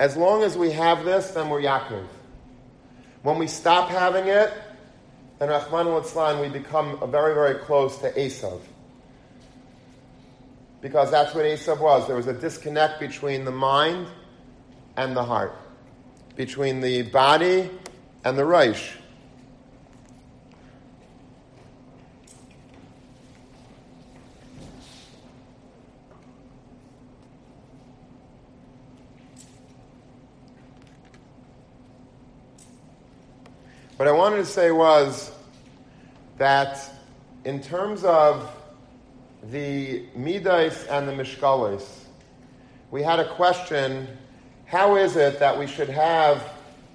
As 0.00 0.16
long 0.16 0.42
as 0.42 0.56
we 0.56 0.70
have 0.70 1.04
this, 1.04 1.32
then 1.32 1.50
we're 1.50 1.60
Yaakov. 1.60 2.06
When 3.22 3.36
we 3.36 3.46
stop 3.46 3.90
having 3.90 4.28
it, 4.28 4.50
then 5.38 5.50
Rahman 5.50 5.88
al 5.88 6.40
we 6.40 6.48
become 6.48 6.98
very, 7.10 7.34
very 7.34 7.56
close 7.56 7.98
to 7.98 8.10
Esav. 8.12 8.62
Because 10.80 11.10
that's 11.10 11.34
what 11.34 11.44
Esav 11.44 11.80
was. 11.80 12.06
There 12.06 12.16
was 12.16 12.28
a 12.28 12.32
disconnect 12.32 12.98
between 12.98 13.44
the 13.44 13.50
mind 13.50 14.06
and 14.96 15.14
the 15.14 15.22
heart, 15.22 15.54
between 16.34 16.80
the 16.80 17.02
body 17.02 17.68
and 18.24 18.38
the 18.38 18.42
Reish. 18.42 18.99
What 34.00 34.08
I 34.08 34.12
wanted 34.12 34.38
to 34.38 34.46
say 34.46 34.70
was 34.70 35.30
that 36.38 36.90
in 37.44 37.60
terms 37.60 38.02
of 38.02 38.50
the 39.50 40.06
Midas 40.16 40.86
and 40.86 41.06
the 41.06 41.12
Mishkalis, 41.12 41.86
we 42.90 43.02
had 43.02 43.20
a 43.20 43.28
question 43.34 44.08
how 44.64 44.96
is 44.96 45.16
it 45.16 45.38
that 45.40 45.58
we 45.58 45.66
should 45.66 45.90
have 45.90 46.42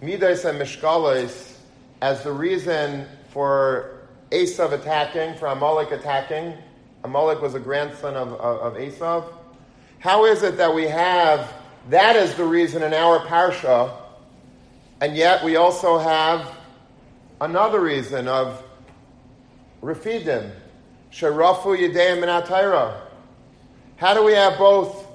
Midas 0.02 0.46
and 0.46 0.60
Mishkalis 0.60 1.58
as 2.02 2.24
the 2.24 2.32
reason 2.32 3.06
for 3.30 4.08
Esav 4.32 4.72
attacking, 4.72 5.36
for 5.36 5.46
Amalek 5.46 5.92
attacking? 5.92 6.56
Amalek 7.04 7.40
was 7.40 7.54
a 7.54 7.60
grandson 7.60 8.16
of, 8.16 8.30
of, 8.34 8.74
of 8.74 8.74
Esav. 8.82 9.32
How 10.00 10.26
is 10.26 10.42
it 10.42 10.58
that 10.58 10.74
we 10.74 10.86
have 10.86 11.54
that 11.92 12.16
as 12.16 12.34
the 12.34 12.46
reason 12.46 12.82
in 12.82 12.96
our 12.96 13.20
parsha, 13.20 13.96
and 15.02 15.16
yet 15.16 15.44
we 15.44 15.56
also 15.56 16.00
have 16.00 16.65
another 17.42 17.82
reason 17.82 18.28
of 18.28 18.64
Rafidim, 19.82 20.52
Sharafu 21.12 21.78
Yedeim 21.78 22.22
and 22.24 22.96
How 23.98 24.14
do 24.14 24.24
we 24.24 24.34
have 24.34 24.58
both 24.58 25.08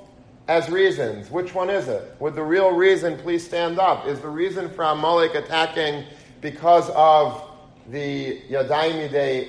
as 0.49 0.69
reasons? 0.69 1.31
Which 1.31 1.55
one 1.55 1.71
is 1.71 1.89
it? 1.89 2.15
Would 2.21 2.35
the 2.35 2.43
real 2.43 2.71
reason 2.73 3.17
please 3.19 3.45
stand 3.45 3.79
up? 3.79 4.07
Is 4.07 4.21
the 4.21 4.29
reason 4.29 4.71
for 4.71 4.83
Amalek 4.85 5.35
attacking 5.35 6.05
because 6.41 6.91
of 6.91 7.43
the 7.89 8.41
Yadayim 8.51 9.09
Yidei, 9.09 9.49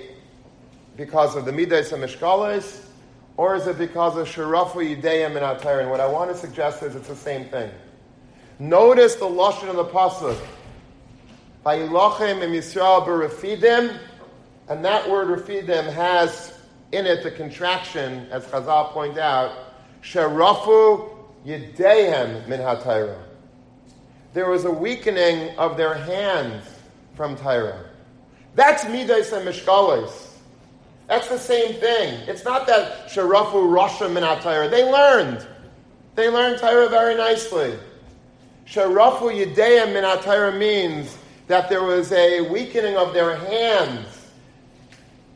because 0.98 1.36
of 1.36 1.46
the 1.46 1.52
Midas 1.52 1.92
and 1.92 2.04
Mishkalis? 2.04 2.86
Or 3.38 3.56
is 3.56 3.66
it 3.68 3.78
because 3.78 4.18
of 4.18 4.28
Sharafu 4.28 4.96
Yedeim 4.96 5.36
and 5.36 5.66
And 5.66 5.90
what 5.90 6.00
I 6.00 6.08
want 6.08 6.32
to 6.32 6.38
suggest 6.38 6.84
is 6.84 6.96
it's 6.96 7.08
the 7.08 7.16
same 7.16 7.46
thing. 7.46 7.72
Notice 8.60 9.16
the 9.16 9.26
Lashon 9.26 9.70
of 9.70 9.76
the 9.76 9.86
Pasuk. 9.86 10.38
Vayilochem 11.66 12.42
im 12.42 12.52
Yisrael 12.52 13.06
b'refidim, 13.06 13.98
and 14.68 14.84
that 14.86 15.10
word 15.10 15.28
refidim 15.28 15.92
has 15.94 16.54
in 16.92 17.06
it 17.06 17.24
the 17.24 17.32
contraction, 17.32 18.28
as 18.32 18.46
Chazal 18.46 18.92
point 18.92 19.18
out, 19.18 19.52
sherafu 20.02 21.10
yedehem 21.46 22.48
min 22.48 22.60
hatayra. 22.60 23.18
There 24.34 24.50
was 24.50 24.66
a 24.66 24.72
weakening 24.72 25.58
of 25.58 25.78
their 25.78 25.94
hands 25.94 26.66
from 27.16 27.36
Tyra. 27.36 27.86
That's 28.56 28.86
midas 28.86 29.32
and 29.32 29.48
mishkalos. 29.48 30.30
That's 31.08 31.28
the 31.28 31.38
same 31.38 31.74
thing. 31.76 32.28
It's 32.28 32.46
not 32.46 32.66
that 32.68 33.08
sherafu 33.08 33.54
rasha 33.54 34.12
min 34.12 34.24
hatayra. 34.24 34.72
They 34.72 34.90
learned. 34.90 35.46
They 36.16 36.30
learned 36.30 36.60
Tyra 36.60 36.90
very 36.90 37.16
nicely. 37.16 37.78
Sherafu 38.66 39.32
yedehem 39.32 39.94
min 39.94 40.04
hatayra 40.04 40.58
means 40.58 41.18
that 41.52 41.68
there 41.68 41.84
was 41.84 42.14
a 42.14 42.42
weakening 42.50 42.96
of 42.96 43.14
their 43.14 43.36
hands. 43.36 44.08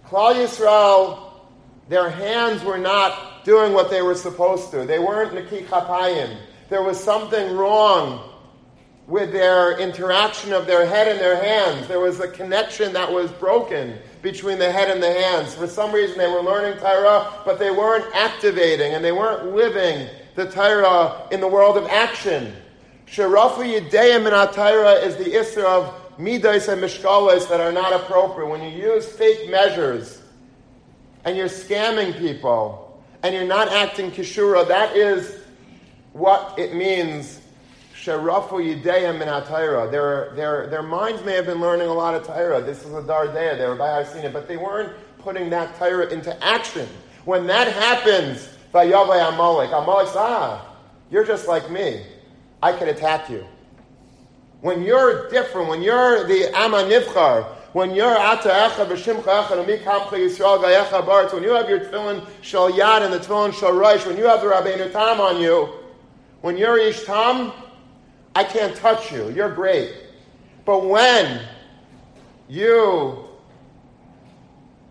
Klal 0.08 0.36
Yisrael, 0.36 1.20
their 1.90 2.10
hands 2.10 2.64
were 2.64 2.78
not 2.78 3.44
doing 3.44 3.74
what 3.74 3.90
they 3.90 4.02
were 4.02 4.16
supposed 4.16 4.72
to. 4.72 4.86
They 4.86 4.98
weren't 4.98 5.34
Naki 5.34 5.64
Chapayim. 5.64 6.38
There 6.70 6.84
was 6.84 7.04
something 7.04 7.56
wrong 7.56 8.32
with 9.08 9.34
their 9.34 9.78
interaction 9.78 10.54
of 10.54 10.66
their 10.66 10.86
head 10.86 11.10
and 11.10 11.20
their 11.20 11.42
hands. 11.44 11.88
There 11.88 12.00
was 12.00 12.22
a 12.22 12.30
connection 12.30 12.94
that 12.94 13.12
was 13.12 13.30
broken 13.34 13.98
between 14.22 14.58
the 14.58 14.72
head 14.72 14.90
and 14.90 15.04
the 15.04 15.12
hands. 15.12 15.54
For 15.54 15.68
some 15.68 15.92
reason, 15.92 16.18
they 16.18 16.28
were 16.28 16.42
learning 16.42 16.80
Torah, 16.80 17.42
but 17.44 17.60
they 17.60 17.72
weren't 17.72 18.16
activating 18.16 18.94
and 18.94 19.04
they 19.04 19.12
weren't 19.12 19.54
living 19.54 20.08
the 20.36 20.50
Torah 20.50 21.28
in 21.30 21.42
the 21.42 21.48
world 21.48 21.78
of 21.78 21.86
action. 21.88 22.54
Sharafu 23.06 23.80
Yideyim 23.80 24.26
in 24.26 24.54
Torah 24.54 24.94
is 24.94 25.18
the 25.18 25.26
Isra 25.26 25.66
of 25.66 26.05
midas 26.18 26.68
and 26.68 26.82
mishkalas 26.82 27.50
that 27.50 27.60
are 27.60 27.72
not 27.72 27.94
appropriate, 27.94 28.48
when 28.50 28.62
you 28.62 28.70
use 28.70 29.08
fake 29.08 29.50
measures 29.50 30.22
and 31.24 31.36
you're 31.36 31.48
scamming 31.48 32.18
people 32.18 33.04
and 33.24 33.34
you're 33.34 33.46
not 33.46 33.70
acting 33.70 34.12
kishura, 34.12 34.68
that 34.68 34.96
is 34.96 35.40
what 36.14 36.58
it 36.58 36.74
means. 36.74 37.42
Sharafu 37.96 38.84
yideyim 38.84 39.18
min 39.18 39.92
Their, 39.92 40.32
their, 40.36 40.68
their 40.68 40.84
minds 40.84 41.24
may 41.24 41.34
have 41.34 41.48
been 41.48 41.60
learning 41.60 41.88
a 41.88 41.94
lot 41.94 42.14
of 42.14 42.26
Torah. 42.26 42.62
This 42.62 42.86
is 42.86 42.94
a 42.94 43.02
Dardea, 43.02 43.58
they 43.58 43.66
were 43.66 43.76
by 43.76 44.04
Arsina, 44.04 44.32
but 44.32 44.48
they 44.48 44.58
weren't 44.58 44.94
putting 45.18 45.50
that 45.50 45.76
Torah 45.80 46.08
into 46.08 46.32
action. 46.44 46.88
When 47.26 47.48
that 47.48 47.72
happens, 47.74 48.48
Vayavay 48.72 49.34
Amalek, 49.34 49.72
Amalek 49.72 50.10
ah, 50.16 50.76
you're 51.10 51.26
just 51.26 51.48
like 51.48 51.72
me. 51.72 52.06
I 52.62 52.74
could 52.74 52.88
attack 52.88 53.30
you. 53.30 53.46
When 54.66 54.82
you're 54.82 55.30
different, 55.30 55.70
when 55.70 55.84
you're 55.84 56.26
the 56.26 56.50
Amma 56.58 56.78
Nivchar, 56.78 57.46
when 57.74 57.94
you're 57.94 58.18
Ata 58.18 58.50
Echa 58.50 58.88
B'Shimcha 58.88 59.46
Echa 59.46 60.10
Yisrael 60.10 60.60
Gayecha 60.60 61.06
Baritz, 61.06 61.32
when 61.36 61.44
you 61.44 61.52
have 61.52 61.70
your 61.70 61.82
tefillin 61.82 62.28
Shal 62.42 62.72
Yad 62.72 63.04
and 63.04 63.14
the 63.14 63.20
tefillin 63.20 63.54
Shal 63.54 63.74
Reish, 63.74 64.08
when 64.08 64.18
you 64.18 64.24
have 64.24 64.42
the 64.42 64.48
Rabbeinu 64.48 64.92
Tam 64.92 65.22
on 65.22 65.40
you, 65.40 65.70
when 66.42 66.58
you're 66.58 66.80
Ish 66.80 67.04
Tam, 67.04 67.52
I 68.34 68.44
can't 68.44 68.76
touch 68.76 69.12
you. 69.12 69.30
You're 69.30 69.54
great. 69.54 69.94
But 70.66 70.84
when 70.88 71.42
you 72.48 73.24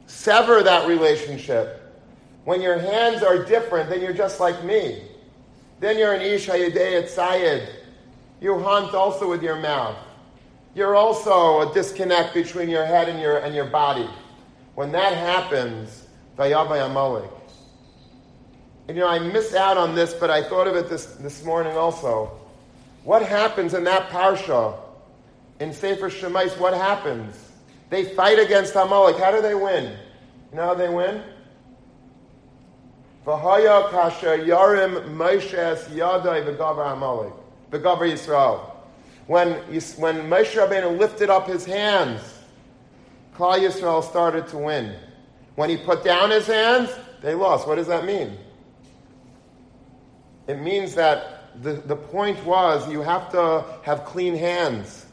sever 0.07 0.63
that 0.63 0.87
relationship, 0.87 2.01
when 2.45 2.63
your 2.63 2.79
hands 2.79 3.25
are 3.25 3.45
different, 3.45 3.91
then 3.91 4.01
you're 4.03 4.13
just 4.13 4.39
like 4.39 4.63
me. 4.63 5.03
Then 5.81 5.99
you're 5.99 6.13
an 6.13 6.23
Ish 6.23 6.47
Hayedei 6.47 7.13
Tzayed. 7.13 7.84
You 8.45 8.59
hunt 8.59 8.93
also 8.93 9.31
with 9.31 9.43
your 9.43 9.57
mouth. 9.57 9.97
You're 10.75 10.95
also 10.95 11.63
a 11.63 11.73
disconnect 11.73 12.35
between 12.35 12.69
your 12.69 12.85
head 12.85 13.09
and 13.09 13.19
your, 13.19 13.39
and 13.39 13.55
your 13.55 13.65
body. 13.65 14.07
When 14.75 14.93
that 14.93 15.17
happens, 15.17 16.07
Vayavay 16.37 16.85
Amalek. 16.85 17.31
And 18.87 18.99
you 18.99 19.03
know, 19.03 19.09
I 19.09 19.19
missed 19.19 19.55
out 19.55 19.79
on 19.79 19.95
this, 19.95 20.13
but 20.13 20.29
I 20.29 20.43
thought 20.43 20.67
of 20.67 20.77
it 20.77 20.91
this, 20.91 21.07
this 21.07 21.43
morning 21.43 21.75
also. 21.79 22.39
What 23.05 23.23
happens 23.23 23.73
in 23.73 23.83
that 23.85 24.11
parsha, 24.11 24.79
in 25.59 25.73
Sefer 25.73 26.11
Shemais, 26.11 26.59
what 26.59 26.75
happens? 26.75 27.51
They 27.89 28.05
fight 28.15 28.39
against 28.39 28.75
Amalek. 28.75 29.17
How 29.17 29.31
do 29.31 29.41
they 29.41 29.55
win? 29.55 29.85
You 30.51 30.57
know 30.59 30.67
how 30.67 30.75
they 30.75 30.91
win? 30.91 31.23
V'haya 33.25 33.89
kasher 33.89 34.45
yarim 34.47 35.17
Moshe 35.17 35.87
yadai 35.87 36.45
v'gavar 36.45 36.93
Amalek 36.93 37.33
the 37.75 37.81
Gavar 37.81 38.11
Yisrael. 38.11 38.71
When, 39.27 39.55
when 39.99 40.31
Moshe 40.31 40.55
Rabbeinu 40.55 40.97
lifted 40.97 41.29
up 41.29 41.49
his 41.49 41.65
hands, 41.65 42.21
Klal 43.35 43.59
Yisrael 43.59 44.03
started 44.05 44.47
to 44.49 44.59
win. 44.59 44.95
When 45.57 45.69
he 45.69 45.77
put 45.77 46.05
down 46.05 46.31
his 46.31 46.47
hands, 46.47 46.91
they 47.21 47.35
lost. 47.35 47.67
What 47.67 47.75
does 47.75 47.89
that 47.89 48.05
mean? 48.05 48.39
It 50.47 50.61
means 50.61 50.95
that 50.95 51.63
the, 51.63 51.73
the 51.73 51.97
point 51.97 52.45
was 52.45 52.89
you 52.91 53.03
have 53.03 53.31
to 53.33 53.65
have 53.83 54.05
clean 54.05 54.37
hands. 54.37 55.07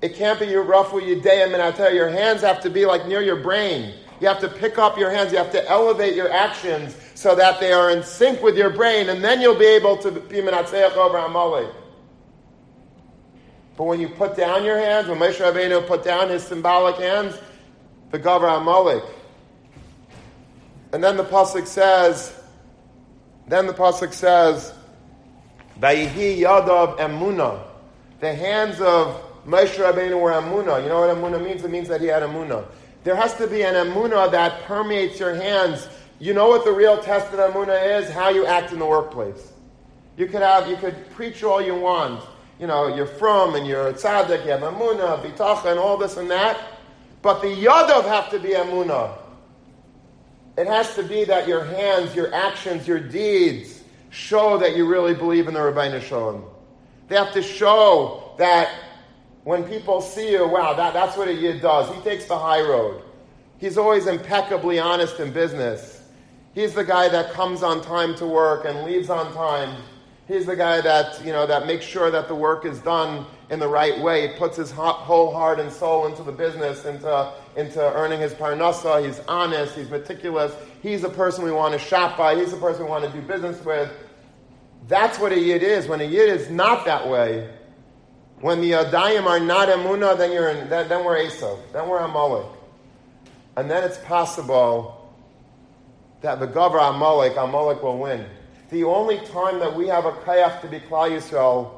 It 0.00 0.14
can't 0.14 0.38
be 0.38 0.46
your 0.46 0.64
rafu 0.64 1.02
yideyim 1.02 1.52
and 1.52 1.62
I 1.62 1.72
tell 1.72 1.90
you, 1.90 1.96
your 1.96 2.10
hands 2.10 2.42
have 2.42 2.60
to 2.62 2.70
be 2.70 2.86
like 2.86 3.06
near 3.06 3.20
your 3.20 3.36
brain. 3.42 3.94
You 4.20 4.28
have 4.28 4.40
to 4.40 4.48
pick 4.48 4.78
up 4.78 4.96
your 4.96 5.10
hands. 5.10 5.32
You 5.32 5.38
have 5.38 5.52
to 5.52 5.68
elevate 5.68 6.14
your 6.14 6.32
actions 6.32 6.96
so 7.16 7.34
that 7.34 7.58
they 7.60 7.72
are 7.72 7.90
in 7.90 8.02
sync 8.02 8.42
with 8.42 8.58
your 8.58 8.68
brain, 8.68 9.08
and 9.08 9.24
then 9.24 9.40
you'll 9.40 9.58
be 9.58 9.64
able 9.64 9.96
to 9.96 10.10
be 10.10 10.36
menatzeach 10.36 10.96
over 10.98 11.16
Amalek. 11.16 11.74
But 13.78 13.84
when 13.84 14.00
you 14.00 14.10
put 14.10 14.36
down 14.36 14.64
your 14.64 14.78
hands, 14.78 15.08
when 15.08 15.18
Moshe 15.18 15.40
Rabbeinu 15.40 15.86
put 15.86 16.04
down 16.04 16.28
his 16.28 16.42
symbolic 16.42 16.96
hands, 16.96 17.34
the 18.10 18.18
Gavar 18.18 18.58
Amalek. 18.60 19.02
And 20.92 21.02
then 21.02 21.16
the 21.16 21.24
pasuk 21.24 21.66
says, 21.66 22.38
then 23.48 23.66
the 23.66 23.72
pasuk 23.72 24.12
says, 24.12 24.74
"Vayihi 25.80 26.40
yadav 26.40 26.98
emuna." 26.98 27.62
The 28.20 28.34
hands 28.34 28.78
of 28.80 29.22
Moshe 29.46 29.76
Rabbeinu 29.76 30.20
were 30.20 30.32
emuna. 30.32 30.82
You 30.82 30.90
know 30.90 31.00
what 31.00 31.16
emuna 31.16 31.42
means? 31.42 31.64
It 31.64 31.70
means 31.70 31.88
that 31.88 32.02
he 32.02 32.08
had 32.08 32.22
emuna. 32.22 32.66
There 33.04 33.16
has 33.16 33.34
to 33.36 33.46
be 33.46 33.62
an 33.62 33.74
emuna 33.74 34.30
that 34.32 34.64
permeates 34.64 35.18
your 35.18 35.34
hands. 35.34 35.88
You 36.18 36.32
know 36.32 36.48
what 36.48 36.64
the 36.64 36.72
real 36.72 37.02
test 37.02 37.32
of 37.32 37.38
emuna 37.38 38.00
is? 38.00 38.10
How 38.10 38.30
you 38.30 38.46
act 38.46 38.72
in 38.72 38.78
the 38.78 38.86
workplace. 38.86 39.52
You 40.16 40.26
could 40.26 40.42
have, 40.42 40.68
you 40.68 40.76
could 40.76 41.10
preach 41.10 41.42
all 41.42 41.60
you 41.60 41.74
want. 41.74 42.22
You 42.58 42.66
know, 42.66 42.94
you're 42.94 43.06
from 43.06 43.54
and 43.54 43.66
you're 43.66 43.92
tzaddik, 43.92 44.44
you 44.44 44.50
have 44.50 44.60
emuna, 44.60 45.22
bitacha, 45.22 45.70
and 45.70 45.78
all 45.78 45.98
this 45.98 46.16
and 46.16 46.30
that. 46.30 46.58
But 47.20 47.42
the 47.42 47.48
yadav 47.48 48.04
have 48.04 48.30
to 48.30 48.38
be 48.38 48.50
emuna. 48.50 49.18
It 50.56 50.66
has 50.66 50.94
to 50.94 51.02
be 51.02 51.24
that 51.24 51.46
your 51.46 51.64
hands, 51.64 52.14
your 52.14 52.32
actions, 52.32 52.88
your 52.88 53.00
deeds 53.00 53.82
show 54.08 54.56
that 54.56 54.74
you 54.74 54.86
really 54.86 55.12
believe 55.12 55.48
in 55.48 55.54
the 55.54 55.60
Ribbono 55.60 56.00
Shel 56.00 56.20
Olam. 56.20 56.44
They 57.08 57.16
have 57.16 57.32
to 57.34 57.42
show 57.42 58.34
that 58.38 58.70
when 59.44 59.64
people 59.64 60.00
see 60.00 60.32
you, 60.32 60.48
wow, 60.48 60.72
that, 60.72 60.94
that's 60.94 61.16
what 61.16 61.28
a 61.28 61.34
Yid 61.34 61.60
does. 61.60 61.94
He 61.94 62.00
takes 62.00 62.24
the 62.24 62.38
high 62.38 62.62
road. 62.62 63.02
He's 63.58 63.76
always 63.76 64.06
impeccably 64.06 64.78
honest 64.78 65.20
in 65.20 65.30
business. 65.30 65.95
He's 66.56 66.72
the 66.72 66.84
guy 66.84 67.10
that 67.10 67.34
comes 67.34 67.62
on 67.62 67.82
time 67.82 68.14
to 68.14 68.24
work 68.24 68.64
and 68.64 68.82
leaves 68.82 69.10
on 69.10 69.30
time. 69.34 69.76
He's 70.26 70.46
the 70.46 70.56
guy 70.56 70.80
that, 70.80 71.22
you 71.22 71.30
know, 71.30 71.46
that 71.46 71.66
makes 71.66 71.84
sure 71.84 72.10
that 72.10 72.28
the 72.28 72.34
work 72.34 72.64
is 72.64 72.78
done 72.78 73.26
in 73.50 73.58
the 73.58 73.68
right 73.68 74.00
way. 74.00 74.26
He 74.26 74.38
puts 74.38 74.56
his 74.56 74.70
whole 74.70 75.34
heart 75.34 75.60
and 75.60 75.70
soul 75.70 76.06
into 76.06 76.22
the 76.22 76.32
business, 76.32 76.86
into, 76.86 77.30
into 77.56 77.78
earning 77.78 78.20
his 78.20 78.32
parnasa. 78.32 79.04
He's 79.04 79.20
honest. 79.28 79.76
He's 79.76 79.90
meticulous. 79.90 80.50
He's 80.80 81.04
a 81.04 81.10
person 81.10 81.44
we 81.44 81.52
want 81.52 81.74
to 81.74 81.78
shop 81.78 82.16
by. 82.16 82.34
He's 82.34 82.54
a 82.54 82.56
person 82.56 82.84
we 82.84 82.88
want 82.88 83.04
to 83.04 83.10
do 83.12 83.20
business 83.20 83.62
with. 83.62 83.92
That's 84.88 85.18
what 85.18 85.32
a 85.32 85.38
yid 85.38 85.62
is. 85.62 85.86
When 85.88 86.00
a 86.00 86.04
yid 86.04 86.30
is 86.30 86.48
not 86.48 86.86
that 86.86 87.06
way, 87.06 87.52
when 88.40 88.62
the 88.62 88.70
adayim 88.70 89.26
are 89.26 89.40
not 89.40 89.68
emuna, 89.68 90.16
then 90.16 90.32
you're 90.32 90.48
in, 90.48 90.70
then, 90.70 90.88
then 90.88 91.04
we're 91.04 91.18
Esav. 91.18 91.58
Then 91.74 91.86
we're 91.86 91.98
Amalek. 91.98 92.50
And 93.58 93.70
then 93.70 93.84
it's 93.84 93.98
possible 93.98 94.95
that 96.20 96.40
the 96.40 96.46
Gavar 96.46 96.90
Amalek, 96.90 97.36
Amalek 97.36 97.82
will 97.82 97.98
win. 97.98 98.24
The 98.70 98.84
only 98.84 99.18
time 99.26 99.58
that 99.60 99.74
we 99.74 99.86
have 99.88 100.06
a 100.06 100.12
kayach 100.12 100.60
to 100.62 100.68
be 100.68 100.80
Klal 100.80 101.10
Yisrael 101.10 101.70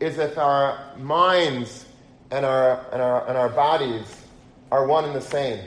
is 0.00 0.18
if 0.18 0.36
our 0.36 0.78
minds 0.96 1.86
and 2.30 2.44
our, 2.44 2.84
and 2.92 3.00
our, 3.00 3.26
and 3.28 3.36
our 3.36 3.48
bodies 3.48 4.22
are 4.70 4.86
one 4.86 5.04
and 5.04 5.14
the 5.14 5.20
same. 5.20 5.60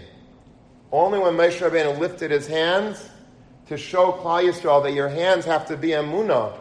Only 0.91 1.19
when 1.19 1.35
Moshe 1.35 1.57
Rabbeinu 1.57 1.97
lifted 1.97 2.31
his 2.31 2.47
hands 2.47 3.09
to 3.67 3.77
show 3.77 4.11
Klal 4.11 4.43
Yisrael 4.43 4.83
that 4.83 4.93
your 4.93 5.09
hands 5.09 5.45
have 5.45 5.65
to 5.67 5.77
be 5.77 5.89
emunah, 5.89 6.53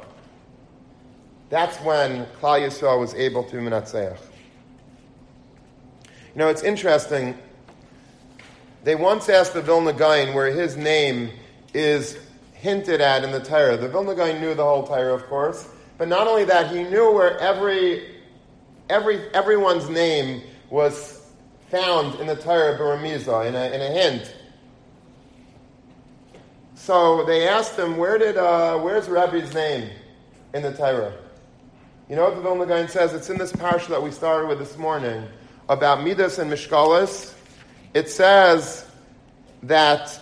that's 1.50 1.76
when 1.78 2.26
Klal 2.40 2.60
Yisrael 2.60 3.00
was 3.00 3.12
able 3.14 3.44
to 3.44 3.56
menatzeach. 3.56 4.18
You 6.04 6.36
know, 6.36 6.48
it's 6.48 6.62
interesting. 6.62 7.36
They 8.84 8.94
once 8.94 9.28
asked 9.28 9.52
the 9.52 9.60
Vilna 9.60 9.92
Gaon 9.92 10.32
where 10.32 10.50
his 10.52 10.76
name 10.76 11.30
is 11.74 12.18
hinted 12.54 13.00
at 13.00 13.24
in 13.24 13.30
the 13.30 13.40
Torah. 13.40 13.76
The 13.76 13.88
Vilna 13.88 14.14
Gaon 14.14 14.40
knew 14.40 14.54
the 14.54 14.64
whole 14.64 14.86
Torah, 14.86 15.14
of 15.14 15.26
course, 15.26 15.68
but 15.98 16.08
not 16.08 16.26
only 16.26 16.44
that, 16.44 16.70
he 16.70 16.82
knew 16.82 17.12
where 17.12 17.38
every, 17.38 18.16
every 18.88 19.32
everyone's 19.34 19.88
name 19.88 20.42
was 20.68 21.22
found 21.70 22.18
in 22.20 22.26
the 22.26 22.36
Torah 22.36 22.78
Baramiza, 22.78 23.46
in 23.46 23.54
a, 23.54 23.64
in 23.66 23.80
a 23.80 23.90
hint. 23.90 24.34
So 26.74 27.24
they 27.24 27.46
asked 27.46 27.78
him, 27.78 27.96
where 27.96 28.18
did, 28.18 28.36
uh, 28.36 28.78
where's 28.78 29.08
Rabbi's 29.08 29.54
name 29.54 29.90
in 30.54 30.62
the 30.62 30.72
Torah? 30.72 31.12
You 32.08 32.16
know 32.16 32.24
what 32.24 32.34
the 32.34 32.42
Vilna 32.42 32.66
Gaon 32.66 32.88
says? 32.88 33.14
It's 33.14 33.30
in 33.30 33.38
this 33.38 33.52
parsha 33.52 33.88
that 33.88 34.02
we 34.02 34.10
started 34.10 34.48
with 34.48 34.58
this 34.58 34.76
morning 34.76 35.22
about 35.68 36.02
Midas 36.02 36.38
and 36.38 36.50
Mishkalis. 36.50 37.34
It 37.94 38.08
says 38.08 38.86
that 39.62 40.20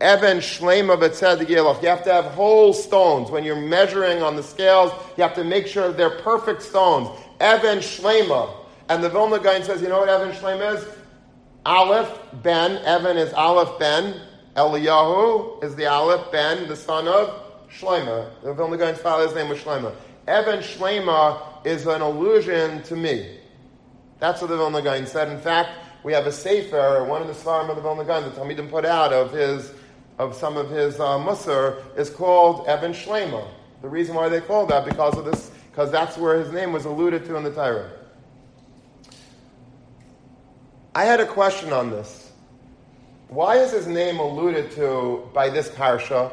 Evan 0.00 0.38
Shlema 0.38 0.98
B'Tzedek 0.98 1.48
You 1.48 1.88
have 1.88 2.04
to 2.04 2.12
have 2.12 2.24
whole 2.26 2.72
stones. 2.72 3.30
When 3.30 3.44
you're 3.44 3.60
measuring 3.60 4.22
on 4.22 4.34
the 4.34 4.42
scales, 4.42 4.92
you 5.16 5.22
have 5.22 5.34
to 5.34 5.44
make 5.44 5.66
sure 5.66 5.92
they're 5.92 6.18
perfect 6.18 6.62
stones. 6.62 7.08
Evan 7.38 7.78
Shlema. 7.78 8.54
And 8.88 9.04
the 9.04 9.08
Vilna 9.10 9.38
Gaon 9.38 9.62
says, 9.62 9.82
you 9.82 9.88
know 9.88 10.00
what 10.00 10.08
Evan 10.08 10.32
Shlema 10.32 10.76
is? 10.76 10.88
Aleph, 11.66 12.18
Ben. 12.42 12.78
Evan 12.84 13.18
is 13.18 13.32
Aleph, 13.34 13.78
Ben. 13.78 14.20
Eliyahu 14.56 15.62
is 15.62 15.76
the 15.76 15.86
Aleph, 15.86 16.32
Ben, 16.32 16.66
the 16.66 16.76
son 16.76 17.06
of 17.06 17.68
Shlema. 17.70 18.30
The 18.42 18.54
Vilna 18.54 18.78
Gaon's 18.78 18.98
father's 18.98 19.34
name 19.34 19.48
was 19.48 19.58
Shlema. 19.58 19.94
Evan 20.26 20.60
Shlema 20.60 21.66
is 21.66 21.86
an 21.86 22.00
allusion 22.00 22.82
to 22.84 22.96
me. 22.96 23.38
That's 24.18 24.40
what 24.40 24.48
the 24.48 24.56
Vilna 24.56 24.82
Gaon 24.82 25.06
said. 25.06 25.28
In 25.28 25.38
fact, 25.38 25.70
we 26.02 26.12
have 26.14 26.26
a 26.26 26.32
sefer, 26.32 27.04
one 27.04 27.20
of 27.20 27.28
the 27.28 27.34
Svarim 27.34 27.68
of 27.68 27.76
the 27.76 27.82
Vilna 27.82 28.04
Gaon, 28.04 28.24
the 28.24 28.30
Talmidim 28.30 28.70
put 28.70 28.84
out 28.84 29.12
of 29.12 29.32
his 29.32 29.72
of 30.20 30.34
some 30.34 30.58
of 30.58 30.68
his 30.68 31.00
uh, 31.00 31.16
Musar 31.16 31.82
is 31.96 32.10
called 32.10 32.66
Evan 32.68 32.92
Shlema. 32.92 33.48
The 33.80 33.88
reason 33.88 34.14
why 34.14 34.28
they 34.28 34.42
call 34.42 34.66
that 34.66 34.84
because 34.84 35.16
of 35.16 35.24
this, 35.24 35.50
because 35.70 35.90
that's 35.90 36.18
where 36.18 36.38
his 36.38 36.52
name 36.52 36.74
was 36.74 36.84
alluded 36.84 37.24
to 37.24 37.36
in 37.36 37.42
the 37.42 37.50
Torah. 37.50 37.90
I 40.94 41.04
had 41.04 41.20
a 41.20 41.26
question 41.26 41.72
on 41.72 41.88
this. 41.88 42.32
Why 43.28 43.56
is 43.56 43.72
his 43.72 43.86
name 43.86 44.18
alluded 44.18 44.72
to 44.72 45.26
by 45.32 45.48
this 45.48 45.70
parsha? 45.70 46.30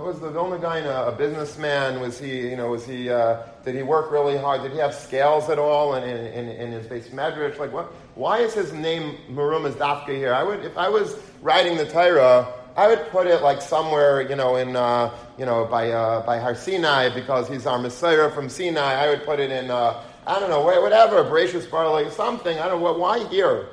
Was 0.00 0.20
the 0.20 0.30
Vilna 0.30 0.58
Gaon 0.58 0.84
a, 0.84 1.08
a, 1.08 1.12
businessman? 1.12 2.00
Was 2.00 2.18
he, 2.18 2.48
you 2.48 2.56
know, 2.56 2.70
was 2.70 2.86
he, 2.86 3.10
uh, 3.10 3.42
did 3.62 3.74
he 3.74 3.82
work 3.82 4.10
really 4.10 4.38
hard? 4.38 4.62
Did 4.62 4.72
he 4.72 4.78
have 4.78 4.94
scales 4.94 5.50
at 5.50 5.58
all 5.58 5.96
in, 5.96 6.02
in, 6.02 6.48
in, 6.48 6.72
his 6.72 6.86
base 6.86 7.08
medrash? 7.08 7.58
Like, 7.58 7.74
what? 7.74 7.92
Why 8.14 8.38
is 8.38 8.54
his 8.54 8.72
name 8.72 9.18
Marum 9.28 9.68
as 9.68 9.74
Dafka 9.74 10.16
here? 10.16 10.32
I 10.32 10.44
would, 10.44 10.64
if 10.64 10.78
I 10.78 10.88
was 10.88 11.18
writing 11.42 11.76
the 11.76 11.84
Torah, 11.84 12.50
I 12.74 12.88
would 12.88 13.06
put 13.10 13.26
it 13.26 13.42
like 13.42 13.60
somewhere, 13.60 14.22
you 14.22 14.34
know, 14.34 14.56
in, 14.56 14.76
uh, 14.76 15.14
you 15.38 15.44
know, 15.44 15.66
by, 15.66 15.90
uh, 15.90 16.24
by 16.24 16.38
Har 16.38 16.54
Sinai 16.54 17.10
because 17.10 17.46
he's 17.46 17.66
our 17.66 17.78
Messiah 17.78 18.30
from 18.30 18.48
Sinai. 18.48 18.94
I 18.94 19.10
would 19.10 19.24
put 19.24 19.40
it 19.40 19.50
in, 19.50 19.70
uh, 19.70 20.02
I 20.26 20.40
don't 20.40 20.48
know, 20.48 20.62
whatever, 20.62 21.22
Bereshus 21.22 21.70
Bar, 21.70 22.10
something. 22.10 22.58
I 22.58 22.66
don't 22.66 22.82
know, 22.82 22.92
why 22.94 23.28
here? 23.28 23.68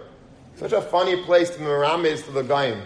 Such 0.58 0.74
a 0.74 0.82
funny 0.82 1.24
place 1.24 1.50
to 1.52 1.62
Miramis 1.62 2.24
to 2.24 2.32
the 2.32 2.44
Gaim. 2.44 2.82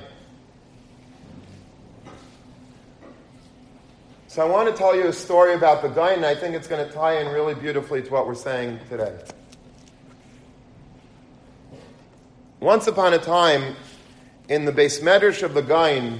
So 4.34 4.41
I 4.41 4.49
want 4.49 4.67
to 4.67 4.75
tell 4.75 4.95
you 4.95 5.09
a 5.09 5.13
story 5.13 5.53
about 5.53 5.84
the 5.84 5.89
Gaon, 5.89 6.13
and 6.13 6.25
I 6.25 6.34
think 6.34 6.55
it's 6.55 6.67
going 6.67 6.84
to 6.84 6.91
tie 6.91 7.21
in 7.21 7.31
really 7.31 7.53
beautifully 7.53 8.01
to 8.01 8.11
what 8.11 8.25
we're 8.25 8.34
saying 8.34 8.79
today. 8.89 9.15
Once 12.59 12.88
upon 12.88 13.13
a 13.13 13.19
time, 13.19 13.75
in 14.49 14.65
the 14.65 14.71
base 14.71 15.01
medrash 15.01 15.43
of 15.43 15.53
the 15.53 15.61
Gaon, 15.61 16.19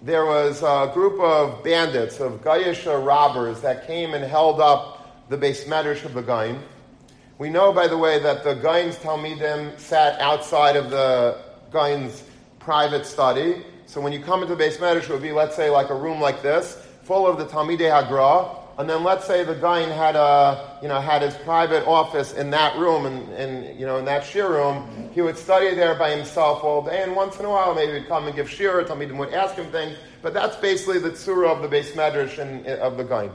there 0.00 0.24
was 0.24 0.62
a 0.62 0.90
group 0.94 1.20
of 1.20 1.62
bandits, 1.62 2.18
of 2.18 2.42
Gayasha 2.42 3.06
robbers, 3.06 3.60
that 3.60 3.86
came 3.86 4.14
and 4.14 4.24
held 4.24 4.58
up 4.58 5.28
the 5.28 5.36
base 5.36 5.64
medrash 5.64 6.02
of 6.06 6.14
the 6.14 6.22
Gaon. 6.22 6.58
We 7.36 7.50
know, 7.50 7.74
by 7.74 7.88
the 7.88 7.98
way, 7.98 8.20
that 8.20 8.42
the 8.42 8.54
Gaon's 8.54 8.96
Talmidim 8.96 9.78
sat 9.78 10.18
outside 10.18 10.76
of 10.76 10.88
the 10.88 11.42
Gaon's 11.70 12.24
private 12.58 13.04
study. 13.04 13.66
So 13.84 14.00
when 14.00 14.14
you 14.14 14.20
come 14.20 14.40
into 14.40 14.54
the 14.54 14.58
base 14.58 14.78
medrash, 14.78 15.02
it 15.02 15.10
would 15.10 15.20
be, 15.20 15.32
let's 15.32 15.54
say, 15.54 15.68
like 15.68 15.90
a 15.90 15.94
room 15.94 16.22
like 16.22 16.40
this 16.40 16.84
full 17.06 17.24
of 17.24 17.38
the 17.38 17.46
Talmidei 17.46 17.88
Hagra, 17.88 18.58
and 18.78 18.90
then 18.90 19.04
let's 19.04 19.24
say 19.26 19.44
the 19.44 19.54
guy 19.54 19.82
had 19.82 20.16
a, 20.16 20.78
you 20.82 20.88
know, 20.88 21.00
had 21.00 21.22
his 21.22 21.36
private 21.36 21.86
office 21.86 22.32
in 22.32 22.50
that 22.50 22.76
room, 22.76 23.06
and, 23.06 23.32
and 23.34 23.78
you 23.78 23.86
know, 23.86 23.98
in 23.98 24.04
that 24.06 24.24
shir 24.24 24.50
room, 24.50 25.08
he 25.12 25.22
would 25.22 25.38
study 25.38 25.72
there 25.72 25.94
by 25.94 26.10
himself 26.10 26.64
all 26.64 26.82
day, 26.82 27.04
and 27.04 27.14
once 27.14 27.38
in 27.38 27.44
a 27.44 27.48
while 27.48 27.76
maybe 27.76 27.96
he'd 27.96 28.08
come 28.08 28.26
and 28.26 28.34
give 28.34 28.50
shir, 28.50 28.82
Talmidim 28.82 29.16
would 29.18 29.32
ask 29.32 29.54
him 29.54 29.70
things, 29.70 29.96
but 30.20 30.34
that's 30.34 30.56
basically 30.56 30.98
the 30.98 31.10
tzura 31.10 31.48
of 31.48 31.62
the 31.62 31.68
base 31.68 31.92
medrash 31.92 32.38
and, 32.38 32.66
of 32.66 32.96
the 32.96 33.04
guy. 33.04 33.30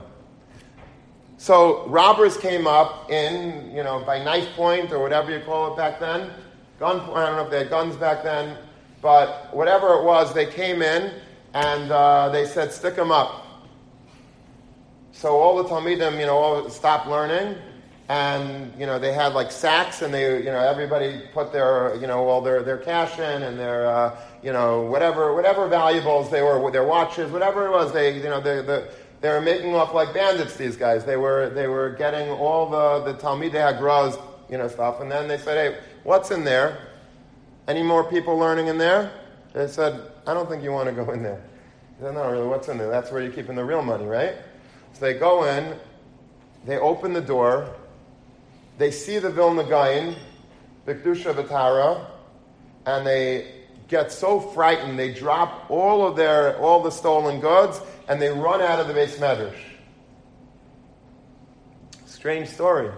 So 1.38 1.88
robbers 1.88 2.36
came 2.36 2.68
up 2.68 3.10
in, 3.10 3.74
you 3.74 3.84
know, 3.84 4.04
by 4.06 4.22
knife 4.22 4.54
point 4.56 4.92
or 4.92 5.00
whatever 5.02 5.32
you 5.32 5.44
call 5.44 5.74
it 5.74 5.78
back 5.78 6.00
then. 6.00 6.30
Gun, 6.78 7.00
I 7.00 7.26
don't 7.26 7.38
know 7.38 7.46
if 7.46 7.50
they 7.50 7.60
had 7.60 7.70
guns 7.70 7.96
back 7.96 8.22
then, 8.22 8.58
but 9.02 9.50
whatever 9.56 9.96
it 9.96 10.04
was, 10.04 10.34
they 10.34 10.46
came 10.46 10.82
in 10.82 11.14
and 11.54 11.92
uh, 11.92 12.30
they 12.30 12.46
said, 12.46 12.72
stick 12.72 12.96
them 12.96 13.12
up. 13.12 13.41
So 15.22 15.40
all 15.40 15.62
the 15.62 15.70
Talmidim, 15.70 16.20
you 16.20 16.26
know, 16.26 16.36
all 16.36 16.68
stopped 16.72 17.08
learning, 17.08 17.56
and 18.10 18.74
you 18.76 18.88
know 18.88 18.98
they 18.98 19.14
had 19.14 19.36
like 19.36 19.52
sacks, 19.52 20.02
and 20.02 20.12
they, 20.12 20.40
you 20.40 20.46
know, 20.46 20.58
everybody 20.58 21.22
put 21.32 21.54
their, 21.54 21.96
you 22.02 22.08
know, 22.08 22.28
all 22.28 22.42
their 22.42 22.64
their 22.64 22.80
cash 22.80 23.20
in 23.20 23.44
and 23.44 23.60
their, 23.60 23.86
uh, 23.86 24.20
you 24.42 24.52
know, 24.52 24.82
whatever 24.82 25.36
whatever 25.36 25.68
valuables 25.68 26.32
they 26.32 26.42
were, 26.42 26.72
their 26.72 26.84
watches, 26.84 27.32
whatever 27.32 27.68
it 27.68 27.70
was, 27.70 27.94
they, 27.94 28.16
you 28.18 28.24
know, 28.24 28.42
they, 28.42 28.64
the, 28.64 28.92
they 29.20 29.30
were 29.30 29.42
making 29.42 29.76
off 29.76 29.94
like 29.94 30.12
bandits. 30.12 30.56
These 30.56 30.76
guys, 30.76 31.06
they 31.06 31.18
were 31.18 31.52
they 31.52 31.68
were 31.68 31.92
getting 31.92 32.28
all 32.32 32.68
the 32.68 33.12
the 33.12 33.20
Talmidei 33.20 33.78
Hagra's, 33.78 34.18
you 34.50 34.58
know, 34.58 34.68
stuff, 34.70 35.02
and 35.02 35.12
then 35.12 35.28
they 35.28 35.38
said, 35.38 35.56
hey, 35.74 35.80
what's 36.04 36.32
in 36.32 36.44
there? 36.44 36.88
Any 37.68 37.84
more 37.84 38.04
people 38.04 38.40
learning 38.40 38.70
in 38.70 38.80
there? 38.80 39.12
They 39.54 39.68
said, 39.68 40.02
I 40.26 40.34
don't 40.34 40.50
think 40.50 40.64
you 40.64 40.72
want 40.72 40.90
to 40.90 40.96
go 40.96 41.12
in 41.12 41.22
there. 41.22 41.44
He 42.00 42.06
said, 42.06 42.16
no, 42.16 42.32
really, 42.32 42.48
what's 42.48 42.70
in 42.70 42.80
there? 42.80 42.90
That's 42.90 43.12
where 43.12 43.22
you're 43.22 43.32
keeping 43.32 43.56
the 43.56 43.64
real 43.64 43.84
money, 43.84 44.06
right? 44.06 44.34
So 45.02 45.08
they 45.08 45.18
go 45.18 45.46
in, 45.46 45.80
they 46.64 46.78
open 46.78 47.14
the 47.14 47.22
door, 47.22 47.74
they 48.78 48.92
see 48.92 49.18
the 49.18 49.32
Vilna 49.32 49.64
Gaon, 49.64 50.16
Bikdusha 50.86 51.34
Vitara, 51.34 52.06
and 52.86 53.08
they 53.08 53.52
get 53.88 54.12
so 54.12 54.40
frightened 54.40 55.00
they 55.00 55.12
drop 55.12 55.66
all 55.72 56.06
of 56.06 56.16
their 56.16 56.56
all 56.60 56.84
the 56.84 56.92
stolen 56.92 57.40
goods 57.40 57.82
and 58.10 58.22
they 58.22 58.30
run 58.30 58.62
out 58.62 58.80
of 58.80 58.88
the 58.88 58.94
base 58.94 59.18
medrash. 59.18 59.58
Strange 62.06 62.50
story. 62.50 62.92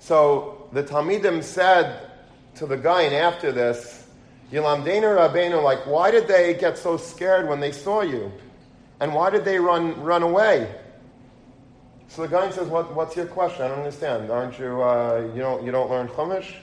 So 0.00 0.68
the 0.72 0.82
Talmidim 0.82 1.44
said 1.44 2.10
to 2.56 2.66
the 2.66 2.76
guy 2.76 3.02
and 3.02 3.14
after 3.14 3.52
this, 3.52 4.08
Yilamdena 4.50 5.16
Rabbeinu, 5.16 5.62
like, 5.62 5.86
why 5.86 6.10
did 6.10 6.26
they 6.26 6.54
get 6.54 6.76
so 6.76 6.96
scared 6.96 7.48
when 7.48 7.60
they 7.60 7.70
saw 7.70 8.02
you? 8.02 8.32
And 8.98 9.14
why 9.14 9.30
did 9.30 9.44
they 9.44 9.60
run 9.60 10.02
run 10.02 10.24
away? 10.24 10.68
So 12.08 12.22
the 12.22 12.28
guy 12.28 12.50
says, 12.50 12.68
what, 12.68 12.94
"What's 12.94 13.16
your 13.16 13.26
question? 13.26 13.62
I 13.62 13.68
don't 13.68 13.78
understand. 13.78 14.30
Aren't 14.30 14.58
you 14.58 14.82
uh, 14.82 15.30
you 15.34 15.40
don't 15.40 15.64
you 15.64 15.72
don't 15.72 15.90
learn 15.90 16.08
Chumash? 16.08 16.54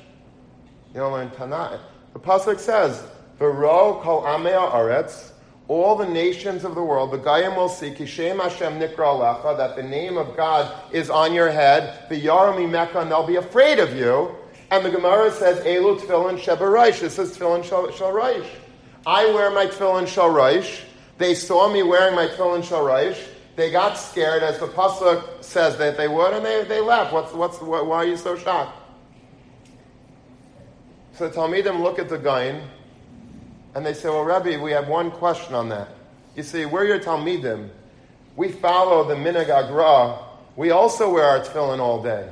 You 0.93 0.99
don't 1.01 1.13
learn 1.13 1.29
Tanakh." 1.31 1.79
The 2.13 2.19
pasuk 2.19 2.59
says, 2.59 3.03
"V'ro 3.39 4.01
kol 4.01 4.23
amei 4.23 4.53
aretz." 4.71 5.31
All 5.69 5.95
the 5.95 6.07
nations 6.07 6.65
of 6.65 6.75
the 6.75 6.83
world, 6.83 7.11
the 7.11 7.17
Gayim 7.17 7.55
will 7.55 7.69
see 7.69 7.91
Kishem 7.91 8.41
Hashem 8.41 8.79
Nikra 8.79 8.97
Alecha, 8.97 9.55
that 9.57 9.77
the 9.77 9.83
name 9.83 10.17
of 10.17 10.35
God 10.35 10.69
is 10.91 11.09
on 11.09 11.33
your 11.33 11.49
head. 11.49 12.09
The 12.09 12.21
Yarami 12.21 12.69
Mecca, 12.69 12.99
and 12.99 13.09
they'll 13.09 13.25
be 13.25 13.37
afraid 13.37 13.79
of 13.79 13.95
you. 13.95 14.35
And 14.71 14.83
the 14.83 14.89
Gemara 14.89 15.31
says, 15.31 15.63
Elu 15.65 15.99
Tfilin 15.99 16.37
Shebaraish. 16.37 16.99
This 16.99 17.17
is 17.17 17.37
Tfilin 17.37 17.63
Shalraish. 17.63 18.47
I 19.05 19.25
wear 19.27 19.51
my 19.51 19.67
Tfilin 19.67 20.03
Shalraish. 20.03 20.81
They 21.17 21.33
saw 21.33 21.71
me 21.71 21.81
wearing 21.81 22.15
my 22.15 22.27
Tfilin 22.27 22.61
Shalraish. 22.61 23.23
They 23.55 23.69
got 23.71 23.93
scared, 23.95 24.41
as 24.41 24.59
the 24.59 24.67
pasuk 24.67 25.43
says 25.43 25.77
that 25.77 25.95
they 25.95 26.07
would, 26.07 26.33
and 26.33 26.45
they, 26.45 26.63
they 26.63 26.81
left. 26.81 27.13
What's, 27.13 27.33
what's, 27.33 27.59
why 27.59 27.97
are 27.97 28.05
you 28.05 28.17
so 28.17 28.35
shocked? 28.35 28.79
So 31.13 31.27
the 31.27 31.35
Talmidim 31.35 31.79
look 31.81 31.99
at 31.99 32.09
the 32.09 32.17
Gaon, 32.17 32.63
and 33.75 33.85
they 33.85 33.93
say, 33.93 34.09
Well, 34.09 34.23
Rebbe, 34.23 34.59
we 34.61 34.71
have 34.71 34.87
one 34.87 35.11
question 35.11 35.53
on 35.53 35.69
that. 35.69 35.89
You 36.35 36.41
see, 36.41 36.65
we're 36.65 36.85
your 36.85 36.99
Talmidim. 36.99 37.69
We 38.35 38.51
follow 38.51 39.07
the 39.07 39.13
Minhag 39.13 39.49
Agra. 39.49 40.17
We 40.55 40.71
also 40.71 41.13
wear 41.13 41.25
our 41.25 41.39
tefillin 41.41 41.79
all 41.79 42.01
day. 42.01 42.29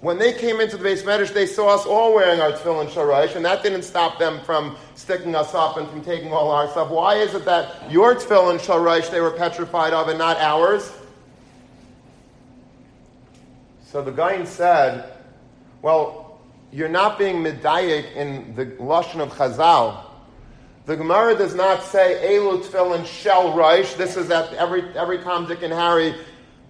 When 0.00 0.18
they 0.18 0.34
came 0.34 0.60
into 0.60 0.76
the 0.76 0.82
base 0.82 1.02
medrash, 1.02 1.32
they 1.32 1.46
saw 1.46 1.74
us 1.74 1.86
all 1.86 2.14
wearing 2.14 2.40
our 2.40 2.52
tefillin 2.52 2.88
sharash, 2.88 3.34
and 3.34 3.44
that 3.46 3.62
didn't 3.62 3.82
stop 3.82 4.18
them 4.18 4.40
from 4.42 4.76
sticking 4.94 5.34
us 5.34 5.54
up 5.54 5.78
and 5.78 5.88
from 5.88 6.02
taking 6.02 6.32
all 6.32 6.50
our 6.50 6.68
stuff. 6.68 6.90
Why 6.90 7.14
is 7.14 7.34
it 7.34 7.46
that 7.46 7.90
your 7.90 8.14
tefillin 8.14 8.58
sharash 8.58 9.10
they 9.10 9.20
were 9.20 9.30
petrified 9.30 9.94
of 9.94 10.08
and 10.08 10.18
not 10.18 10.36
ours? 10.36 10.92
So 13.86 14.02
the 14.02 14.10
guy 14.10 14.44
said, 14.44 15.10
"Well, 15.80 16.38
you're 16.70 16.90
not 16.90 17.18
being 17.18 17.42
medayik 17.42 18.14
in 18.14 18.54
the 18.54 18.66
lashon 18.66 19.20
of 19.20 19.32
Chazal." 19.32 20.02
The 20.84 20.96
Gemara 20.96 21.36
does 21.36 21.54
not 21.54 21.82
say 21.82 22.36
Elu 22.36 22.62
Tefillin 22.62 23.06
Shel. 23.06 23.56
This 23.96 24.18
is 24.18 24.28
that 24.28 24.52
every 24.52 24.82
every 24.94 25.18
Tom, 25.18 25.46
Dick, 25.46 25.62
and 25.62 25.72
Harry 25.72 26.14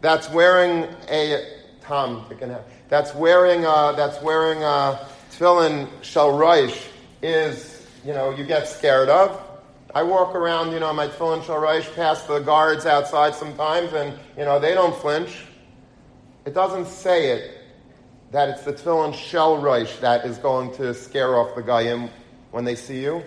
that's 0.01 0.31
wearing 0.31 0.87
a 1.11 1.45
Tom, 1.83 2.25
Dick, 2.29 2.41
and 2.41 2.53
Harry 2.53 2.65
that's 2.89 3.15
wearing 3.15 3.65
uh, 3.65 3.93
that's 3.93 4.21
wearing 4.23 4.63
uh, 4.63 5.07
Tefillin 5.33 5.89
Shel 6.03 6.33
Reish 6.33 6.89
is 7.23 7.87
you 8.05 8.13
know 8.13 8.31
you 8.31 8.45
get 8.45 8.69
scared 8.69 9.09
of. 9.09 9.43
I 9.95 10.03
walk 10.03 10.35
around, 10.35 10.73
you 10.73 10.81
know, 10.81 10.93
my 10.93 11.09
tefillin 11.09 11.43
shel 11.43 11.57
reish 11.57 11.95
past 11.95 12.29
the 12.29 12.41
guards 12.41 12.85
outside 12.85 13.35
sometimes, 13.35 13.95
and 13.95 14.13
you 14.37 14.45
know 14.45 14.59
they 14.59 14.75
don't 14.75 14.95
flinch. 14.95 15.47
It 16.45 16.53
doesn't 16.53 16.87
say 16.87 17.31
it 17.31 17.63
that 18.31 18.51
it's 18.51 18.63
the 18.63 18.75
tefillin 18.75 19.15
shel 19.15 19.57
reish 19.57 19.99
that 20.01 20.27
is 20.27 20.37
going 20.37 20.75
to 20.75 20.93
scare 20.93 21.37
off 21.37 21.55
the 21.55 21.63
gayim 21.63 22.11
when 22.51 22.65
they 22.65 22.75
see 22.75 23.01
you. 23.01 23.23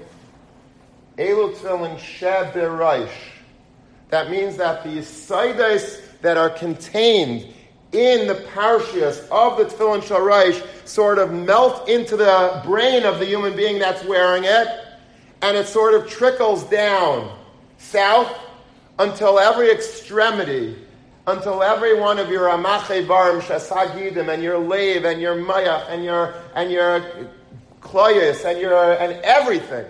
Elu 1.17 1.55
tefillin 1.55 1.97
sheberaish. 1.97 3.17
That 4.09 4.29
means 4.29 4.57
that 4.57 4.83
the 4.83 4.97
saides 4.99 6.01
that 6.21 6.37
are 6.37 6.51
contained 6.51 7.51
in 7.91 8.27
the 8.27 8.35
parshias 8.53 9.27
of 9.31 9.57
the 9.57 9.65
tefillin 9.65 10.01
sharaish 10.01 10.63
sort 10.85 11.17
of 11.17 11.31
melt 11.31 11.89
into 11.89 12.15
the 12.15 12.61
brain 12.65 13.03
of 13.03 13.19
the 13.19 13.25
human 13.25 13.55
being 13.55 13.79
that's 13.79 14.03
wearing 14.05 14.43
it, 14.43 14.67
and 15.41 15.57
it 15.57 15.67
sort 15.67 15.93
of 15.93 16.07
trickles 16.07 16.63
down 16.65 17.35
south 17.77 18.31
until 18.99 19.39
every 19.39 19.71
extremity, 19.71 20.75
until 21.27 21.63
every 21.63 21.99
one 21.99 22.19
of 22.19 22.29
your 22.29 22.49
amache 22.49 23.07
barim 23.07 23.41
shasagidim 23.41 24.31
and 24.31 24.43
your 24.43 24.57
lave 24.57 25.05
and 25.05 25.21
your 25.21 25.35
mayach 25.35 25.89
and 25.89 26.03
your 26.03 26.35
and 26.55 26.71
your 26.71 27.01
kloyes 27.81 28.45
and 28.45 28.59
your 28.59 28.93
and 28.93 29.13
everything 29.23 29.85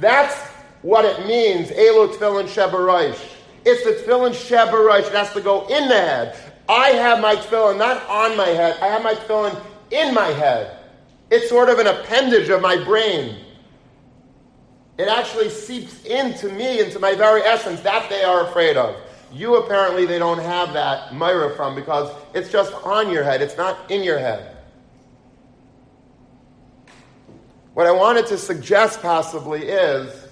that's 0.00 0.38
what 0.82 1.04
it 1.04 1.26
means. 1.26 1.70
Elo 1.70 2.08
tefillin 2.08 2.46
shebaraish. 2.48 3.39
It's 3.64 3.84
the 3.84 3.92
tefillin 3.92 4.32
shebaraish. 4.32 5.08
It 5.08 5.14
has 5.14 5.32
to 5.34 5.40
go 5.40 5.66
in 5.66 5.88
the 5.88 5.94
head. 5.94 6.54
I 6.68 6.90
have 6.90 7.20
my 7.20 7.36
tefillin 7.36 7.78
not 7.78 8.02
on 8.08 8.36
my 8.36 8.46
head. 8.46 8.78
I 8.80 8.86
have 8.86 9.02
my 9.02 9.14
tefillin 9.14 9.60
in 9.90 10.14
my 10.14 10.28
head. 10.28 10.78
It's 11.30 11.48
sort 11.48 11.68
of 11.68 11.78
an 11.78 11.86
appendage 11.86 12.48
of 12.48 12.60
my 12.60 12.82
brain. 12.82 13.36
It 14.98 15.08
actually 15.08 15.48
seeps 15.48 16.04
into 16.04 16.50
me, 16.50 16.80
into 16.80 16.98
my 16.98 17.14
very 17.14 17.42
essence. 17.42 17.80
That 17.80 18.08
they 18.10 18.22
are 18.22 18.46
afraid 18.46 18.76
of. 18.76 18.96
You 19.32 19.56
apparently 19.56 20.06
they 20.06 20.18
don't 20.18 20.40
have 20.40 20.72
that 20.72 21.14
myra 21.14 21.54
from 21.54 21.74
because 21.74 22.14
it's 22.34 22.50
just 22.50 22.72
on 22.84 23.10
your 23.10 23.22
head. 23.22 23.40
It's 23.42 23.56
not 23.56 23.90
in 23.90 24.02
your 24.02 24.18
head. 24.18 24.56
What 27.74 27.86
I 27.86 27.92
wanted 27.92 28.26
to 28.26 28.36
suggest 28.36 29.00
possibly 29.00 29.62
is 29.62 30.26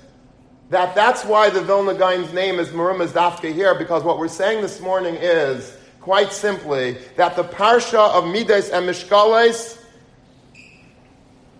that 0.70 0.94
that's 0.94 1.24
why 1.24 1.48
the 1.50 1.62
Vilna 1.62 1.94
Gaon's 1.94 2.32
name 2.32 2.58
is 2.58 2.68
Marimaz 2.68 3.08
Dafka 3.08 3.52
here, 3.52 3.74
because 3.74 4.02
what 4.02 4.18
we're 4.18 4.28
saying 4.28 4.60
this 4.60 4.80
morning 4.80 5.14
is, 5.14 5.76
quite 6.00 6.32
simply, 6.32 6.98
that 7.16 7.36
the 7.36 7.44
Parsha 7.44 8.14
of 8.14 8.26
Midas 8.26 8.68
and 8.68 8.86
Mishkales 8.86 9.80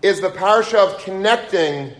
is 0.01 0.21
the 0.21 0.29
Parsha 0.29 0.75
of 0.75 1.01
connecting 1.03 1.91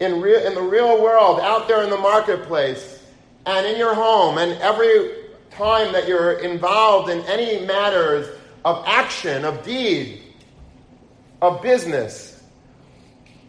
in, 0.00 0.20
re- 0.20 0.46
in 0.46 0.54
the 0.54 0.62
real 0.62 1.02
world, 1.02 1.40
out 1.40 1.66
there 1.66 1.82
in 1.82 1.88
the 1.88 1.96
marketplace, 1.96 3.02
and 3.46 3.66
in 3.66 3.78
your 3.78 3.94
home, 3.94 4.36
and 4.36 4.52
every 4.60 5.12
time 5.50 5.92
that 5.92 6.06
you're 6.06 6.40
involved 6.40 7.08
in 7.08 7.20
any 7.22 7.64
matters 7.64 8.28
of 8.64 8.82
action, 8.86 9.44
of 9.44 9.62
deed, 9.62 10.20
of 11.40 11.62
business, 11.62 12.42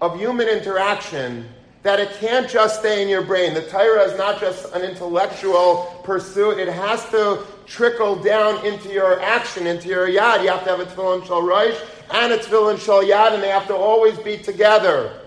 of 0.01 0.17
human 0.17 0.47
interaction 0.47 1.45
that 1.86 1.99
it 1.99 2.11
can't 2.13 2.49
just 2.49 2.79
stay 2.79 3.03
in 3.03 3.07
your 3.07 3.21
brain. 3.21 3.53
The 3.53 3.61
Torah 3.61 4.01
is 4.05 4.17
not 4.17 4.39
just 4.39 4.73
an 4.73 4.81
intellectual 4.81 6.01
pursuit, 6.03 6.57
it 6.57 6.67
has 6.67 7.07
to 7.11 7.45
trickle 7.67 8.15
down 8.15 8.65
into 8.65 8.89
your 8.91 9.21
action, 9.21 9.67
into 9.67 9.89
your 9.89 10.07
yad. 10.07 10.41
You 10.41 10.49
have 10.49 10.63
to 10.63 10.71
have 10.71 10.79
a 10.79 10.86
tefillin 10.86 11.23
shal 11.27 11.43
reish 11.43 11.79
and 12.11 12.33
a 12.33 12.39
tefillin 12.39 12.79
shal 12.83 13.03
yad, 13.03 13.36
and 13.36 13.43
they 13.43 13.49
have 13.49 13.67
to 13.67 13.75
always 13.75 14.17
be 14.17 14.36
together. 14.36 15.21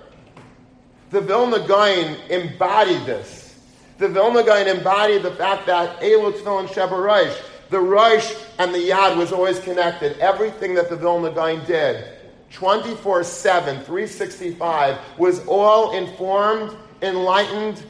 The 1.11 1.21
Vilna 1.21 1.65
Gaon 1.65 2.17
embodied 2.29 3.07
this. 3.07 3.57
The 3.99 4.09
Vilna 4.09 4.43
Gaon 4.43 4.67
embodied 4.67 5.23
the 5.23 5.37
fact 5.37 5.65
that 5.67 6.01
Elu 6.01 6.33
tefillin 6.33 6.67
sheba 6.75 6.97
reish, 6.97 7.41
the 7.71 7.77
reish 7.77 8.37
and 8.59 8.75
the 8.75 8.79
yad 8.79 9.17
was 9.17 9.31
always 9.31 9.61
connected. 9.61 10.19
Everything 10.19 10.75
that 10.75 10.91
the 10.91 10.97
Vilna 10.97 11.31
Gaon 11.31 11.65
did 11.67 12.18
24 12.51 13.25
7, 13.25 13.77
365, 13.77 14.99
was 15.19 15.47
all 15.47 15.93
informed, 15.97 16.77
enlightened, 17.03 17.83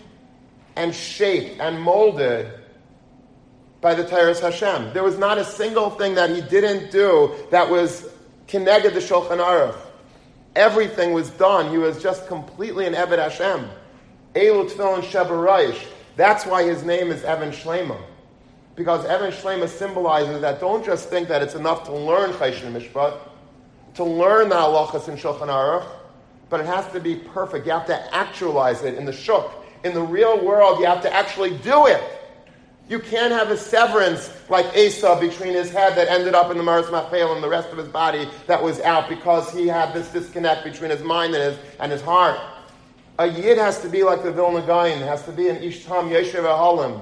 and 0.77 0.95
shaped 0.95 1.61
and 1.61 1.81
molded 1.81 2.53
by 3.81 3.95
the 3.95 4.05
Tyrus 4.05 4.41
Hashem. 4.41 4.93
There 4.93 5.05
was 5.05 5.19
not 5.19 5.39
a 5.39 5.45
single 5.45 5.91
thing 5.91 6.15
that 6.17 6.31
he 6.31 6.41
didn't 6.41 6.91
do 6.91 7.35
that 7.51 7.69
was 7.69 8.09
connected 8.47 8.95
to 8.95 9.01
Shulchan 9.01 9.39
Aruch. 9.39 9.77
Everything 10.57 11.13
was 11.13 11.31
done. 11.31 11.71
He 11.71 11.79
was 11.79 12.03
just 12.03 12.27
completely 12.27 12.87
an 12.87 12.95
Eved 12.95 13.19
Hashem. 13.19 13.69
Elu 14.35 14.71
Tfilin 14.71 15.03
Shebaraish. 15.03 15.87
That's 16.17 16.45
why 16.47 16.65
his 16.65 16.83
name 16.83 17.13
is 17.13 17.23
Evan 17.23 17.51
Shlema. 17.51 18.01
Because 18.75 19.05
Evan 19.05 19.31
Shlema 19.31 19.69
symbolizes 19.69 20.41
that 20.41 20.61
don't 20.61 20.85
just 20.85 21.09
think 21.09 21.29
that 21.29 21.43
it's 21.43 21.55
enough 21.55 21.85
to 21.85 21.93
learn 21.93 22.33
Chayshon 22.33 22.73
Mishpat, 22.73 23.19
to 23.99 24.05
learn 24.05 24.49
the 24.49 24.55
halachas 24.55 25.09
in 25.09 25.17
Shulchan 25.17 25.49
Aruch, 25.49 25.85
but 26.51 26.61
it 26.61 26.67
has 26.67 26.87
to 26.93 27.01
be 27.01 27.17
perfect. 27.17 27.67
You 27.67 27.73
have 27.73 27.87
to 27.87 28.15
actualize 28.15 28.85
it 28.85 28.95
in 28.95 29.05
the 29.05 29.13
shuk. 29.13 29.53
In 29.83 29.93
the 29.93 30.01
real 30.01 30.45
world, 30.45 30.79
you 30.79 30.87
have 30.87 31.03
to 31.03 31.13
actually 31.13 31.59
do 31.59 31.87
it. 31.87 32.01
You 32.89 33.01
can't 33.01 33.33
have 33.33 33.51
a 33.51 33.57
severance 33.57 34.33
like 34.49 34.67
Esav 34.67 35.21
between 35.21 35.53
his 35.53 35.73
head 35.73 35.97
that 35.97 36.09
ended 36.09 36.37
up 36.37 36.53
in 36.53 36.57
the 36.57 36.63
Maris 36.63 36.87
Machpeil 36.87 37.35
and 37.35 37.43
the 37.43 37.49
rest 37.49 37.71
of 37.71 37.79
his 37.79 37.89
body 37.89 38.29
that 38.47 38.63
was 38.63 38.81
out 38.83 39.09
because 39.09 39.53
he 39.53 39.67
had 39.67 39.93
this 39.93 40.09
disconnect 40.13 40.63
between 40.63 40.91
his 40.91 41.03
mind 41.03 41.35
and 41.35 41.43
his, 41.43 41.59
and 41.81 41.91
his 41.91 42.01
heart. 42.01 42.39
A 43.19 43.27
Yid 43.27 43.59
has 43.59 43.81
to 43.81 43.89
be 43.89 44.05
like 44.05 44.23
the 44.23 44.31
Vilna 44.31 44.65
Gaon, 44.65 45.01
has 45.01 45.25
to 45.25 45.33
be 45.33 45.49
an 45.49 45.57
Ishtam 45.57 46.09
Yeshiv 46.09 46.45
Halim. 46.45 47.01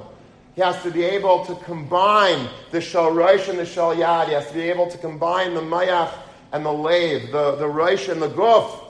He 0.54 0.62
has 0.62 0.82
to 0.82 0.90
be 0.90 1.04
able 1.04 1.44
to 1.44 1.54
combine 1.56 2.48
the 2.70 2.80
Shal 2.80 3.10
Rosh 3.12 3.48
and 3.48 3.58
the 3.58 3.66
Shal 3.66 3.94
Yad. 3.94 4.28
He 4.28 4.32
has 4.32 4.48
to 4.48 4.54
be 4.54 4.62
able 4.62 4.90
to 4.90 4.96
combine 4.96 5.52
the 5.52 5.60
Mayach 5.60 6.10
and 6.52 6.64
the 6.64 6.72
Lave, 6.72 7.32
the, 7.32 7.56
the 7.56 7.68
Rosh 7.68 8.08
and 8.08 8.20
the 8.20 8.28
Guf. 8.28 8.84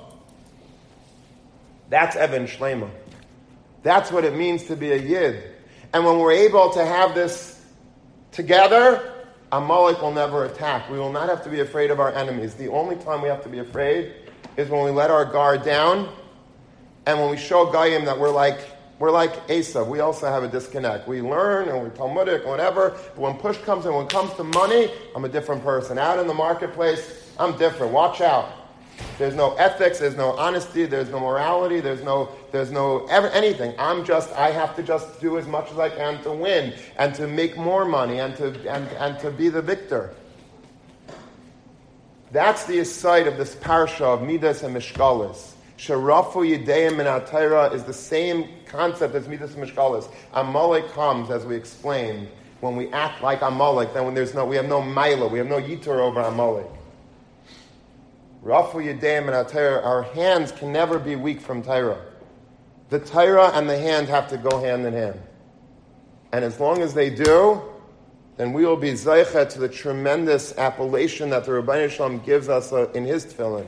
That's 1.88 2.16
Even 2.16 2.46
Shlema. 2.46 2.90
That's 3.82 4.10
what 4.10 4.24
it 4.24 4.34
means 4.34 4.64
to 4.64 4.76
be 4.76 4.92
a 4.92 4.96
Yid. 4.96 5.42
And 5.92 6.04
when 6.04 6.18
we're 6.18 6.32
able 6.32 6.70
to 6.70 6.84
have 6.84 7.14
this 7.14 7.62
together, 8.32 9.12
Amalek 9.52 10.02
will 10.02 10.12
never 10.12 10.44
attack. 10.44 10.90
We 10.90 10.98
will 10.98 11.12
not 11.12 11.28
have 11.28 11.44
to 11.44 11.50
be 11.50 11.60
afraid 11.60 11.90
of 11.90 12.00
our 12.00 12.12
enemies. 12.12 12.54
The 12.54 12.68
only 12.68 12.96
time 12.96 13.22
we 13.22 13.28
have 13.28 13.42
to 13.44 13.48
be 13.48 13.60
afraid 13.60 14.14
is 14.56 14.68
when 14.68 14.84
we 14.84 14.90
let 14.90 15.10
our 15.10 15.24
guard 15.24 15.64
down 15.64 16.12
and 17.06 17.20
when 17.20 17.30
we 17.30 17.36
show 17.36 17.70
Goyim 17.70 18.04
that 18.06 18.18
we're 18.18 18.30
like 18.30 18.58
we're 18.98 19.10
like 19.10 19.46
Esav. 19.48 19.88
We 19.88 20.00
also 20.00 20.26
have 20.26 20.42
a 20.42 20.48
disconnect. 20.48 21.06
We 21.06 21.20
learn 21.20 21.68
and 21.68 21.78
we're 21.78 21.90
Talmudic 21.90 22.42
and 22.42 22.50
whatever. 22.50 22.98
But 23.14 23.18
when 23.18 23.34
push 23.34 23.58
comes 23.58 23.84
and 23.84 23.94
when 23.94 24.06
it 24.06 24.10
comes 24.10 24.32
to 24.34 24.44
money, 24.44 24.90
I'm 25.14 25.24
a 25.26 25.28
different 25.28 25.62
person. 25.62 25.98
Out 25.98 26.18
in 26.18 26.26
the 26.26 26.34
marketplace, 26.34 27.25
I'm 27.38 27.56
different. 27.58 27.92
Watch 27.92 28.20
out. 28.20 28.52
There's 29.18 29.34
no 29.34 29.54
ethics. 29.54 29.98
There's 29.98 30.16
no 30.16 30.32
honesty. 30.32 30.86
There's 30.86 31.10
no 31.10 31.20
morality. 31.20 31.80
There's 31.80 32.02
no. 32.02 32.30
There's 32.50 32.70
no 32.70 33.06
ever, 33.06 33.28
anything. 33.28 33.74
I'm 33.78 34.04
just. 34.04 34.32
I 34.32 34.50
have 34.50 34.74
to 34.76 34.82
just 34.82 35.20
do 35.20 35.38
as 35.38 35.46
much 35.46 35.70
as 35.70 35.78
I 35.78 35.90
can 35.90 36.22
to 36.22 36.32
win 36.32 36.74
and 36.98 37.14
to 37.14 37.26
make 37.26 37.56
more 37.56 37.84
money 37.84 38.20
and 38.20 38.34
to 38.36 38.48
and, 38.70 38.88
and 38.98 39.18
to 39.20 39.30
be 39.30 39.48
the 39.48 39.62
victor. 39.62 40.14
That's 42.32 42.64
the 42.64 42.80
aside 42.80 43.26
of 43.26 43.36
this 43.36 43.54
parsha 43.54 44.02
of 44.02 44.22
Midas 44.22 44.62
and 44.62 44.74
Mishkalis. 44.74 45.52
Sharafu 45.78 46.64
Yideyim 46.64 46.92
in 46.92 47.06
Atayra 47.06 47.72
is 47.72 47.84
the 47.84 47.92
same 47.92 48.48
concept 48.66 49.14
as 49.14 49.28
Midas 49.28 49.54
and 49.54 49.62
Mishkalis. 49.62 50.10
Amalek 50.32 50.90
comes, 50.92 51.30
as 51.30 51.44
we 51.44 51.54
explained, 51.54 52.28
when 52.60 52.76
we 52.76 52.90
act 52.92 53.22
like 53.22 53.42
Amalek, 53.42 53.92
then 53.92 54.06
when 54.06 54.14
there's 54.14 54.34
no, 54.34 54.44
we 54.44 54.56
have 54.56 54.68
no 54.68 54.82
Mila, 54.82 55.28
we 55.28 55.38
have 55.38 55.46
no 55.46 55.60
Yitur 55.60 55.98
over 55.98 56.20
Amalek. 56.20 56.66
Rafu 58.46 58.74
Yideyim 58.74 59.26
and 59.26 59.30
Atayra, 59.30 59.84
our 59.84 60.04
hands 60.04 60.52
can 60.52 60.72
never 60.72 61.00
be 61.00 61.16
weak 61.16 61.40
from 61.40 61.64
Tyra. 61.64 61.98
The 62.90 63.00
Tyra 63.00 63.52
and 63.54 63.68
the 63.68 63.76
hand 63.76 64.06
have 64.06 64.28
to 64.28 64.38
go 64.38 64.62
hand 64.62 64.86
in 64.86 64.92
hand. 64.92 65.20
And 66.30 66.44
as 66.44 66.60
long 66.60 66.80
as 66.80 66.94
they 66.94 67.10
do, 67.10 67.60
then 68.36 68.52
we 68.52 68.64
will 68.64 68.76
be 68.76 68.92
Zaycha 68.92 69.48
to 69.48 69.58
the 69.58 69.68
tremendous 69.68 70.56
appellation 70.58 71.28
that 71.30 71.44
the 71.44 71.50
Ribbono 71.50 71.90
Shel 71.90 72.08
Olam 72.08 72.24
gives 72.24 72.48
us 72.48 72.72
uh, 72.72 72.88
in 72.92 73.04
his 73.04 73.26
tefillin 73.26 73.66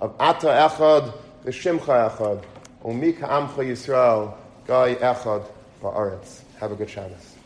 of 0.00 0.16
Ata 0.18 0.48
Echad 0.48 1.14
V'Shimcha 1.44 2.10
Echad, 2.10 2.42
Umika 2.82 3.28
Amcha 3.28 3.64
Yisrael, 3.64 4.34
Gai 4.66 4.96
Echad 4.96 5.46
Ba'aretz. 5.80 6.40
Have 6.58 6.72
a 6.72 6.74
good 6.74 6.90
Shabbos. 6.90 7.36